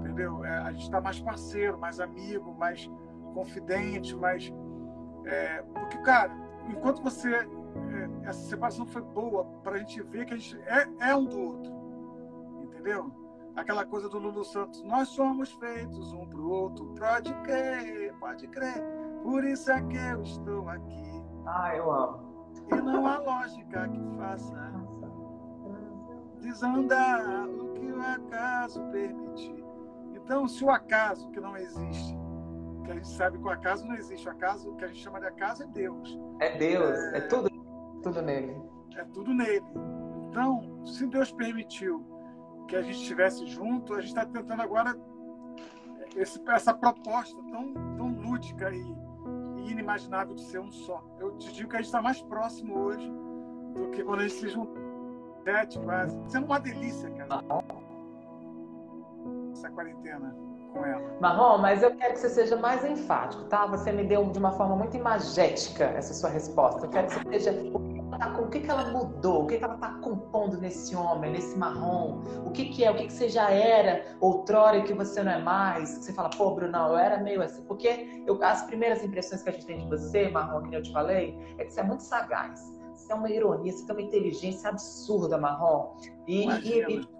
entendeu? 0.00 0.44
É, 0.44 0.58
a 0.58 0.72
gente 0.72 0.82
está 0.82 1.00
mais 1.00 1.20
parceiro, 1.20 1.78
mais 1.78 2.00
amigo, 2.00 2.52
mais 2.54 2.90
confidente, 3.32 4.16
mais 4.16 4.52
é, 5.28 5.62
porque, 5.74 5.98
cara, 5.98 6.32
enquanto 6.68 7.02
você. 7.02 7.34
É, 7.34 8.28
essa 8.28 8.40
separação 8.48 8.86
foi 8.86 9.02
boa 9.02 9.44
para 9.62 9.76
a 9.76 9.78
gente 9.78 10.02
ver 10.02 10.24
que 10.24 10.34
a 10.34 10.36
gente 10.36 10.58
é, 10.62 10.88
é 11.00 11.14
um 11.14 11.24
do 11.24 11.38
outro. 11.38 11.72
Entendeu? 12.62 13.12
Aquela 13.54 13.84
coisa 13.84 14.08
do 14.08 14.18
Lulu 14.18 14.44
Santos, 14.44 14.82
nós 14.84 15.08
somos 15.08 15.52
feitos 15.52 16.12
um 16.12 16.26
pro 16.26 16.48
outro. 16.48 16.94
Pode 16.98 17.32
crer, 17.42 18.14
pode 18.18 18.48
crer. 18.48 18.82
Por 19.22 19.44
isso 19.44 19.70
é 19.70 19.82
que 19.82 19.96
eu 19.96 20.22
estou 20.22 20.68
aqui. 20.68 21.22
Ah, 21.46 21.76
eu 21.76 21.92
amo. 21.92 22.28
E 22.70 22.76
não 22.76 23.06
há 23.06 23.18
lógica 23.18 23.88
que 23.88 24.00
faça 24.16 24.72
desandar 26.40 27.48
o 27.48 27.74
que 27.74 27.90
o 27.90 28.00
acaso 28.00 28.82
permitir. 28.90 29.64
Então, 30.14 30.48
se 30.48 30.64
o 30.64 30.70
acaso 30.70 31.30
que 31.30 31.40
não 31.40 31.56
existe 31.56 32.16
que 32.88 32.92
a 32.92 32.94
gente 32.94 33.08
sabe 33.08 33.38
que 33.38 33.44
o 33.44 33.50
acaso 33.50 33.86
não 33.86 33.94
existe. 33.96 34.26
O 34.26 34.30
acaso, 34.30 34.70
o 34.70 34.76
que 34.76 34.84
a 34.84 34.88
gente 34.88 35.02
chama 35.02 35.20
de 35.20 35.26
acaso 35.26 35.62
é 35.62 35.66
Deus. 35.66 36.18
É 36.40 36.56
Deus, 36.56 36.98
é, 36.98 37.18
é 37.18 37.20
tudo, 37.20 37.50
tudo 38.02 38.22
nele. 38.22 38.56
É 38.96 39.04
tudo 39.04 39.34
nele. 39.34 39.64
Então, 40.30 40.86
se 40.86 41.06
Deus 41.06 41.30
permitiu 41.30 42.02
que 42.66 42.76
a 42.76 42.82
gente 42.82 42.96
estivesse 42.96 43.46
junto, 43.46 43.92
a 43.92 44.00
gente 44.00 44.08
está 44.08 44.24
tentando 44.24 44.62
agora 44.62 44.98
esse, 46.16 46.42
essa 46.48 46.72
proposta 46.72 47.36
tão, 47.50 47.74
tão 47.96 48.08
lúdica 48.08 48.70
e, 48.70 48.80
e, 49.58 49.70
inimaginável 49.70 50.34
de 50.34 50.42
ser 50.44 50.60
um 50.60 50.70
só. 50.70 51.04
Eu 51.18 51.36
te 51.36 51.52
digo 51.52 51.68
que 51.68 51.76
a 51.76 51.80
gente 51.80 51.88
está 51.88 52.00
mais 52.00 52.22
próximo 52.22 52.78
hoje 52.78 53.12
do 53.74 53.90
que 53.90 54.02
quando 54.02 54.20
a 54.20 54.28
gente 54.28 54.34
se 54.34 54.48
juntou. 54.48 54.88
Sete, 55.44 55.78
quase. 55.80 56.18
Sendo 56.28 56.46
uma 56.46 56.58
delícia, 56.58 57.10
cara. 57.10 57.42
Essa 59.52 59.70
quarentena 59.70 60.47
com 60.72 60.84
ela. 60.84 61.16
Marrom, 61.20 61.58
mas 61.58 61.82
eu 61.82 61.94
quero 61.96 62.14
que 62.14 62.20
você 62.20 62.28
seja 62.28 62.56
mais 62.56 62.84
enfático, 62.84 63.44
tá? 63.44 63.66
Você 63.66 63.92
me 63.92 64.04
deu 64.04 64.24
de 64.30 64.38
uma 64.38 64.52
forma 64.52 64.76
muito 64.76 64.96
imagética 64.96 65.84
essa 65.84 66.14
sua 66.14 66.30
resposta. 66.30 66.86
Eu 66.86 66.90
quero 66.90 67.08
que 67.08 67.14
você 67.14 67.40
seja 67.40 67.52
tá 68.18 68.40
o 68.40 68.48
que, 68.48 68.60
que 68.60 68.70
ela 68.70 68.90
mudou, 68.90 69.44
o 69.44 69.46
que, 69.46 69.58
que 69.58 69.64
ela 69.64 69.74
está 69.74 69.90
compondo 70.00 70.58
nesse 70.58 70.94
homem, 70.96 71.32
nesse 71.32 71.56
marrom, 71.56 72.22
o 72.44 72.50
que, 72.50 72.66
que 72.66 72.84
é, 72.84 72.90
o 72.90 72.96
que, 72.96 73.06
que 73.06 73.12
você 73.12 73.28
já 73.28 73.50
era 73.50 74.16
outrora 74.20 74.78
e 74.78 74.82
que 74.82 74.92
você 74.92 75.22
não 75.22 75.32
é 75.32 75.38
mais, 75.40 75.98
que 75.98 76.04
você 76.04 76.12
fala, 76.12 76.30
pô, 76.30 76.54
Brunão, 76.54 76.88
eu 76.88 76.98
era 76.98 77.18
meio 77.18 77.42
assim, 77.42 77.62
porque 77.64 78.22
eu, 78.26 78.42
as 78.42 78.62
primeiras 78.62 79.02
impressões 79.04 79.42
que 79.42 79.48
a 79.48 79.52
gente 79.52 79.66
tem 79.66 79.78
de 79.78 79.86
você, 79.88 80.28
marrom, 80.28 80.62
que 80.62 80.74
eu 80.74 80.82
te 80.82 80.92
falei, 80.92 81.38
é 81.58 81.64
que 81.64 81.72
você 81.72 81.80
é 81.80 81.84
muito 81.84 82.02
sagaz, 82.02 82.60
você 82.94 83.12
é 83.12 83.14
uma 83.14 83.30
ironia, 83.30 83.72
você 83.72 83.86
tem 83.86 83.94
uma 83.94 84.02
inteligência 84.02 84.70
absurda, 84.70 85.38
marrom, 85.38 85.94
e, 86.26 86.48
e, 86.48 86.96
e 86.96 87.17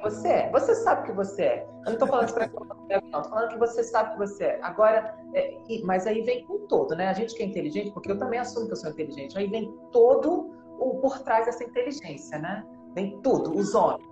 você 0.00 0.28
é. 0.28 0.50
Você 0.50 0.74
sabe 0.74 1.06
que 1.06 1.12
você 1.12 1.42
é. 1.42 1.68
Eu 1.80 1.84
não 1.84 1.92
estou 1.92 2.08
falando 2.08 2.32
para 2.32 2.48
não, 2.48 2.98
estou 2.98 3.24
falando 3.24 3.48
que 3.48 3.58
você 3.58 3.82
sabe 3.84 4.12
que 4.12 4.18
você 4.18 4.44
é. 4.44 4.60
Agora, 4.62 5.16
é, 5.34 5.58
mas 5.84 6.06
aí 6.06 6.22
vem 6.22 6.44
com 6.46 6.66
todo, 6.66 6.94
né? 6.94 7.08
A 7.08 7.12
gente 7.12 7.34
que 7.34 7.42
é 7.42 7.46
inteligente, 7.46 7.92
porque 7.92 8.10
eu 8.10 8.18
também 8.18 8.38
assumo 8.38 8.66
que 8.66 8.72
eu 8.72 8.76
sou 8.76 8.90
inteligente, 8.90 9.36
aí 9.36 9.46
vem 9.48 9.72
todo 9.92 10.50
o 10.78 10.98
por 11.00 11.18
trás 11.20 11.46
dessa 11.46 11.64
inteligência, 11.64 12.38
né? 12.38 12.64
Vem 12.94 13.20
tudo, 13.20 13.56
os 13.56 13.74
homens. 13.74 14.08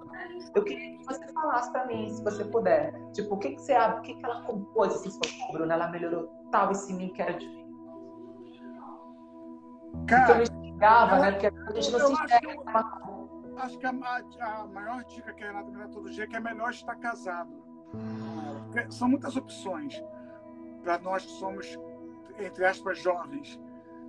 Eu 0.55 0.65
queria 0.65 0.99
que 0.99 1.05
você 1.05 1.27
falasse 1.33 1.71
para 1.71 1.87
mim, 1.87 2.11
se 2.11 2.23
você 2.23 2.45
puder. 2.45 2.95
Tipo, 3.13 3.35
o 3.35 3.39
que, 3.39 3.51
que 3.51 3.61
você 3.61 3.73
abre, 3.73 3.99
o 3.99 4.03
que, 4.03 4.15
que 4.15 4.25
ela 4.25 4.43
compôs 4.43 4.95
assim, 4.95 5.11
sua 5.11 5.53
Bruna? 5.53 5.75
Ela 5.75 5.89
melhorou 5.89 6.29
tal 6.51 6.73
esse 6.73 6.93
mim 6.93 7.13
que 7.13 7.21
era 7.21 7.33
difícil. 7.33 7.67
Cara, 10.09 10.33
eu 10.33 10.37
me 10.39 10.43
enxergava, 10.45 11.19
né? 11.19 11.33
Porque 11.33 11.47
a 11.47 11.73
gente 11.75 11.93
não 11.93 12.07
se 12.07 12.13
enxerga 12.13 12.63
acho 13.59 13.79
que 13.79 13.87
a, 13.87 13.91
a, 13.91 14.67
maior 14.67 15.05
dica 15.05 15.33
que 15.33 15.45
a 15.45 15.49
Renata 15.49 15.71
me 15.71 15.79
dá 15.79 15.89
todo 15.89 16.11
dia 16.11 16.25
é 16.25 16.27
que 16.27 16.37
é 16.37 16.41
melhor 16.41 16.71
estar 16.71 16.95
casado. 16.97 17.51
Porque 18.65 18.91
são 18.91 19.09
muitas 19.09 19.37
opções 19.37 20.03
para 20.83 20.99
nós 20.99 21.25
que 21.25 21.33
somos, 21.33 21.79
entre 22.39 22.65
aspas, 22.65 22.99
jovens. 22.99 23.61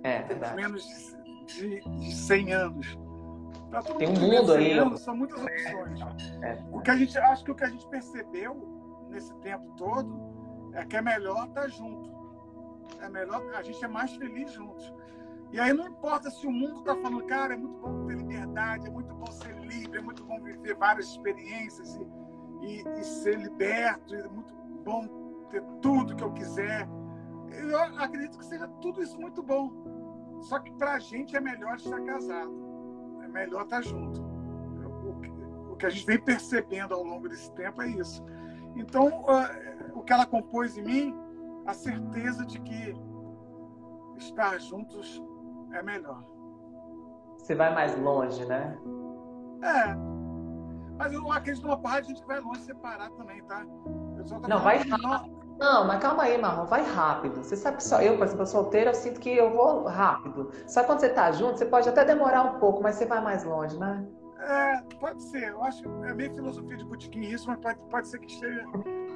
É, 0.02 0.22
verdade. 0.22 0.56
Menos 0.56 1.16
de, 1.46 1.80
de 1.80 2.14
100 2.14 2.52
anos. 2.52 2.98
Tem 3.98 4.08
um 4.08 4.20
mundo 4.20 4.52
aí. 4.52 4.72
Anos, 4.72 5.00
são 5.00 5.16
muitas 5.16 5.42
opções. 5.42 6.00
É. 6.42 6.58
O 6.72 6.80
que 6.80 6.90
a 6.90 6.96
gente, 6.96 7.18
acho 7.18 7.44
que 7.44 7.50
o 7.50 7.54
que 7.54 7.64
a 7.64 7.68
gente 7.68 7.86
percebeu 7.88 9.06
nesse 9.10 9.34
tempo 9.36 9.74
todo 9.76 10.18
é 10.72 10.84
que 10.84 10.96
é 10.96 11.02
melhor 11.02 11.46
estar 11.48 11.68
junto. 11.68 12.16
É 13.00 13.08
melhor, 13.08 13.42
a 13.54 13.62
gente 13.62 13.84
é 13.84 13.88
mais 13.88 14.14
feliz 14.16 14.52
juntos. 14.52 14.92
E 15.50 15.58
aí 15.58 15.72
não 15.72 15.86
importa 15.86 16.30
se 16.30 16.46
o 16.46 16.50
mundo 16.50 16.80
está 16.80 16.94
falando, 16.96 17.24
cara, 17.24 17.54
é 17.54 17.56
muito 17.56 17.78
bom 17.78 18.04
ter 18.06 18.16
liberdade, 18.16 18.86
é 18.86 18.90
muito 18.90 19.14
bom 19.14 19.30
ser 19.30 19.58
livre, 19.60 19.98
é 19.98 20.02
muito 20.02 20.24
bom 20.24 20.40
viver 20.42 20.74
várias 20.76 21.06
experiências 21.06 21.94
e, 21.94 22.66
e, 22.66 23.00
e 23.00 23.04
ser 23.04 23.38
liberto, 23.38 24.14
é 24.14 24.28
muito 24.28 24.54
bom 24.84 25.46
ter 25.50 25.62
tudo 25.80 26.14
que 26.14 26.22
eu 26.22 26.32
quiser. 26.32 26.86
Eu 27.50 27.78
acredito 27.98 28.38
que 28.38 28.44
seja 28.44 28.68
tudo 28.82 29.02
isso 29.02 29.18
muito 29.18 29.42
bom. 29.42 29.72
Só 30.42 30.58
que 30.58 30.70
para 30.72 30.94
a 30.94 30.98
gente 30.98 31.34
é 31.34 31.40
melhor 31.40 31.76
estar 31.76 32.00
casado, 32.02 32.52
é 33.22 33.28
melhor 33.28 33.64
estar 33.64 33.82
junto. 33.82 34.22
O 35.70 35.76
que 35.76 35.86
a 35.86 35.90
gente 35.90 36.06
vem 36.06 36.20
percebendo 36.20 36.94
ao 36.94 37.02
longo 37.02 37.28
desse 37.28 37.50
tempo 37.54 37.80
é 37.80 37.88
isso. 37.88 38.22
Então, 38.76 39.24
o 39.94 40.02
que 40.02 40.12
ela 40.12 40.26
compôs 40.26 40.76
em 40.76 40.82
mim, 40.82 41.14
a 41.66 41.72
certeza 41.72 42.44
de 42.44 42.60
que 42.60 42.94
estar 44.18 44.60
juntos 44.60 45.22
é 45.72 45.82
melhor. 45.82 46.22
Você 47.38 47.54
vai 47.54 47.74
mais 47.74 47.98
longe, 47.98 48.44
né? 48.44 48.76
É. 49.62 49.94
Mas 50.98 51.12
eu 51.12 51.30
acredito 51.32 51.64
numa 51.64 51.78
porrada 51.78 52.02
de 52.02 52.08
gente 52.08 52.20
que 52.20 52.26
vai 52.26 52.40
longe 52.40 52.60
separar 52.62 53.10
também, 53.10 53.42
tá? 53.44 53.64
não, 54.48 54.58
vai 54.58 54.78
rápido. 54.78 55.38
Não, 55.58 55.86
mas 55.86 56.00
calma 56.00 56.24
aí, 56.24 56.38
Marrom, 56.38 56.66
vai 56.66 56.82
rápido. 56.82 57.42
Você 57.42 57.56
sabe 57.56 57.78
que 57.78 57.84
só 57.84 58.00
eu, 58.00 58.16
por 58.16 58.26
exemplo, 58.26 58.46
solteira, 58.46 58.90
eu 58.90 58.94
sinto 58.94 59.20
que 59.20 59.30
eu 59.30 59.50
vou 59.50 59.84
rápido. 59.84 60.50
Só 60.66 60.84
quando 60.84 61.00
você 61.00 61.08
tá 61.08 61.32
junto, 61.32 61.58
você 61.58 61.66
pode 61.66 61.88
até 61.88 62.04
demorar 62.04 62.42
um 62.42 62.58
pouco, 62.60 62.82
mas 62.82 62.96
você 62.96 63.06
vai 63.06 63.20
mais 63.20 63.44
longe, 63.44 63.76
né? 63.78 64.06
É, 64.40 64.80
pode 65.00 65.20
ser. 65.22 65.48
Eu 65.48 65.62
acho 65.64 65.82
que 65.82 65.88
é 65.88 66.14
meio 66.14 66.32
filosofia 66.32 66.76
de 66.76 66.84
botequim 66.84 67.20
isso, 67.22 67.48
mas 67.48 67.58
pode, 67.58 67.78
pode 67.90 68.08
ser 68.08 68.20
que 68.20 68.32
esteja. 68.32 68.64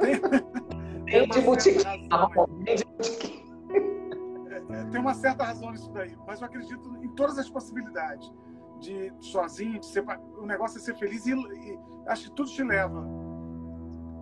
Tem, 1.07 1.29
de 1.29 1.41
botequim, 1.43 2.09
Marrom, 2.09 2.47
de 2.65 2.85
botequim. 2.85 3.42
É, 4.73 4.85
tem 4.87 5.01
uma 5.01 5.15
certa 5.15 5.45
razão 5.45 5.71
nisso 5.71 5.91
daí, 5.93 6.17
mas 6.27 6.41
eu 6.41 6.47
acredito 6.47 6.97
em 7.03 7.09
todas 7.11 7.39
as 7.39 7.49
possibilidades 7.49 8.33
de 8.81 9.13
sozinho, 9.21 9.79
de 9.79 9.87
ser, 9.87 10.05
o 10.37 10.47
negócio 10.47 10.79
é 10.79 10.81
ser 10.81 10.95
feliz 10.97 11.27
e, 11.27 11.33
e 11.33 11.79
acho 12.07 12.25
que 12.25 12.31
tudo 12.33 12.51
te 12.51 12.63
leva 12.65 13.07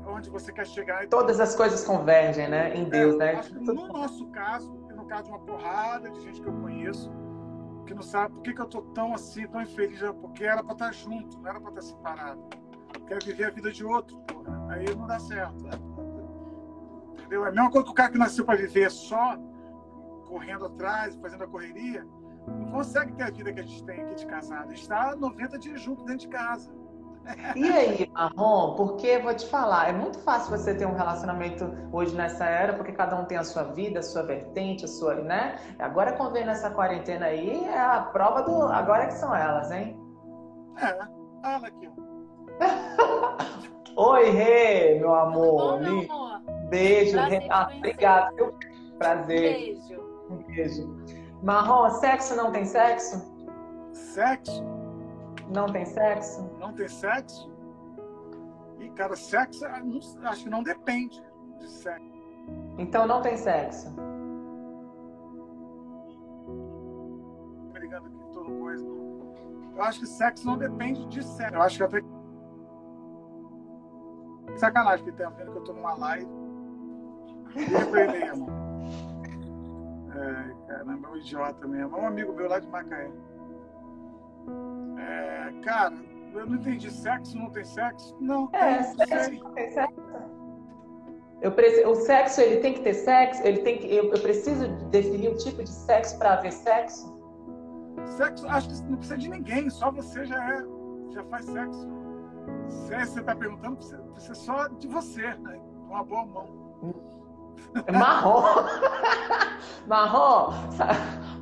onde 0.06 0.28
você 0.28 0.52
quer 0.52 0.66
chegar. 0.66 1.06
Todas 1.08 1.40
as 1.40 1.54
coisas 1.54 1.84
convergem, 1.84 2.48
né, 2.48 2.74
em 2.74 2.88
Deus, 2.88 3.14
é, 3.14 3.18
né? 3.18 3.34
Acho 3.36 3.54
que 3.54 3.60
no 3.60 3.88
nosso 3.88 4.26
caso, 4.28 4.72
no 4.94 5.06
caso 5.06 5.24
de 5.24 5.30
uma 5.30 5.38
porrada 5.40 6.10
de 6.10 6.20
gente 6.20 6.40
que 6.40 6.48
eu 6.48 6.54
conheço, 6.54 7.10
que 7.86 7.94
não 7.94 8.02
sabe 8.02 8.34
por 8.34 8.42
que, 8.42 8.52
que 8.52 8.60
eu 8.60 8.66
tô 8.66 8.82
tão 8.82 9.14
assim, 9.14 9.46
tão 9.46 9.62
infeliz, 9.62 10.00
porque 10.20 10.44
era 10.44 10.62
para 10.62 10.72
estar 10.72 10.92
junto, 10.92 11.38
não 11.38 11.48
era 11.48 11.60
para 11.60 11.70
estar 11.70 11.82
separado. 11.82 12.40
Quer 13.06 13.22
viver 13.22 13.44
a 13.44 13.50
vida 13.50 13.70
de 13.72 13.84
outro, 13.84 14.18
porra. 14.20 14.66
Aí 14.70 14.94
não 14.94 15.06
dá 15.06 15.18
certo. 15.18 15.64
Entendeu? 17.14 17.44
É 17.44 17.48
a 17.48 17.52
mesma 17.52 17.70
coisa 17.70 17.84
que 17.84 17.90
o 17.90 17.94
cara 17.94 18.10
que 18.10 18.18
nasceu 18.18 18.44
para 18.44 18.56
viver 18.56 18.90
só 18.90 19.36
correndo 20.30 20.66
atrás, 20.66 21.16
fazendo 21.16 21.44
a 21.44 21.46
correria, 21.46 22.06
não 22.46 22.70
consegue 22.70 23.12
ter 23.12 23.24
a 23.24 23.30
vida 23.30 23.52
que 23.52 23.60
a 23.60 23.62
gente 23.62 23.84
tem 23.84 24.00
aqui 24.02 24.14
de 24.14 24.26
casado. 24.26 24.66
A 24.66 24.74
gente 24.74 24.82
está 24.82 25.14
90 25.16 25.58
dias 25.58 25.80
junto 25.80 26.04
dentro 26.04 26.20
de 26.20 26.28
casa. 26.28 26.70
E 27.54 27.70
aí, 27.70 28.10
Marrom, 28.14 28.74
porque 28.76 29.18
vou 29.18 29.34
te 29.34 29.46
falar, 29.46 29.90
é 29.90 29.92
muito 29.92 30.18
fácil 30.20 30.56
você 30.56 30.74
ter 30.74 30.86
um 30.86 30.94
relacionamento 30.94 31.70
hoje 31.92 32.14
nessa 32.14 32.46
era, 32.46 32.72
porque 32.72 32.92
cada 32.92 33.14
um 33.14 33.26
tem 33.26 33.36
a 33.36 33.44
sua 33.44 33.64
vida, 33.64 34.00
a 34.00 34.02
sua 34.02 34.22
vertente, 34.22 34.86
a 34.86 34.88
sua, 34.88 35.16
né? 35.16 35.56
Agora 35.78 36.14
quando 36.14 36.32
vem 36.32 36.46
nessa 36.46 36.70
quarentena 36.70 37.26
aí, 37.26 37.64
é 37.64 37.78
a 37.78 38.00
prova 38.00 38.42
do. 38.42 38.62
Agora 38.64 39.06
que 39.06 39.14
são 39.14 39.34
elas, 39.34 39.70
hein? 39.70 40.00
É, 40.78 40.98
olha 41.44 41.68
aqui. 41.68 41.90
Oi, 43.96 44.30
Rê, 44.30 44.98
meu 44.98 45.14
amor. 45.14 45.78
Bom, 45.78 45.80
meu 45.80 46.12
amor. 46.12 46.40
Beijo, 46.70 47.18
Rê. 47.18 47.46
Ah, 47.50 47.70
obrigado. 47.76 48.54
Prazer. 48.98 49.52
Beijo. 49.52 50.09
Um 50.30 50.36
beijo. 50.44 50.96
Marrom, 51.42 51.90
sexo 51.90 52.36
não 52.36 52.52
tem 52.52 52.64
sexo? 52.64 53.20
Sexo? 53.92 54.62
Não 55.52 55.66
tem 55.66 55.84
sexo? 55.84 56.48
Não 56.58 56.72
tem 56.72 56.88
sexo? 56.88 57.50
E, 58.78 58.88
cara, 58.90 59.16
sexo 59.16 59.64
acho 60.24 60.44
que 60.44 60.50
não 60.50 60.62
depende 60.62 61.22
de 61.58 61.68
sexo. 61.68 62.20
Então 62.78 63.06
não 63.06 63.20
tem 63.20 63.36
sexo? 63.36 63.90
Brigando 67.72 68.06
aqui, 68.06 68.32
toda 68.32 68.50
coisa. 68.50 68.86
Eu 69.76 69.82
acho 69.82 70.00
que 70.00 70.06
sexo 70.06 70.46
não 70.46 70.56
depende 70.56 71.06
de 71.06 71.22
sexo. 71.24 71.54
Eu 71.54 71.62
acho 71.62 71.76
que 71.76 71.82
até. 71.82 72.02
Sacanagem, 74.56 75.04
porque 75.04 75.22
tá 75.22 75.30
vendo 75.30 75.52
que 75.52 75.58
eu 75.58 75.64
tô 75.64 75.72
numa 75.72 75.94
live. 75.94 76.28
Pra 77.90 78.04
ele 78.04 78.69
É, 80.14 80.66
caramba, 80.66 81.08
é 81.08 81.10
um 81.10 81.16
idiota 81.16 81.66
mesmo. 81.66 81.96
É 81.96 82.00
um 82.00 82.06
amigo 82.06 82.32
meu 82.32 82.48
lá 82.48 82.58
de 82.58 82.68
Macaé. 82.68 83.10
É, 84.98 85.52
cara, 85.62 85.94
eu 86.34 86.46
não 86.46 86.56
entendi. 86.56 86.90
Sexo 86.90 87.36
não 87.38 87.50
tem 87.50 87.64
sexo? 87.64 88.16
Não, 88.20 88.48
é, 88.52 88.80
não 88.80 89.06
sexo 89.06 89.44
não 89.44 89.52
tem 89.52 89.70
sexo. 89.70 90.00
Eu 91.40 91.52
preciso, 91.52 91.88
o 91.88 91.94
sexo 91.94 92.40
ele 92.40 92.60
tem 92.60 92.74
que 92.74 92.80
ter 92.80 92.94
sexo? 92.94 93.42
Ele 93.42 93.62
tem 93.62 93.78
que, 93.78 93.86
eu, 93.86 94.12
eu 94.12 94.20
preciso 94.20 94.68
definir 94.90 95.30
um 95.30 95.36
tipo 95.36 95.62
de 95.62 95.70
sexo 95.70 96.18
para 96.18 96.34
haver 96.34 96.52
sexo? 96.52 97.18
Sexo, 98.16 98.46
acho 98.46 98.68
que 98.68 98.90
não 98.90 98.96
precisa 98.98 99.16
de 99.16 99.28
ninguém, 99.28 99.70
só 99.70 99.90
você 99.90 100.24
já 100.26 100.54
é, 100.54 100.64
já 101.12 101.24
faz 101.24 101.46
sexo. 101.46 101.88
Se 102.68 103.06
você 103.06 103.20
está 103.20 103.34
perguntando, 103.34 103.76
precisa 103.76 104.34
só 104.34 104.68
de 104.68 104.86
você, 104.86 105.34
né? 105.34 105.60
uma 105.90 106.04
boa 106.04 106.24
mão. 106.24 106.46
Hum. 106.82 107.19
Marrom. 107.92 108.42
Marrom, 109.86 110.52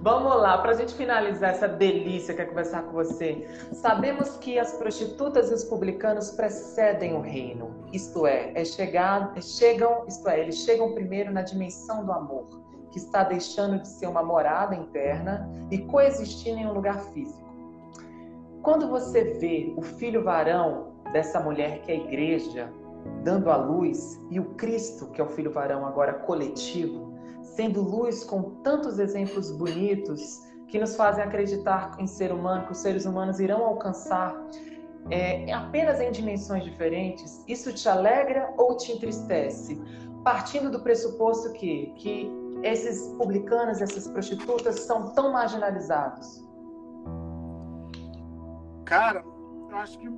vamos 0.00 0.36
lá, 0.36 0.58
para 0.58 0.72
a 0.72 0.74
gente 0.74 0.94
finalizar 0.94 1.50
essa 1.50 1.68
delícia 1.68 2.34
que 2.34 2.40
é 2.40 2.44
conversar 2.44 2.82
com 2.82 2.92
você. 2.92 3.46
Sabemos 3.72 4.36
que 4.38 4.58
as 4.58 4.72
prostitutas 4.74 5.50
e 5.50 5.54
os 5.54 5.64
publicanos 5.64 6.30
precedem 6.30 7.14
o 7.14 7.20
reino, 7.20 7.74
isto 7.92 8.26
é, 8.26 8.52
é 8.54 8.64
chegar, 8.64 9.32
é, 9.36 9.40
chegam, 9.40 10.04
isto 10.06 10.28
é, 10.28 10.40
eles 10.40 10.56
chegam 10.58 10.94
primeiro 10.94 11.32
na 11.32 11.42
dimensão 11.42 12.06
do 12.06 12.12
amor, 12.12 12.46
que 12.90 12.98
está 12.98 13.22
deixando 13.22 13.80
de 13.80 13.88
ser 13.88 14.06
uma 14.06 14.22
morada 14.22 14.74
interna 14.74 15.50
e 15.70 15.78
coexistindo 15.78 16.58
em 16.58 16.66
um 16.66 16.72
lugar 16.72 17.00
físico. 17.12 17.46
Quando 18.62 18.88
você 18.88 19.24
vê 19.34 19.72
o 19.76 19.82
filho 19.82 20.24
varão 20.24 20.92
dessa 21.12 21.40
mulher 21.40 21.80
que 21.82 21.92
é 21.92 21.94
a 21.94 21.98
igreja, 21.98 22.72
dando 23.22 23.50
a 23.50 23.56
luz, 23.56 24.20
e 24.30 24.38
o 24.38 24.54
Cristo, 24.54 25.06
que 25.08 25.20
é 25.20 25.24
o 25.24 25.28
Filho 25.28 25.52
Varão, 25.52 25.86
agora 25.86 26.14
coletivo, 26.14 27.14
sendo 27.42 27.82
luz 27.82 28.24
com 28.24 28.62
tantos 28.62 28.98
exemplos 28.98 29.50
bonitos 29.50 30.40
que 30.68 30.78
nos 30.78 30.94
fazem 30.96 31.24
acreditar 31.24 31.96
em 31.98 32.06
ser 32.06 32.32
humano, 32.32 32.66
que 32.66 32.72
os 32.72 32.78
seres 32.78 33.06
humanos 33.06 33.40
irão 33.40 33.64
alcançar 33.64 34.36
é, 35.10 35.50
apenas 35.52 36.00
em 36.00 36.10
dimensões 36.10 36.64
diferentes, 36.64 37.42
isso 37.48 37.72
te 37.72 37.88
alegra 37.88 38.52
ou 38.56 38.76
te 38.76 38.92
entristece? 38.92 39.80
Partindo 40.22 40.70
do 40.70 40.80
pressuposto 40.80 41.52
que, 41.52 41.92
que 41.96 42.30
esses 42.62 43.08
publicanos, 43.14 43.80
essas 43.80 44.06
prostitutas 44.08 44.80
são 44.80 45.10
tão 45.12 45.32
marginalizados? 45.32 46.44
Cara, 48.84 49.24
eu 49.70 49.76
acho 49.76 49.98
que 49.98 50.08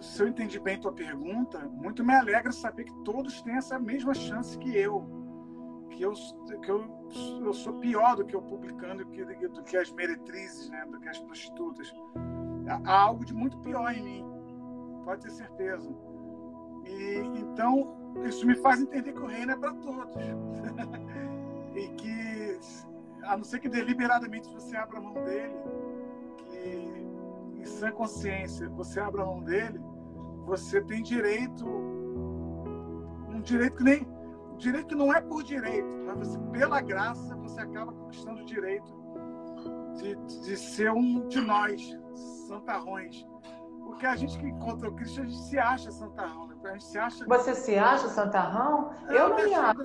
se 0.00 0.22
eu 0.22 0.28
entendi 0.28 0.60
bem 0.60 0.78
tua 0.78 0.92
pergunta, 0.92 1.58
muito 1.68 2.04
me 2.04 2.14
alegra 2.14 2.52
saber 2.52 2.84
que 2.84 2.94
todos 3.04 3.42
têm 3.42 3.56
essa 3.56 3.78
mesma 3.78 4.14
chance 4.14 4.56
que 4.58 4.76
eu. 4.76 5.06
Que 5.90 6.02
eu, 6.02 6.12
que 6.62 6.70
eu, 6.70 7.10
eu 7.44 7.52
sou 7.52 7.74
pior 7.74 8.14
do 8.14 8.24
que 8.24 8.36
o 8.36 8.42
publicano, 8.42 9.04
do 9.04 9.10
que, 9.10 9.24
do 9.24 9.62
que 9.64 9.76
as 9.76 9.90
meretrizes, 9.90 10.68
né? 10.70 10.84
do 10.86 11.00
que 11.00 11.08
as 11.08 11.18
prostitutas. 11.18 11.92
Há 12.84 13.00
algo 13.00 13.24
de 13.24 13.34
muito 13.34 13.58
pior 13.58 13.92
em 13.92 14.02
mim, 14.02 14.24
pode 15.04 15.22
ter 15.22 15.30
certeza. 15.30 15.88
E 16.84 17.16
então, 17.38 17.96
isso 18.24 18.46
me 18.46 18.54
faz 18.56 18.80
entender 18.80 19.12
que 19.12 19.20
o 19.20 19.26
reino 19.26 19.52
é 19.52 19.56
para 19.56 19.74
todos. 19.74 20.14
e 21.74 21.88
que, 21.96 22.60
a 23.24 23.36
não 23.36 23.44
ser 23.44 23.58
que 23.58 23.68
deliberadamente 23.68 24.48
você 24.52 24.76
abra 24.76 24.98
a 24.98 25.00
mão 25.00 25.14
dele, 25.14 25.54
que 26.36 26.97
sã 27.68 27.90
consciência 27.90 28.68
você 28.70 29.00
abra 29.00 29.24
mão 29.24 29.42
dele, 29.42 29.80
você 30.44 30.80
tem 30.82 31.02
direito, 31.02 31.66
um 33.28 33.40
direito 33.42 33.76
que 33.76 33.84
nem, 33.84 34.06
direito 34.56 34.88
que 34.88 34.94
não 34.94 35.12
é 35.12 35.20
por 35.20 35.42
direito, 35.42 35.88
mas 36.06 36.18
você, 36.18 36.38
pela 36.50 36.80
graça 36.80 37.36
você 37.36 37.60
acaba 37.60 37.92
conquistando 37.92 38.42
o 38.42 38.44
direito 38.44 38.98
de, 39.96 40.16
de 40.16 40.56
ser 40.56 40.90
um 40.92 41.26
de 41.28 41.40
nós, 41.40 41.96
santarrões. 42.46 43.26
Porque 43.88 44.04
a 44.04 44.14
gente 44.14 44.38
que 44.38 44.46
encontra 44.46 44.86
o 44.86 44.92
Cristo, 44.92 45.22
a 45.22 45.24
gente 45.24 45.38
se 45.38 45.58
acha 45.58 45.90
santarrão. 45.90 46.46
Né? 46.46 46.54
A 46.62 46.72
gente 46.72 46.84
se 46.84 46.98
acha... 46.98 47.24
Você 47.24 47.54
se 47.54 47.78
acha 47.78 48.08
santarrão? 48.08 48.90
É, 49.08 49.16
eu 49.18 49.30
não 49.30 49.36
me 49.36 49.54
acho. 49.54 49.80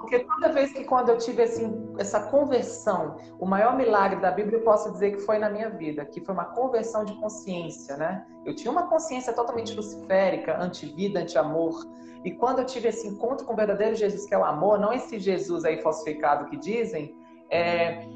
Porque 0.00 0.20
toda 0.20 0.50
vez 0.50 0.72
que 0.72 0.82
quando 0.84 1.10
eu 1.10 1.18
tive 1.18 1.42
assim, 1.42 1.94
essa 1.98 2.20
conversão, 2.20 3.18
o 3.38 3.44
maior 3.44 3.76
milagre 3.76 4.18
da 4.18 4.30
Bíblia 4.30 4.58
eu 4.58 4.64
posso 4.64 4.90
dizer 4.92 5.10
que 5.10 5.18
foi 5.18 5.38
na 5.38 5.50
minha 5.50 5.68
vida, 5.68 6.06
que 6.06 6.22
foi 6.22 6.34
uma 6.34 6.46
conversão 6.46 7.04
de 7.04 7.14
consciência, 7.20 7.98
né? 7.98 8.26
Eu 8.46 8.56
tinha 8.56 8.72
uma 8.72 8.84
consciência 8.88 9.30
totalmente 9.34 9.74
luciférica, 9.74 10.58
anti-vida, 10.58 11.20
anti-amor. 11.20 11.86
E 12.24 12.32
quando 12.32 12.60
eu 12.60 12.64
tive 12.64 12.88
esse 12.88 13.06
encontro 13.06 13.44
com 13.44 13.52
o 13.52 13.56
verdadeiro 13.56 13.94
Jesus, 13.94 14.24
que 14.24 14.34
é 14.34 14.38
o 14.38 14.44
amor, 14.44 14.80
não 14.80 14.90
esse 14.90 15.18
Jesus 15.18 15.66
aí 15.66 15.82
falsificado 15.82 16.46
que 16.46 16.56
dizem, 16.56 17.14
é, 17.50 18.08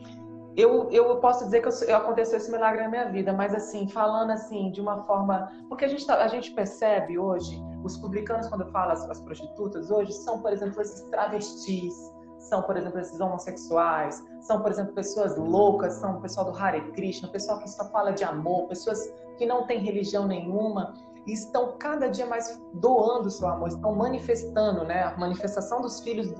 eu, 0.57 0.90
eu 0.90 1.16
posso 1.16 1.44
dizer 1.44 1.62
que 1.62 1.68
eu, 1.68 1.88
eu, 1.88 1.96
aconteceu 1.96 2.36
esse 2.36 2.50
milagre 2.50 2.82
na 2.82 2.88
minha 2.88 3.09
vida, 3.09 3.32
mas 3.32 3.55
assim, 3.55 3.88
falando 3.88 4.30
assim, 4.30 4.70
de 4.70 4.80
uma 4.80 5.03
forma. 5.05 5.50
Porque 5.68 5.84
a 5.84 5.88
gente, 5.88 6.07
tá, 6.07 6.22
a 6.22 6.28
gente 6.28 6.53
percebe 6.53 7.18
hoje, 7.18 7.61
os 7.82 7.96
publicanos, 7.96 8.48
quando 8.48 8.66
falam 8.70 8.92
as, 8.92 9.09
as 9.09 9.20
prostitutas, 9.20 9.90
hoje 9.90 10.12
são, 10.12 10.40
por 10.40 10.53
exemplo, 10.53 10.80
esses 10.80 11.00
travestis, 11.11 11.94
são, 12.38 12.62
por 12.62 12.76
exemplo, 12.76 12.98
esses 12.98 13.18
homossexuais, 13.18 14.22
são, 14.40 14.61
por 14.61 14.70
exemplo, 14.70 14.92
pessoas 14.92 15.36
loucas, 15.38 15.94
são 15.94 16.18
o 16.18 16.20
pessoal 16.20 16.50
do 16.50 16.59
Hare 16.59 16.92
Krishna, 16.92 17.28
pessoal 17.28 17.59
que 17.59 17.70
só 17.70 17.84
fala 17.90 18.12
de 18.12 18.24
amor, 18.24 18.68
pessoas 18.68 19.12
que 19.38 19.46
não 19.46 19.66
têm 19.66 19.78
religião 19.78 20.26
nenhuma 20.26 20.92
e 21.26 21.32
estão 21.32 21.76
cada 21.78 22.09
dia 22.09 22.26
mais 22.26 22.61
doando 22.74 23.28
o 23.28 23.30
seu 23.30 23.48
amor, 23.48 23.68
estão 23.68 23.94
manifestando, 23.94 24.84
né, 24.84 25.05
a 25.05 25.16
manifestação 25.16 25.80
dos 25.80 26.00
filhos 26.00 26.34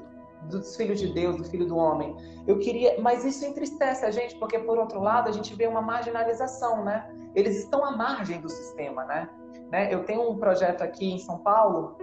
dos 0.49 0.77
filhos 0.77 1.01
de 1.01 1.13
Deus, 1.13 1.37
do 1.37 1.45
filho 1.45 1.67
do 1.67 1.77
homem. 1.77 2.17
Eu 2.47 2.59
queria, 2.59 3.01
mas 3.01 3.25
isso 3.25 3.45
entristece 3.45 4.05
a 4.05 4.11
gente, 4.11 4.37
porque 4.37 4.59
por 4.59 4.79
outro 4.79 5.01
lado 5.01 5.29
a 5.29 5.33
gente 5.33 5.55
vê 5.55 5.67
uma 5.67 5.83
marginalização, 5.83 6.85
né? 6.85 7.09
Eles 7.35 7.59
estão 7.59 7.85
à 7.85 7.97
margem 7.97 8.41
do 8.41 8.49
sistema, 8.49 9.05
né? 9.05 9.29
né? 9.71 9.93
Eu 9.93 10.05
tenho 10.05 10.31
um 10.31 10.37
projeto 10.37 10.83
aqui 10.83 11.13
em 11.13 11.19
São 11.19 11.39
Paulo 11.39 11.97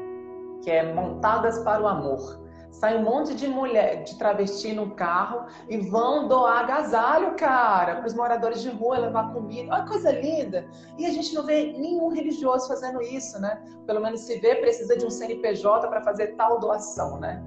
que 0.61 0.71
é 0.71 0.93
Montadas 0.93 1.59
para 1.59 1.81
o 1.81 1.87
Amor. 1.87 2.39
Sai 2.71 2.97
um 2.97 3.03
monte 3.03 3.35
de 3.35 3.47
mulher, 3.47 4.03
de 4.03 4.17
travesti 4.17 4.73
no 4.73 4.91
carro 4.91 5.47
e 5.67 5.77
vão 5.77 6.27
doar 6.27 6.59
agasalho, 6.59 7.35
cara, 7.35 7.95
para 7.95 8.07
os 8.07 8.13
moradores 8.13 8.61
de 8.61 8.69
rua, 8.69 8.99
levar 8.99 9.33
comida. 9.33 9.73
Olha 9.73 9.83
que 9.83 9.89
coisa 9.89 10.11
linda! 10.11 10.65
E 10.97 11.05
a 11.05 11.09
gente 11.09 11.33
não 11.33 11.45
vê 11.45 11.73
nenhum 11.73 12.09
religioso 12.09 12.67
fazendo 12.67 13.01
isso, 13.01 13.39
né? 13.41 13.61
Pelo 13.85 13.99
menos 13.99 14.21
se 14.21 14.39
vê, 14.39 14.55
precisa 14.55 14.95
de 14.95 15.05
um 15.05 15.09
CNPJ 15.09 15.87
para 15.89 16.01
fazer 16.01 16.35
tal 16.35 16.59
doação, 16.59 17.19
né? 17.19 17.43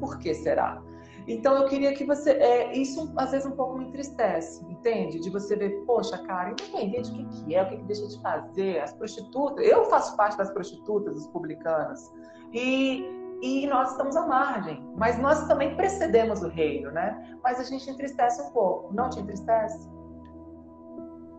Por 0.00 0.18
que 0.18 0.34
será? 0.34 0.82
Então 1.26 1.56
eu 1.56 1.66
queria 1.66 1.92
que 1.94 2.04
você. 2.04 2.32
É, 2.32 2.76
isso 2.76 3.12
às 3.16 3.30
vezes 3.30 3.46
um 3.46 3.52
pouco 3.52 3.78
me 3.78 3.86
entristece, 3.86 4.64
entende? 4.64 5.20
De 5.20 5.30
você 5.30 5.54
ver, 5.54 5.84
poxa, 5.86 6.18
cara, 6.18 6.50
independente 6.50 7.12
do 7.12 7.28
que, 7.28 7.44
que 7.44 7.54
é, 7.54 7.62
o 7.62 7.68
que, 7.68 7.76
que 7.76 7.84
deixa 7.84 8.08
de 8.08 8.20
fazer, 8.20 8.80
as 8.80 8.92
prostitutas. 8.92 9.64
Eu 9.64 9.84
faço 9.84 10.16
parte 10.16 10.36
das 10.36 10.50
prostitutas, 10.50 11.14
dos 11.14 11.26
publicanos. 11.28 12.10
E, 12.52 13.04
e 13.42 13.66
nós 13.66 13.92
estamos 13.92 14.16
à 14.16 14.26
margem. 14.26 14.84
Mas 14.96 15.18
nós 15.18 15.46
também 15.46 15.76
precedemos 15.76 16.42
o 16.42 16.48
reino, 16.48 16.90
né? 16.90 17.38
Mas 17.42 17.60
a 17.60 17.64
gente 17.64 17.88
entristece 17.88 18.42
um 18.42 18.50
pouco. 18.50 18.92
Não 18.92 19.08
te 19.08 19.20
entristece? 19.20 19.88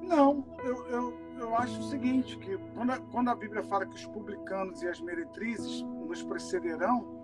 Não, 0.01 0.45
eu, 0.63 0.87
eu, 0.87 1.13
eu 1.39 1.55
acho 1.55 1.79
o 1.79 1.83
seguinte, 1.83 2.37
que 2.37 2.57
quando 2.75 2.91
a, 2.91 2.97
quando 3.11 3.29
a 3.29 3.35
Bíblia 3.35 3.63
fala 3.63 3.85
que 3.85 3.95
os 3.95 4.05
publicanos 4.05 4.81
e 4.81 4.87
as 4.87 4.99
meretrizes 4.99 5.83
nos 5.83 6.21
precederão, 6.23 7.20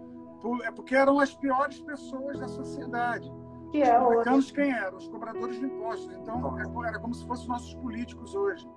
é 0.64 0.72
porque 0.72 0.96
eram 0.96 1.20
as 1.20 1.34
piores 1.34 1.80
pessoas 1.82 2.40
da 2.40 2.48
sociedade. 2.48 3.32
Que 3.72 3.82
é 3.82 4.00
os 4.00 4.06
publicanos 4.06 4.52
quem 4.52 4.72
eram? 4.72 4.98
Os 4.98 5.08
cobradores 5.08 5.60
de 5.60 5.66
impostos. 5.66 6.14
Então 6.16 6.58
é 6.60 6.88
era 6.88 7.00
como 7.00 7.14
se 7.14 7.26
fossem 7.26 7.48
nossos 7.48 7.74
políticos 7.76 8.34
hoje. 8.34 8.70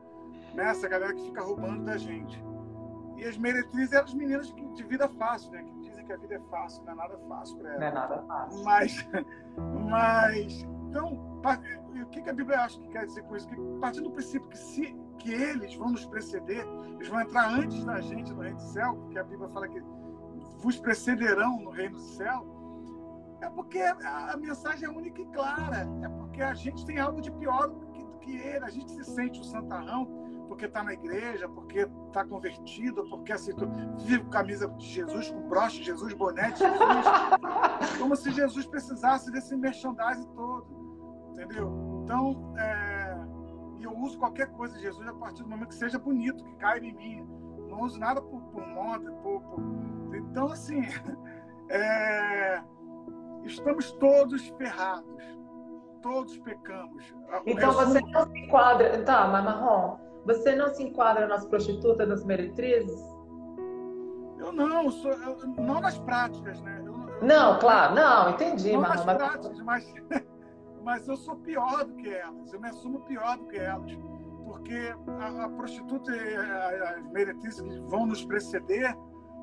Né? 0.55 0.65
Essa 0.65 0.89
galera 0.89 1.15
que 1.15 1.23
fica 1.23 1.43
roubando 1.43 1.85
da 1.85 1.97
gente. 1.97 2.43
E 3.17 3.25
as 3.25 3.37
meretrizes 3.37 3.93
eram 3.93 4.05
as 4.05 4.15
meninas 4.15 4.53
de 4.75 4.83
vida 4.85 5.09
fácil, 5.09 5.53
né? 5.53 5.63
Que 5.63 5.81
dizem 5.81 6.07
que 6.07 6.13
a 6.13 6.17
vida 6.17 6.37
é 6.37 6.41
fácil, 6.51 6.83
não 6.85 6.93
é 6.93 6.97
nada 6.97 7.19
fácil 7.29 7.57
para 7.59 7.69
elas. 7.69 7.81
Não 7.81 7.87
é 7.87 7.93
nada 7.93 8.23
fácil. 8.23 8.65
Mas, 8.65 9.09
mas 9.91 10.67
então, 10.89 11.41
o 12.03 12.07
que 12.07 12.29
a 12.29 12.33
Bíblia 12.33 12.61
acha 12.61 12.81
que 12.81 12.89
quer 12.89 13.07
dizer 13.07 13.23
com 13.23 13.37
isso? 13.37 13.47
Que 13.47 13.57
partindo 13.79 14.05
do 14.05 14.11
princípio 14.11 14.49
que 14.49 14.59
se 14.59 14.97
que 15.19 15.31
eles 15.31 15.75
vão 15.77 15.91
nos 15.91 16.07
preceder, 16.07 16.67
eles 16.95 17.09
vão 17.09 17.21
entrar 17.21 17.53
antes 17.53 17.85
da 17.85 18.01
gente 18.01 18.33
no 18.33 18.41
reino 18.41 18.57
do 18.57 18.63
céu, 18.63 18.97
porque 18.97 19.19
a 19.19 19.25
Bíblia 19.25 19.49
fala 19.51 19.69
que 19.69 19.83
vos 20.59 20.79
precederão 20.79 21.61
no 21.61 21.71
reino 21.71 21.97
do 21.97 22.03
céu, 22.03 22.47
é 23.41 23.49
porque 23.49 23.81
a, 23.81 24.37
mensagem 24.37 24.87
é 24.87 24.91
única 24.91 25.21
e 25.21 25.27
clara. 25.27 25.89
É 26.03 26.09
porque 26.09 26.43
a 26.43 26.55
gente 26.55 26.85
tem 26.85 26.99
algo 26.99 27.21
de 27.21 27.31
pior 27.33 27.69
do 27.69 27.87
que, 27.87 28.05
do 28.05 28.19
que 28.19 28.37
ele. 28.37 28.65
A 28.65 28.71
gente 28.71 28.93
se 28.93 29.05
sente 29.05 29.41
o 29.41 29.45
santarrão 29.45 30.07
porque 30.47 30.67
está 30.67 30.83
na 30.83 30.93
igreja, 30.93 31.49
porque 31.49 31.89
está 32.09 32.25
convertido, 32.25 33.09
porque 33.09 33.33
aceitou, 33.33 33.69
vive 33.99 34.25
com 34.25 34.31
camisa 34.31 34.69
de 34.69 34.85
Jesus, 34.85 35.31
com 35.31 35.49
broche 35.49 35.83
Jesus, 35.83 36.13
boné 36.13 36.51
de 36.51 36.59
Jesus. 36.59 36.79
como 37.99 38.17
se 38.17 38.31
Jesus 38.33 38.67
precisasse 38.67 39.31
desse 39.31 39.57
merchandising 39.57 40.27
todo. 40.35 40.67
Entendeu? 41.33 42.03
Então, 42.05 42.53
é, 42.59 43.17
eu 43.81 43.97
uso 43.97 44.19
qualquer 44.19 44.49
coisa 44.49 44.75
de 44.75 44.83
Jesus 44.83 45.07
a 45.09 45.15
partir 45.15 45.43
do 45.43 45.49
momento 45.49 45.69
que 45.69 45.77
seja 45.77 45.99
bonito, 45.99 46.45
que 46.45 46.55
caiba 46.57 46.85
em 46.85 46.95
mim. 46.95 47.27
Não 47.69 47.83
uso 47.83 47.99
nada 47.99 48.21
por, 48.21 48.43
por 48.43 48.67
moda, 48.67 49.11
por, 49.23 49.41
por 49.43 49.61
então, 50.17 50.47
assim, 50.47 50.83
é... 51.71 52.63
estamos 53.45 53.93
todos 53.93 54.49
ferrados. 54.59 55.41
Todos 56.03 56.39
pecamos. 56.39 57.05
Então, 57.45 57.73
você 57.73 58.01
não 58.01 58.25
se 58.25 58.39
enquadra. 58.39 59.03
Tá, 59.03 59.29
mas 59.29 59.45
Marrom, 59.45 59.99
você 60.25 60.57
não 60.57 60.69
se 60.69 60.83
enquadra 60.83 61.27
nas 61.27 61.45
prostitutas, 61.45 62.09
nas 62.09 62.25
meretrizes? 62.25 63.01
Eu 64.39 64.51
não, 64.53 64.91
sou, 64.91 65.13
eu, 65.13 65.37
não 65.59 65.81
nas 65.81 65.99
práticas, 65.99 66.61
né? 66.63 66.83
Eu, 66.87 66.95
não, 67.23 67.59
claro, 67.59 67.95
não, 67.95 68.31
entendi, 68.31 68.73
não 68.73 68.81
Marrom. 68.81 69.05
Nas 69.05 69.17
práticas, 69.17 69.61
mas, 69.61 69.95
mas 70.83 71.07
eu 71.07 71.17
sou 71.19 71.37
pior 71.37 71.85
do 71.85 71.95
que 71.97 72.09
elas. 72.09 72.53
Eu 72.53 72.61
me 72.61 72.69
assumo 72.69 73.01
pior 73.01 73.37
do 73.37 73.47
que 73.47 73.59
elas. 73.59 73.93
Porque 74.47 74.95
a, 75.21 75.45
a 75.45 75.49
prostituta 75.51 76.11
e 76.17 76.37
as 76.37 77.07
meretrizes 77.13 77.61
que 77.61 77.79
vão 77.81 78.07
nos 78.07 78.25
preceder 78.25 78.97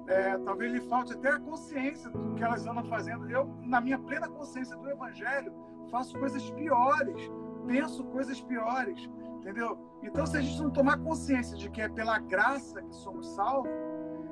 é, 0.08 0.38
talvez 0.38 0.72
lhe 0.72 0.82
falte 0.82 1.14
até 1.14 1.30
a 1.30 1.39
consciência 1.39 2.10
do 2.10 2.34
que 2.36 2.43
elas 2.43 2.66
andam 2.66 2.84
fazendo. 2.86 3.30
Eu, 3.30 3.53
na 3.62 3.82
minha 3.82 3.99
plena 3.99 4.28
consciência 4.28 4.76
do 4.78 4.89
Evangelho, 4.89 5.53
faço 5.91 6.18
coisas 6.18 6.49
piores, 6.51 7.32
penso 7.66 8.03
coisas 8.05 8.39
piores, 8.41 9.10
entendeu? 9.39 9.78
Então, 10.01 10.26
se 10.26 10.38
a 10.38 10.41
gente 10.41 10.62
não 10.62 10.70
tomar 10.70 10.97
consciência 10.99 11.58
de 11.58 11.70
que 11.70 11.82
é 11.82 11.89
pela 11.89 12.20
graça 12.20 12.82
que 12.82 12.95
somos 12.95 13.28
salvos, 13.36 13.72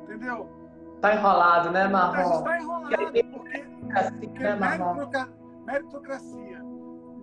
entendeu? 0.03 0.49
Tá 1.01 1.13
enrolado, 1.13 1.71
né, 1.71 1.87
Marrom? 1.87 2.13
A 2.13 2.23
gente 2.23 2.35
está 2.35 2.59
enrolado, 2.59 2.89
porque, 2.89 3.23
porque 4.21 4.43
né, 4.43 4.55
meritocracia, 4.55 5.33
meritocracia, 5.65 6.63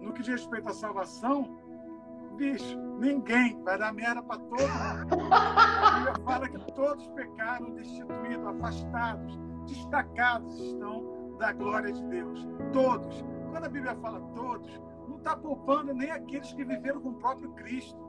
no 0.00 0.12
que 0.12 0.22
diz 0.22 0.34
respeito 0.34 0.68
à 0.68 0.74
salvação, 0.74 1.57
bicho, 2.33 2.78
ninguém 2.99 3.62
vai 3.62 3.78
dar 3.78 3.93
merda 3.93 4.22
para 4.22 4.39
todo 4.39 4.61
mundo. 4.61 5.33
A 5.33 5.91
Bíblia 5.99 6.14
fala 6.24 6.49
que 6.49 6.72
todos 6.72 7.07
pecaram, 7.09 7.70
destituídos, 7.70 8.47
afastados, 8.47 9.39
destacados 9.66 10.59
estão 10.59 11.37
da 11.39 11.53
glória 11.53 11.93
de 11.93 12.05
Deus. 12.05 12.47
Todos. 12.72 13.24
Quando 13.51 13.64
a 13.64 13.68
Bíblia 13.68 13.95
fala 13.97 14.20
todos, 14.35 14.80
não 15.09 15.16
está 15.18 15.37
poupando 15.37 15.95
nem 15.95 16.11
aqueles 16.11 16.53
que 16.53 16.64
viveram 16.64 17.01
com 17.01 17.11
o 17.11 17.14
próprio 17.14 17.51
Cristo. 17.53 18.01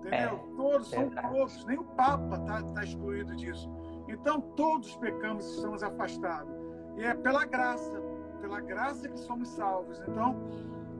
Entendeu? 0.00 0.10
É, 0.12 0.56
todos, 0.56 0.88
são 0.88 1.10
todos. 1.10 1.64
Nem 1.66 1.78
o 1.78 1.84
Papa 1.84 2.36
está 2.36 2.62
tá 2.62 2.84
excluído 2.84 3.36
disso. 3.36 3.70
Então, 4.08 4.40
todos 4.40 4.96
pecamos 4.96 5.46
e 5.46 5.56
estamos 5.56 5.82
afastados. 5.82 6.52
E 6.96 7.04
é 7.04 7.14
pela 7.14 7.44
graça, 7.44 8.02
pela 8.40 8.60
graça 8.60 9.08
que 9.08 9.18
somos 9.20 9.48
salvos. 9.48 10.00
Então, 10.08 10.36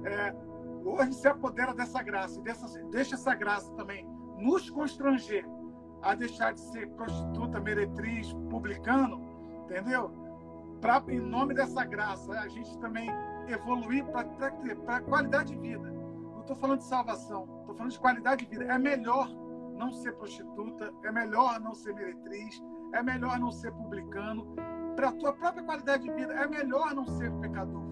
é, 0.05 0.35
hoje 0.85 1.12
se 1.14 1.28
apodera 1.28 1.74
dessa 1.74 2.03
graça 2.03 2.39
e 2.39 2.43
dessa, 2.43 2.66
deixa 2.91 3.14
essa 3.14 3.35
graça 3.35 3.72
também 3.74 4.07
nos 4.39 4.70
constranger 4.70 5.45
a 6.03 6.14
deixar 6.14 6.53
de 6.53 6.61
ser 6.61 6.89
prostituta, 6.91 7.61
meretriz, 7.61 8.33
publicano, 8.49 9.20
entendeu? 9.64 10.11
Para, 10.81 11.03
em 11.09 11.20
nome 11.20 11.55
dessa 11.55 11.85
graça, 11.85 12.33
a 12.33 12.49
gente 12.49 12.78
também 12.78 13.11
evoluir 13.49 14.05
para 14.07 15.01
qualidade 15.03 15.55
de 15.55 15.61
vida. 15.61 15.91
Não 15.91 16.41
estou 16.41 16.57
falando 16.57 16.78
de 16.78 16.85
salvação, 16.85 17.43
estou 17.61 17.74
falando 17.74 17.93
de 17.93 17.99
qualidade 17.99 18.45
de 18.45 18.51
vida. 18.51 18.64
É 18.72 18.78
melhor 18.78 19.28
não 19.76 19.93
ser 19.93 20.12
prostituta, 20.12 20.93
é 21.05 21.12
melhor 21.12 21.61
não 21.61 21.74
ser 21.74 21.95
meretriz, 21.95 22.62
é 22.95 23.03
melhor 23.03 23.39
não 23.39 23.53
ser 23.53 23.72
publicano. 23.72 24.55
Para 24.97 25.11
a 25.11 25.12
tua 25.12 25.33
própria 25.33 25.62
qualidade 25.62 26.05
de 26.05 26.12
vida, 26.12 26.33
é 26.33 26.47
melhor 26.47 26.95
não 26.95 27.07
ser 27.07 27.31
pecador. 27.41 27.83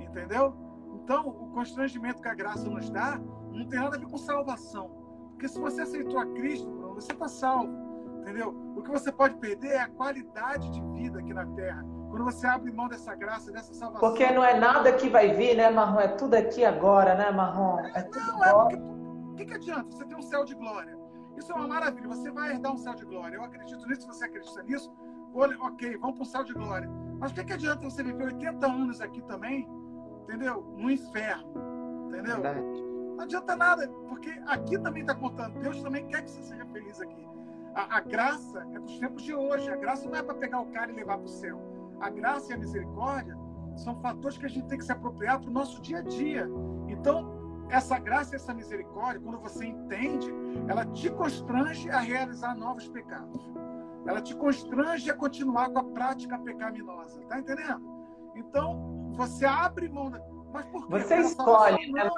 Entendeu? 0.00 0.67
Então, 1.08 1.26
o 1.26 1.48
constrangimento 1.52 2.20
que 2.20 2.28
a 2.28 2.34
graça 2.34 2.68
nos 2.68 2.90
dá 2.90 3.18
não 3.50 3.66
tem 3.66 3.80
nada 3.80 3.96
a 3.96 3.98
ver 3.98 4.04
com 4.04 4.18
salvação. 4.18 4.90
Porque 5.30 5.48
se 5.48 5.58
você 5.58 5.80
aceitou 5.80 6.18
a 6.18 6.26
Cristo, 6.26 6.70
você 6.94 7.12
está 7.12 7.26
salvo. 7.26 7.72
Entendeu? 8.20 8.54
O 8.76 8.82
que 8.82 8.90
você 8.90 9.10
pode 9.10 9.36
perder 9.36 9.68
é 9.68 9.80
a 9.80 9.88
qualidade 9.88 10.70
de 10.70 10.82
vida 10.92 11.18
aqui 11.18 11.32
na 11.32 11.46
Terra. 11.46 11.82
Quando 12.10 12.24
você 12.24 12.46
abre 12.46 12.70
mão 12.70 12.88
dessa 12.88 13.14
graça, 13.14 13.50
dessa 13.50 13.72
salvação. 13.72 14.06
Porque 14.06 14.30
não 14.30 14.44
é 14.44 14.60
nada 14.60 14.92
que 14.92 15.08
vai 15.08 15.34
vir, 15.34 15.56
né, 15.56 15.70
Marrom? 15.70 15.98
É 15.98 16.08
tudo 16.08 16.34
aqui 16.34 16.62
agora, 16.62 17.14
né, 17.14 17.30
Marrom? 17.30 17.78
É 17.94 18.02
tudo 18.02 18.26
não, 18.26 18.44
é 18.44 18.52
porque. 18.52 18.76
O 18.76 19.34
que, 19.34 19.46
que 19.46 19.54
adianta? 19.54 19.90
Você 19.90 20.04
tem 20.04 20.14
um 20.18 20.22
céu 20.22 20.44
de 20.44 20.54
glória. 20.56 20.94
Isso 21.38 21.50
é 21.50 21.54
uma 21.54 21.68
maravilha. 21.68 22.06
Você 22.06 22.30
vai 22.30 22.50
herdar 22.50 22.74
um 22.74 22.76
céu 22.76 22.94
de 22.94 23.06
glória. 23.06 23.36
Eu 23.36 23.44
acredito 23.44 23.88
nisso. 23.88 24.02
Se 24.02 24.08
você 24.08 24.26
acredita 24.26 24.62
nisso, 24.62 24.92
ok, 25.32 25.96
vamos 25.96 26.16
para 26.16 26.22
um 26.22 26.26
céu 26.26 26.44
de 26.44 26.52
glória. 26.52 26.90
Mas 27.18 27.30
o 27.30 27.34
que, 27.34 27.44
que 27.44 27.52
adianta 27.54 27.82
você 27.82 28.02
viver 28.02 28.26
80 28.26 28.66
anos 28.66 29.00
aqui 29.00 29.22
também 29.22 29.66
entendeu? 30.28 30.62
No 30.76 30.90
inferno, 30.90 32.06
entendeu? 32.08 32.40
Verdade. 32.40 32.84
Não 33.16 33.24
adianta 33.24 33.56
nada, 33.56 33.88
porque 34.08 34.30
aqui 34.46 34.78
também 34.78 35.02
está 35.02 35.14
contando. 35.14 35.58
Deus 35.58 35.82
também 35.82 36.06
quer 36.06 36.22
que 36.22 36.30
você 36.30 36.42
seja 36.42 36.64
feliz 36.66 37.00
aqui. 37.00 37.26
A, 37.74 37.96
a 37.96 38.00
graça 38.00 38.66
é 38.72 38.78
dos 38.78 38.98
tempos 38.98 39.22
de 39.22 39.34
hoje. 39.34 39.68
A 39.68 39.76
graça 39.76 40.08
não 40.08 40.16
é 40.16 40.22
para 40.22 40.34
pegar 40.34 40.60
o 40.60 40.66
cara 40.66 40.92
e 40.92 40.94
levar 40.94 41.16
para 41.16 41.26
o 41.26 41.28
céu. 41.28 41.60
A 42.00 42.10
graça 42.10 42.52
e 42.52 42.54
a 42.54 42.58
misericórdia 42.58 43.36
são 43.76 44.00
fatores 44.00 44.38
que 44.38 44.46
a 44.46 44.48
gente 44.48 44.68
tem 44.68 44.78
que 44.78 44.84
se 44.84 44.92
apropriar 44.92 45.40
para 45.40 45.50
o 45.50 45.52
nosso 45.52 45.80
dia 45.80 45.98
a 45.98 46.02
dia. 46.02 46.48
Então, 46.86 47.66
essa 47.70 47.98
graça, 47.98 48.36
essa 48.36 48.54
misericórdia, 48.54 49.20
quando 49.20 49.38
você 49.40 49.66
entende, 49.66 50.32
ela 50.68 50.84
te 50.84 51.10
constrange 51.10 51.90
a 51.90 51.98
realizar 51.98 52.54
novos 52.54 52.88
pecados. 52.88 53.50
Ela 54.06 54.22
te 54.22 54.34
constrange 54.36 55.10
a 55.10 55.14
continuar 55.14 55.70
com 55.70 55.78
a 55.80 55.84
prática 55.84 56.38
pecaminosa. 56.38 57.20
Tá 57.22 57.40
entendendo? 57.40 57.82
Então, 58.34 58.97
você 59.18 59.44
abre 59.44 59.88
mão 59.88 60.10
da. 60.10 60.20
Mas 60.52 60.64
por 60.66 60.86
quê? 60.86 60.98
Você 60.98 61.16
escolhe, 61.16 61.92
né? 61.92 62.08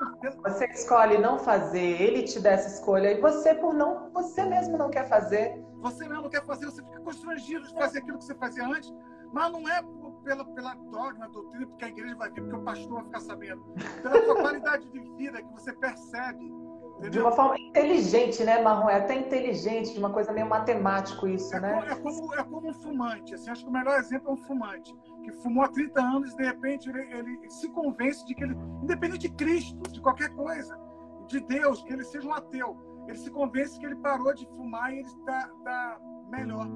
você 0.45 0.67
escolhe 0.67 1.19
não 1.19 1.39
fazer, 1.39 2.01
ele 2.01 2.23
te 2.23 2.39
dá 2.39 2.51
essa 2.51 2.69
escolha 2.69 3.11
e 3.11 3.21
você 3.21 3.55
por 3.55 3.75
não, 3.75 4.09
você 4.13 4.45
mesmo 4.45 4.79
não 4.79 4.89
quer 4.89 5.09
fazer. 5.09 5.61
Você 5.81 6.07
mesmo 6.07 6.25
não 6.25 6.31
quer 6.31 6.45
fazer, 6.45 6.67
você 6.67 6.83
fica 6.85 7.01
constrangido 7.01 7.67
de 7.67 7.75
fazer 7.75 7.99
aquilo 7.99 8.19
que 8.19 8.25
você 8.25 8.35
fazia 8.35 8.67
antes, 8.67 8.93
mas 9.33 9.51
não 9.51 9.69
é 9.69 9.83
pela, 10.23 10.45
pela 10.45 10.75
dogma, 10.75 11.29
doutrina, 11.29 11.67
porque 11.67 11.85
a 11.87 11.89
igreja 11.89 12.15
vai 12.17 12.31
vir, 12.31 12.43
porque 12.43 12.57
o 12.57 12.63
pastor 12.63 12.93
vai 12.93 13.05
ficar 13.05 13.21
sabendo. 13.21 13.65
Pela 14.03 14.25
sua 14.25 14.37
qualidade 14.43 14.91
de 14.91 15.01
vida 15.17 15.43
que 15.43 15.53
você 15.53 15.73
percebe. 15.73 16.45
Entendeu? 16.45 17.11
De 17.11 17.19
uma 17.21 17.33
forma 17.33 17.59
inteligente, 17.59 18.45
né, 18.45 18.61
Marrom? 18.61 18.91
É 18.91 18.97
até 18.97 19.15
inteligente, 19.15 19.95
de 19.95 19.99
uma 19.99 20.11
coisa 20.11 20.33
meio 20.33 20.49
matemático 20.49 21.27
isso, 21.27 21.57
é 21.57 21.61
né? 21.61 21.73
Como, 21.73 21.87
é, 21.87 21.97
como, 21.97 22.35
é 22.35 22.45
como 22.45 22.69
um 22.69 22.75
fumante. 22.75 23.35
Assim, 23.35 23.51
acho 23.51 23.65
que 23.65 23.71
o 23.71 23.73
melhor 23.73 23.99
exemplo 23.99 24.29
é 24.29 24.33
um 24.33 24.37
fumante, 24.37 24.95
que 25.21 25.33
fumou 25.33 25.65
há 25.65 25.69
30 25.69 26.01
anos 26.01 26.33
e 26.33 26.37
de 26.37 26.45
repente 26.45 26.89
ele, 26.89 27.01
ele 27.13 27.51
se 27.51 27.69
convence 27.71 28.25
de 28.27 28.35
que 28.35 28.45
ele, 28.45 28.57
independente 28.83 29.29
de 29.29 29.35
Cristo, 29.35 29.91
de 29.91 30.01
qualquer 30.01 30.31
coisa, 30.31 30.79
de 31.27 31.41
Deus, 31.41 31.83
que 31.83 31.93
ele 31.93 32.05
seja 32.05 32.29
um 32.29 32.35
ateu, 32.35 32.77
ele 33.07 33.19
se 33.19 33.31
convence 33.31 33.79
que 33.79 33.87
ele 33.87 33.97
parou 33.97 34.35
de 34.35 34.47
fumar 34.47 34.93
e 34.93 34.99
ele 34.99 35.09
está, 35.09 35.51
está 35.59 36.01
melhor 36.31 36.69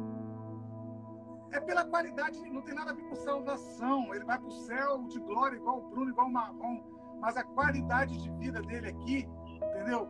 é 1.54 1.60
pela 1.60 1.84
qualidade, 1.84 2.38
não 2.50 2.62
tem 2.62 2.74
nada 2.74 2.90
a 2.90 2.94
ver 2.94 3.04
com 3.04 3.14
salvação. 3.14 4.12
Ele 4.14 4.24
vai 4.24 4.38
para 4.38 4.48
o 4.48 4.50
céu 4.50 5.04
de 5.04 5.20
glória, 5.20 5.56
igual 5.56 5.78
o 5.78 5.88
Bruno, 5.88 6.10
igual 6.10 6.26
o 6.26 6.32
Marrom. 6.32 6.82
Mas 7.20 7.36
a 7.36 7.44
qualidade 7.44 8.20
de 8.20 8.30
vida 8.32 8.60
dele 8.60 8.88
aqui, 8.88 9.28
entendeu? 9.62 10.08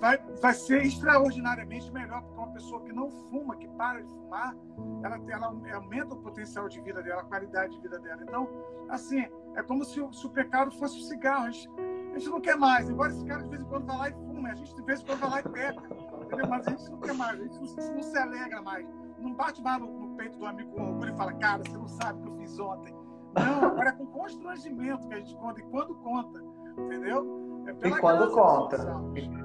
Vai, 0.00 0.18
vai 0.40 0.54
ser 0.54 0.82
extraordinariamente 0.82 1.92
melhor, 1.92 2.22
porque 2.22 2.38
uma 2.38 2.52
pessoa 2.52 2.80
que 2.82 2.92
não 2.92 3.10
fuma, 3.10 3.56
que 3.56 3.68
para 3.68 4.00
de 4.00 4.08
fumar, 4.08 4.56
ela, 5.02 5.20
ela 5.28 5.46
aumenta 5.74 6.14
o 6.14 6.16
potencial 6.16 6.68
de 6.68 6.80
vida 6.80 7.02
dela, 7.02 7.20
a 7.20 7.24
qualidade 7.24 7.74
de 7.74 7.80
vida 7.80 7.98
dela. 7.98 8.22
Então, 8.22 8.48
assim, 8.88 9.26
é 9.54 9.62
como 9.62 9.84
se 9.84 10.00
o, 10.00 10.10
se 10.12 10.26
o 10.26 10.30
pecado 10.30 10.70
fosse 10.72 10.98
o 10.98 11.02
cigarro. 11.02 11.46
A 11.46 11.50
gente, 11.50 11.70
a 12.14 12.18
gente 12.18 12.30
não 12.30 12.40
quer 12.40 12.56
mais, 12.56 12.88
embora 12.88 13.12
esse 13.12 13.24
cara 13.26 13.42
de 13.42 13.50
vez 13.50 13.62
em 13.62 13.66
quando 13.66 13.86
vá 13.86 13.96
lá 13.96 14.08
e 14.08 14.12
fume, 14.12 14.50
a 14.50 14.54
gente 14.54 14.74
de 14.74 14.82
vez 14.82 15.00
em 15.00 15.04
quando 15.04 15.20
vai 15.20 15.30
lá 15.30 15.40
e 15.40 15.42
pega, 15.42 15.82
entendeu? 16.22 16.48
Mas 16.48 16.66
a 16.66 16.70
gente 16.70 16.90
não 16.90 16.98
quer 16.98 17.14
mais, 17.14 17.40
a 17.40 17.42
gente 17.42 17.76
não, 17.76 17.94
não 17.94 18.02
se 18.02 18.18
alegra 18.18 18.62
mais 18.62 18.88
não 19.20 19.34
bate 19.34 19.62
mais 19.62 19.80
no, 19.80 19.86
no, 19.86 20.16
peito 20.16 20.38
do 20.38 20.46
amigo 20.46 20.70
com 20.72 20.82
orgulho 20.82 21.12
e 21.12 21.16
fala, 21.16 21.32
cara, 21.34 21.62
você 21.62 21.76
não 21.76 21.88
sabe 21.88 22.20
o 22.20 22.22
que 22.22 22.28
eu 22.28 22.36
fiz 22.36 22.58
ontem. 22.58 22.94
Não, 23.34 23.64
agora 23.64 23.90
é 23.90 23.92
com 23.92 24.06
constrangimento 24.06 25.06
que 25.06 25.14
a 25.14 25.18
gente 25.18 25.36
conta, 25.36 25.60
e 25.60 25.62
quando 25.64 25.94
conta, 25.96 26.42
entendeu? 26.78 27.64
É 27.66 27.88
e 27.88 28.00
quando 28.00 28.30
conta. 28.32 28.76
E 28.76 28.80
quando 28.80 29.34
conta. 29.34 29.39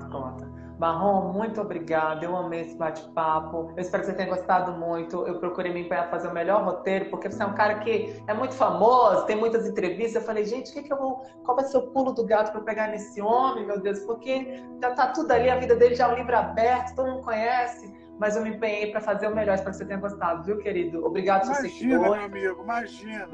Marrom, 0.77 1.31
muito 1.31 1.61
obrigada. 1.61 2.25
Eu 2.25 2.35
amei 2.35 2.61
esse 2.61 2.75
bate-papo. 2.75 3.71
Eu 3.75 3.81
espero 3.81 4.03
que 4.03 4.09
você 4.09 4.15
tenha 4.15 4.29
gostado 4.29 4.73
muito. 4.73 5.25
Eu 5.25 5.39
procurei 5.39 5.73
me 5.73 5.81
empenhar 5.81 6.05
a 6.05 6.09
fazer 6.09 6.27
o 6.27 6.33
melhor 6.33 6.63
roteiro, 6.63 7.09
porque 7.09 7.31
você 7.31 7.41
é 7.41 7.45
um 7.45 7.53
cara 7.53 7.79
que 7.79 8.21
é 8.27 8.33
muito 8.33 8.53
famoso, 8.53 9.25
tem 9.25 9.35
muitas 9.35 9.65
entrevistas. 9.67 10.15
Eu 10.15 10.21
falei, 10.21 10.45
gente, 10.45 10.73
que 10.73 10.83
que 10.83 10.91
eu 10.91 10.97
vou... 10.97 11.25
qual 11.43 11.55
vai 11.55 11.65
ser 11.65 11.77
o 11.77 11.87
pulo 11.87 12.11
do 12.11 12.25
gato 12.25 12.51
para 12.51 12.61
pegar 12.61 12.87
nesse 12.87 13.21
homem, 13.21 13.65
meu 13.65 13.79
Deus? 13.79 13.99
Porque 13.99 14.63
já 14.81 14.91
tá 14.91 15.07
tudo 15.07 15.31
ali, 15.31 15.49
a 15.49 15.57
vida 15.57 15.75
dele 15.75 15.95
já 15.95 16.09
é 16.09 16.13
um 16.13 16.15
livro 16.15 16.35
aberto, 16.35 16.95
todo 16.95 17.09
mundo 17.09 17.23
conhece 17.23 18.05
mas 18.17 18.35
eu 18.35 18.43
me 18.43 18.49
empenhei 18.51 18.91
para 18.91 19.01
fazer 19.01 19.27
o 19.27 19.35
melhor. 19.35 19.55
Espero 19.55 19.71
que 19.71 19.77
você 19.77 19.85
tenha 19.85 19.99
gostado, 19.99 20.43
viu, 20.43 20.57
querido? 20.57 21.05
Obrigado 21.05 21.45
imagina, 21.45 21.69
você 21.69 21.77
que 21.77 21.87
meu 21.87 22.13
amigo, 22.13 22.63
imagina. 22.63 23.29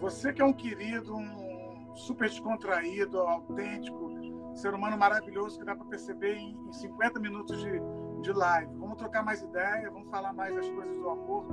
Você 0.00 0.32
que 0.32 0.40
é 0.40 0.44
um 0.44 0.52
querido, 0.52 1.14
um 1.14 1.94
super 1.94 2.28
descontraído, 2.28 3.20
autêntico, 3.20 4.11
ser 4.54 4.74
humano 4.74 4.96
maravilhoso 4.96 5.58
que 5.58 5.64
dá 5.64 5.74
para 5.74 5.84
perceber 5.86 6.36
em, 6.36 6.56
em 6.68 6.72
50 6.72 7.18
minutos 7.20 7.60
de, 7.60 7.80
de 8.22 8.32
live. 8.32 8.74
Vamos 8.76 8.96
trocar 8.96 9.24
mais 9.24 9.42
ideia, 9.42 9.90
vamos 9.90 10.10
falar 10.10 10.32
mais 10.32 10.54
das 10.54 10.68
coisas 10.70 10.96
do 10.96 11.08
amor, 11.08 11.46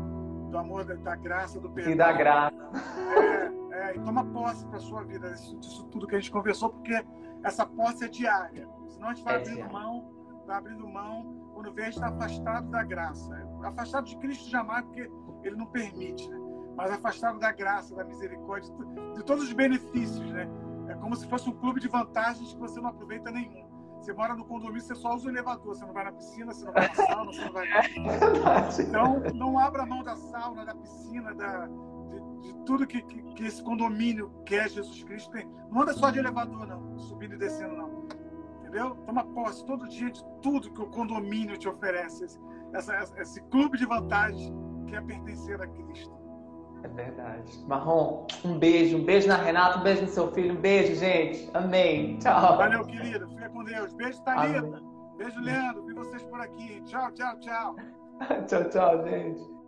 do 0.49 0.57
amor, 0.57 0.85
da, 0.85 0.95
da 0.95 1.15
graça, 1.15 1.59
do 1.59 1.69
perdão. 1.69 1.93
E 1.93 1.95
da 1.95 2.11
graça. 2.11 2.55
É, 3.71 3.91
é, 3.91 3.95
e 3.95 3.99
toma 4.01 4.25
posse 4.25 4.65
para 4.67 4.79
sua 4.79 5.03
vida 5.03 5.31
disso, 5.31 5.57
disso, 5.57 5.83
tudo 5.85 6.07
que 6.07 6.15
a 6.15 6.19
gente 6.19 6.31
conversou, 6.31 6.69
porque 6.69 7.05
essa 7.43 7.65
posse 7.65 8.05
é 8.05 8.07
diária. 8.07 8.67
Senão 8.89 9.09
a 9.09 9.13
gente 9.13 9.23
vai 9.23 9.35
é 9.35 9.37
abrindo 9.37 9.71
mão, 9.71 10.11
vai 10.45 10.57
abrindo 10.57 10.87
mão 10.87 11.39
quando 11.53 11.73
vê, 11.73 11.81
a 11.81 11.85
gente 11.85 11.95
está 11.95 12.07
afastado 12.07 12.69
da 12.69 12.83
graça. 12.83 13.47
Afastado 13.63 14.05
de 14.05 14.17
Cristo 14.17 14.49
jamais, 14.49 14.85
porque 14.85 15.09
ele 15.43 15.57
não 15.57 15.65
permite, 15.65 16.29
né? 16.29 16.37
Mas 16.75 16.91
afastado 16.91 17.37
da 17.37 17.51
graça, 17.51 17.93
da 17.93 18.05
misericórdia, 18.05 18.73
de 19.13 19.23
todos 19.23 19.43
os 19.43 19.51
benefícios, 19.51 20.31
né? 20.31 20.49
É 20.89 20.95
como 20.95 21.15
se 21.15 21.27
fosse 21.27 21.49
um 21.49 21.53
clube 21.53 21.79
de 21.79 21.87
vantagens 21.87 22.53
que 22.53 22.59
você 22.59 22.81
não 22.81 22.89
aproveita 22.89 23.31
nenhum. 23.31 23.67
Você 24.01 24.13
mora 24.13 24.33
no 24.33 24.45
condomínio, 24.45 24.81
você 24.81 24.95
só 24.95 25.13
usa 25.13 25.27
o 25.27 25.29
elevador, 25.29 25.75
você 25.75 25.85
não 25.85 25.93
vai 25.93 26.05
na 26.05 26.11
piscina, 26.13 26.53
você 26.53 26.65
não 26.65 26.73
vai 26.73 26.87
na 26.87 26.95
sauna, 26.95 27.25
você 27.25 27.45
não 27.45 27.53
vai. 27.53 27.67
É 27.67 28.81
então, 28.81 29.19
não 29.35 29.59
abra 29.59 29.85
mão 29.85 30.03
da 30.03 30.15
sauna, 30.15 30.65
da 30.65 30.73
piscina, 30.73 31.33
da, 31.35 31.67
de, 31.67 32.41
de 32.41 32.53
tudo 32.65 32.87
que, 32.87 33.01
que, 33.01 33.21
que, 33.21 33.45
esse 33.45 33.61
condomínio 33.61 34.31
quer 34.45 34.69
Jesus 34.69 35.03
Cristo 35.03 35.31
tem. 35.31 35.45
Não 35.69 35.81
anda 35.81 35.93
só 35.93 36.09
de 36.09 36.19
elevador, 36.19 36.65
não, 36.65 36.97
subindo 36.97 37.35
e 37.35 37.37
descendo, 37.37 37.75
não 37.75 38.07
entendeu? 38.69 38.95
Toma 39.05 39.23
posse 39.25 39.65
todo 39.65 39.87
dia 39.87 40.11
de 40.11 40.23
tudo 40.41 40.71
que 40.71 40.81
o 40.81 40.87
condomínio 40.87 41.57
te 41.57 41.67
oferece, 41.67 42.25
esse, 42.25 42.39
essa, 42.73 43.21
esse 43.21 43.41
clube 43.43 43.77
de 43.77 43.85
vantagem 43.85 44.53
que 44.87 44.95
é 44.95 45.01
pertencer 45.01 45.59
a 45.61 45.67
Cristo. 45.67 46.18
É 46.83 46.87
verdade. 46.87 47.65
Marrom, 47.67 48.25
um 48.45 48.57
beijo, 48.57 48.97
um 48.97 49.03
beijo 49.03 49.27
na 49.27 49.35
Renata, 49.35 49.79
um 49.79 49.83
beijo 49.83 50.03
no 50.03 50.07
seu 50.07 50.31
filho, 50.31 50.53
um 50.53 50.61
beijo, 50.61 50.95
gente. 50.95 51.49
Amém. 51.53 52.17
Tchau. 52.19 52.57
Valeu, 52.57 52.85
querido. 52.85 53.27
Fica 53.29 53.49
com 53.49 53.63
Deus. 53.63 53.93
Beijo, 53.93 54.21
Thalita. 54.23 54.81
Beijo, 55.17 55.39
Leandro. 55.41 55.85
Vi 55.85 55.93
vocês 55.93 56.23
por 56.23 56.39
aqui. 56.39 56.81
Tchau, 56.85 57.11
tchau, 57.11 57.39
tchau. 57.39 57.75
tchau, 58.47 58.69
tchau, 58.69 59.03
gente. 59.03 59.58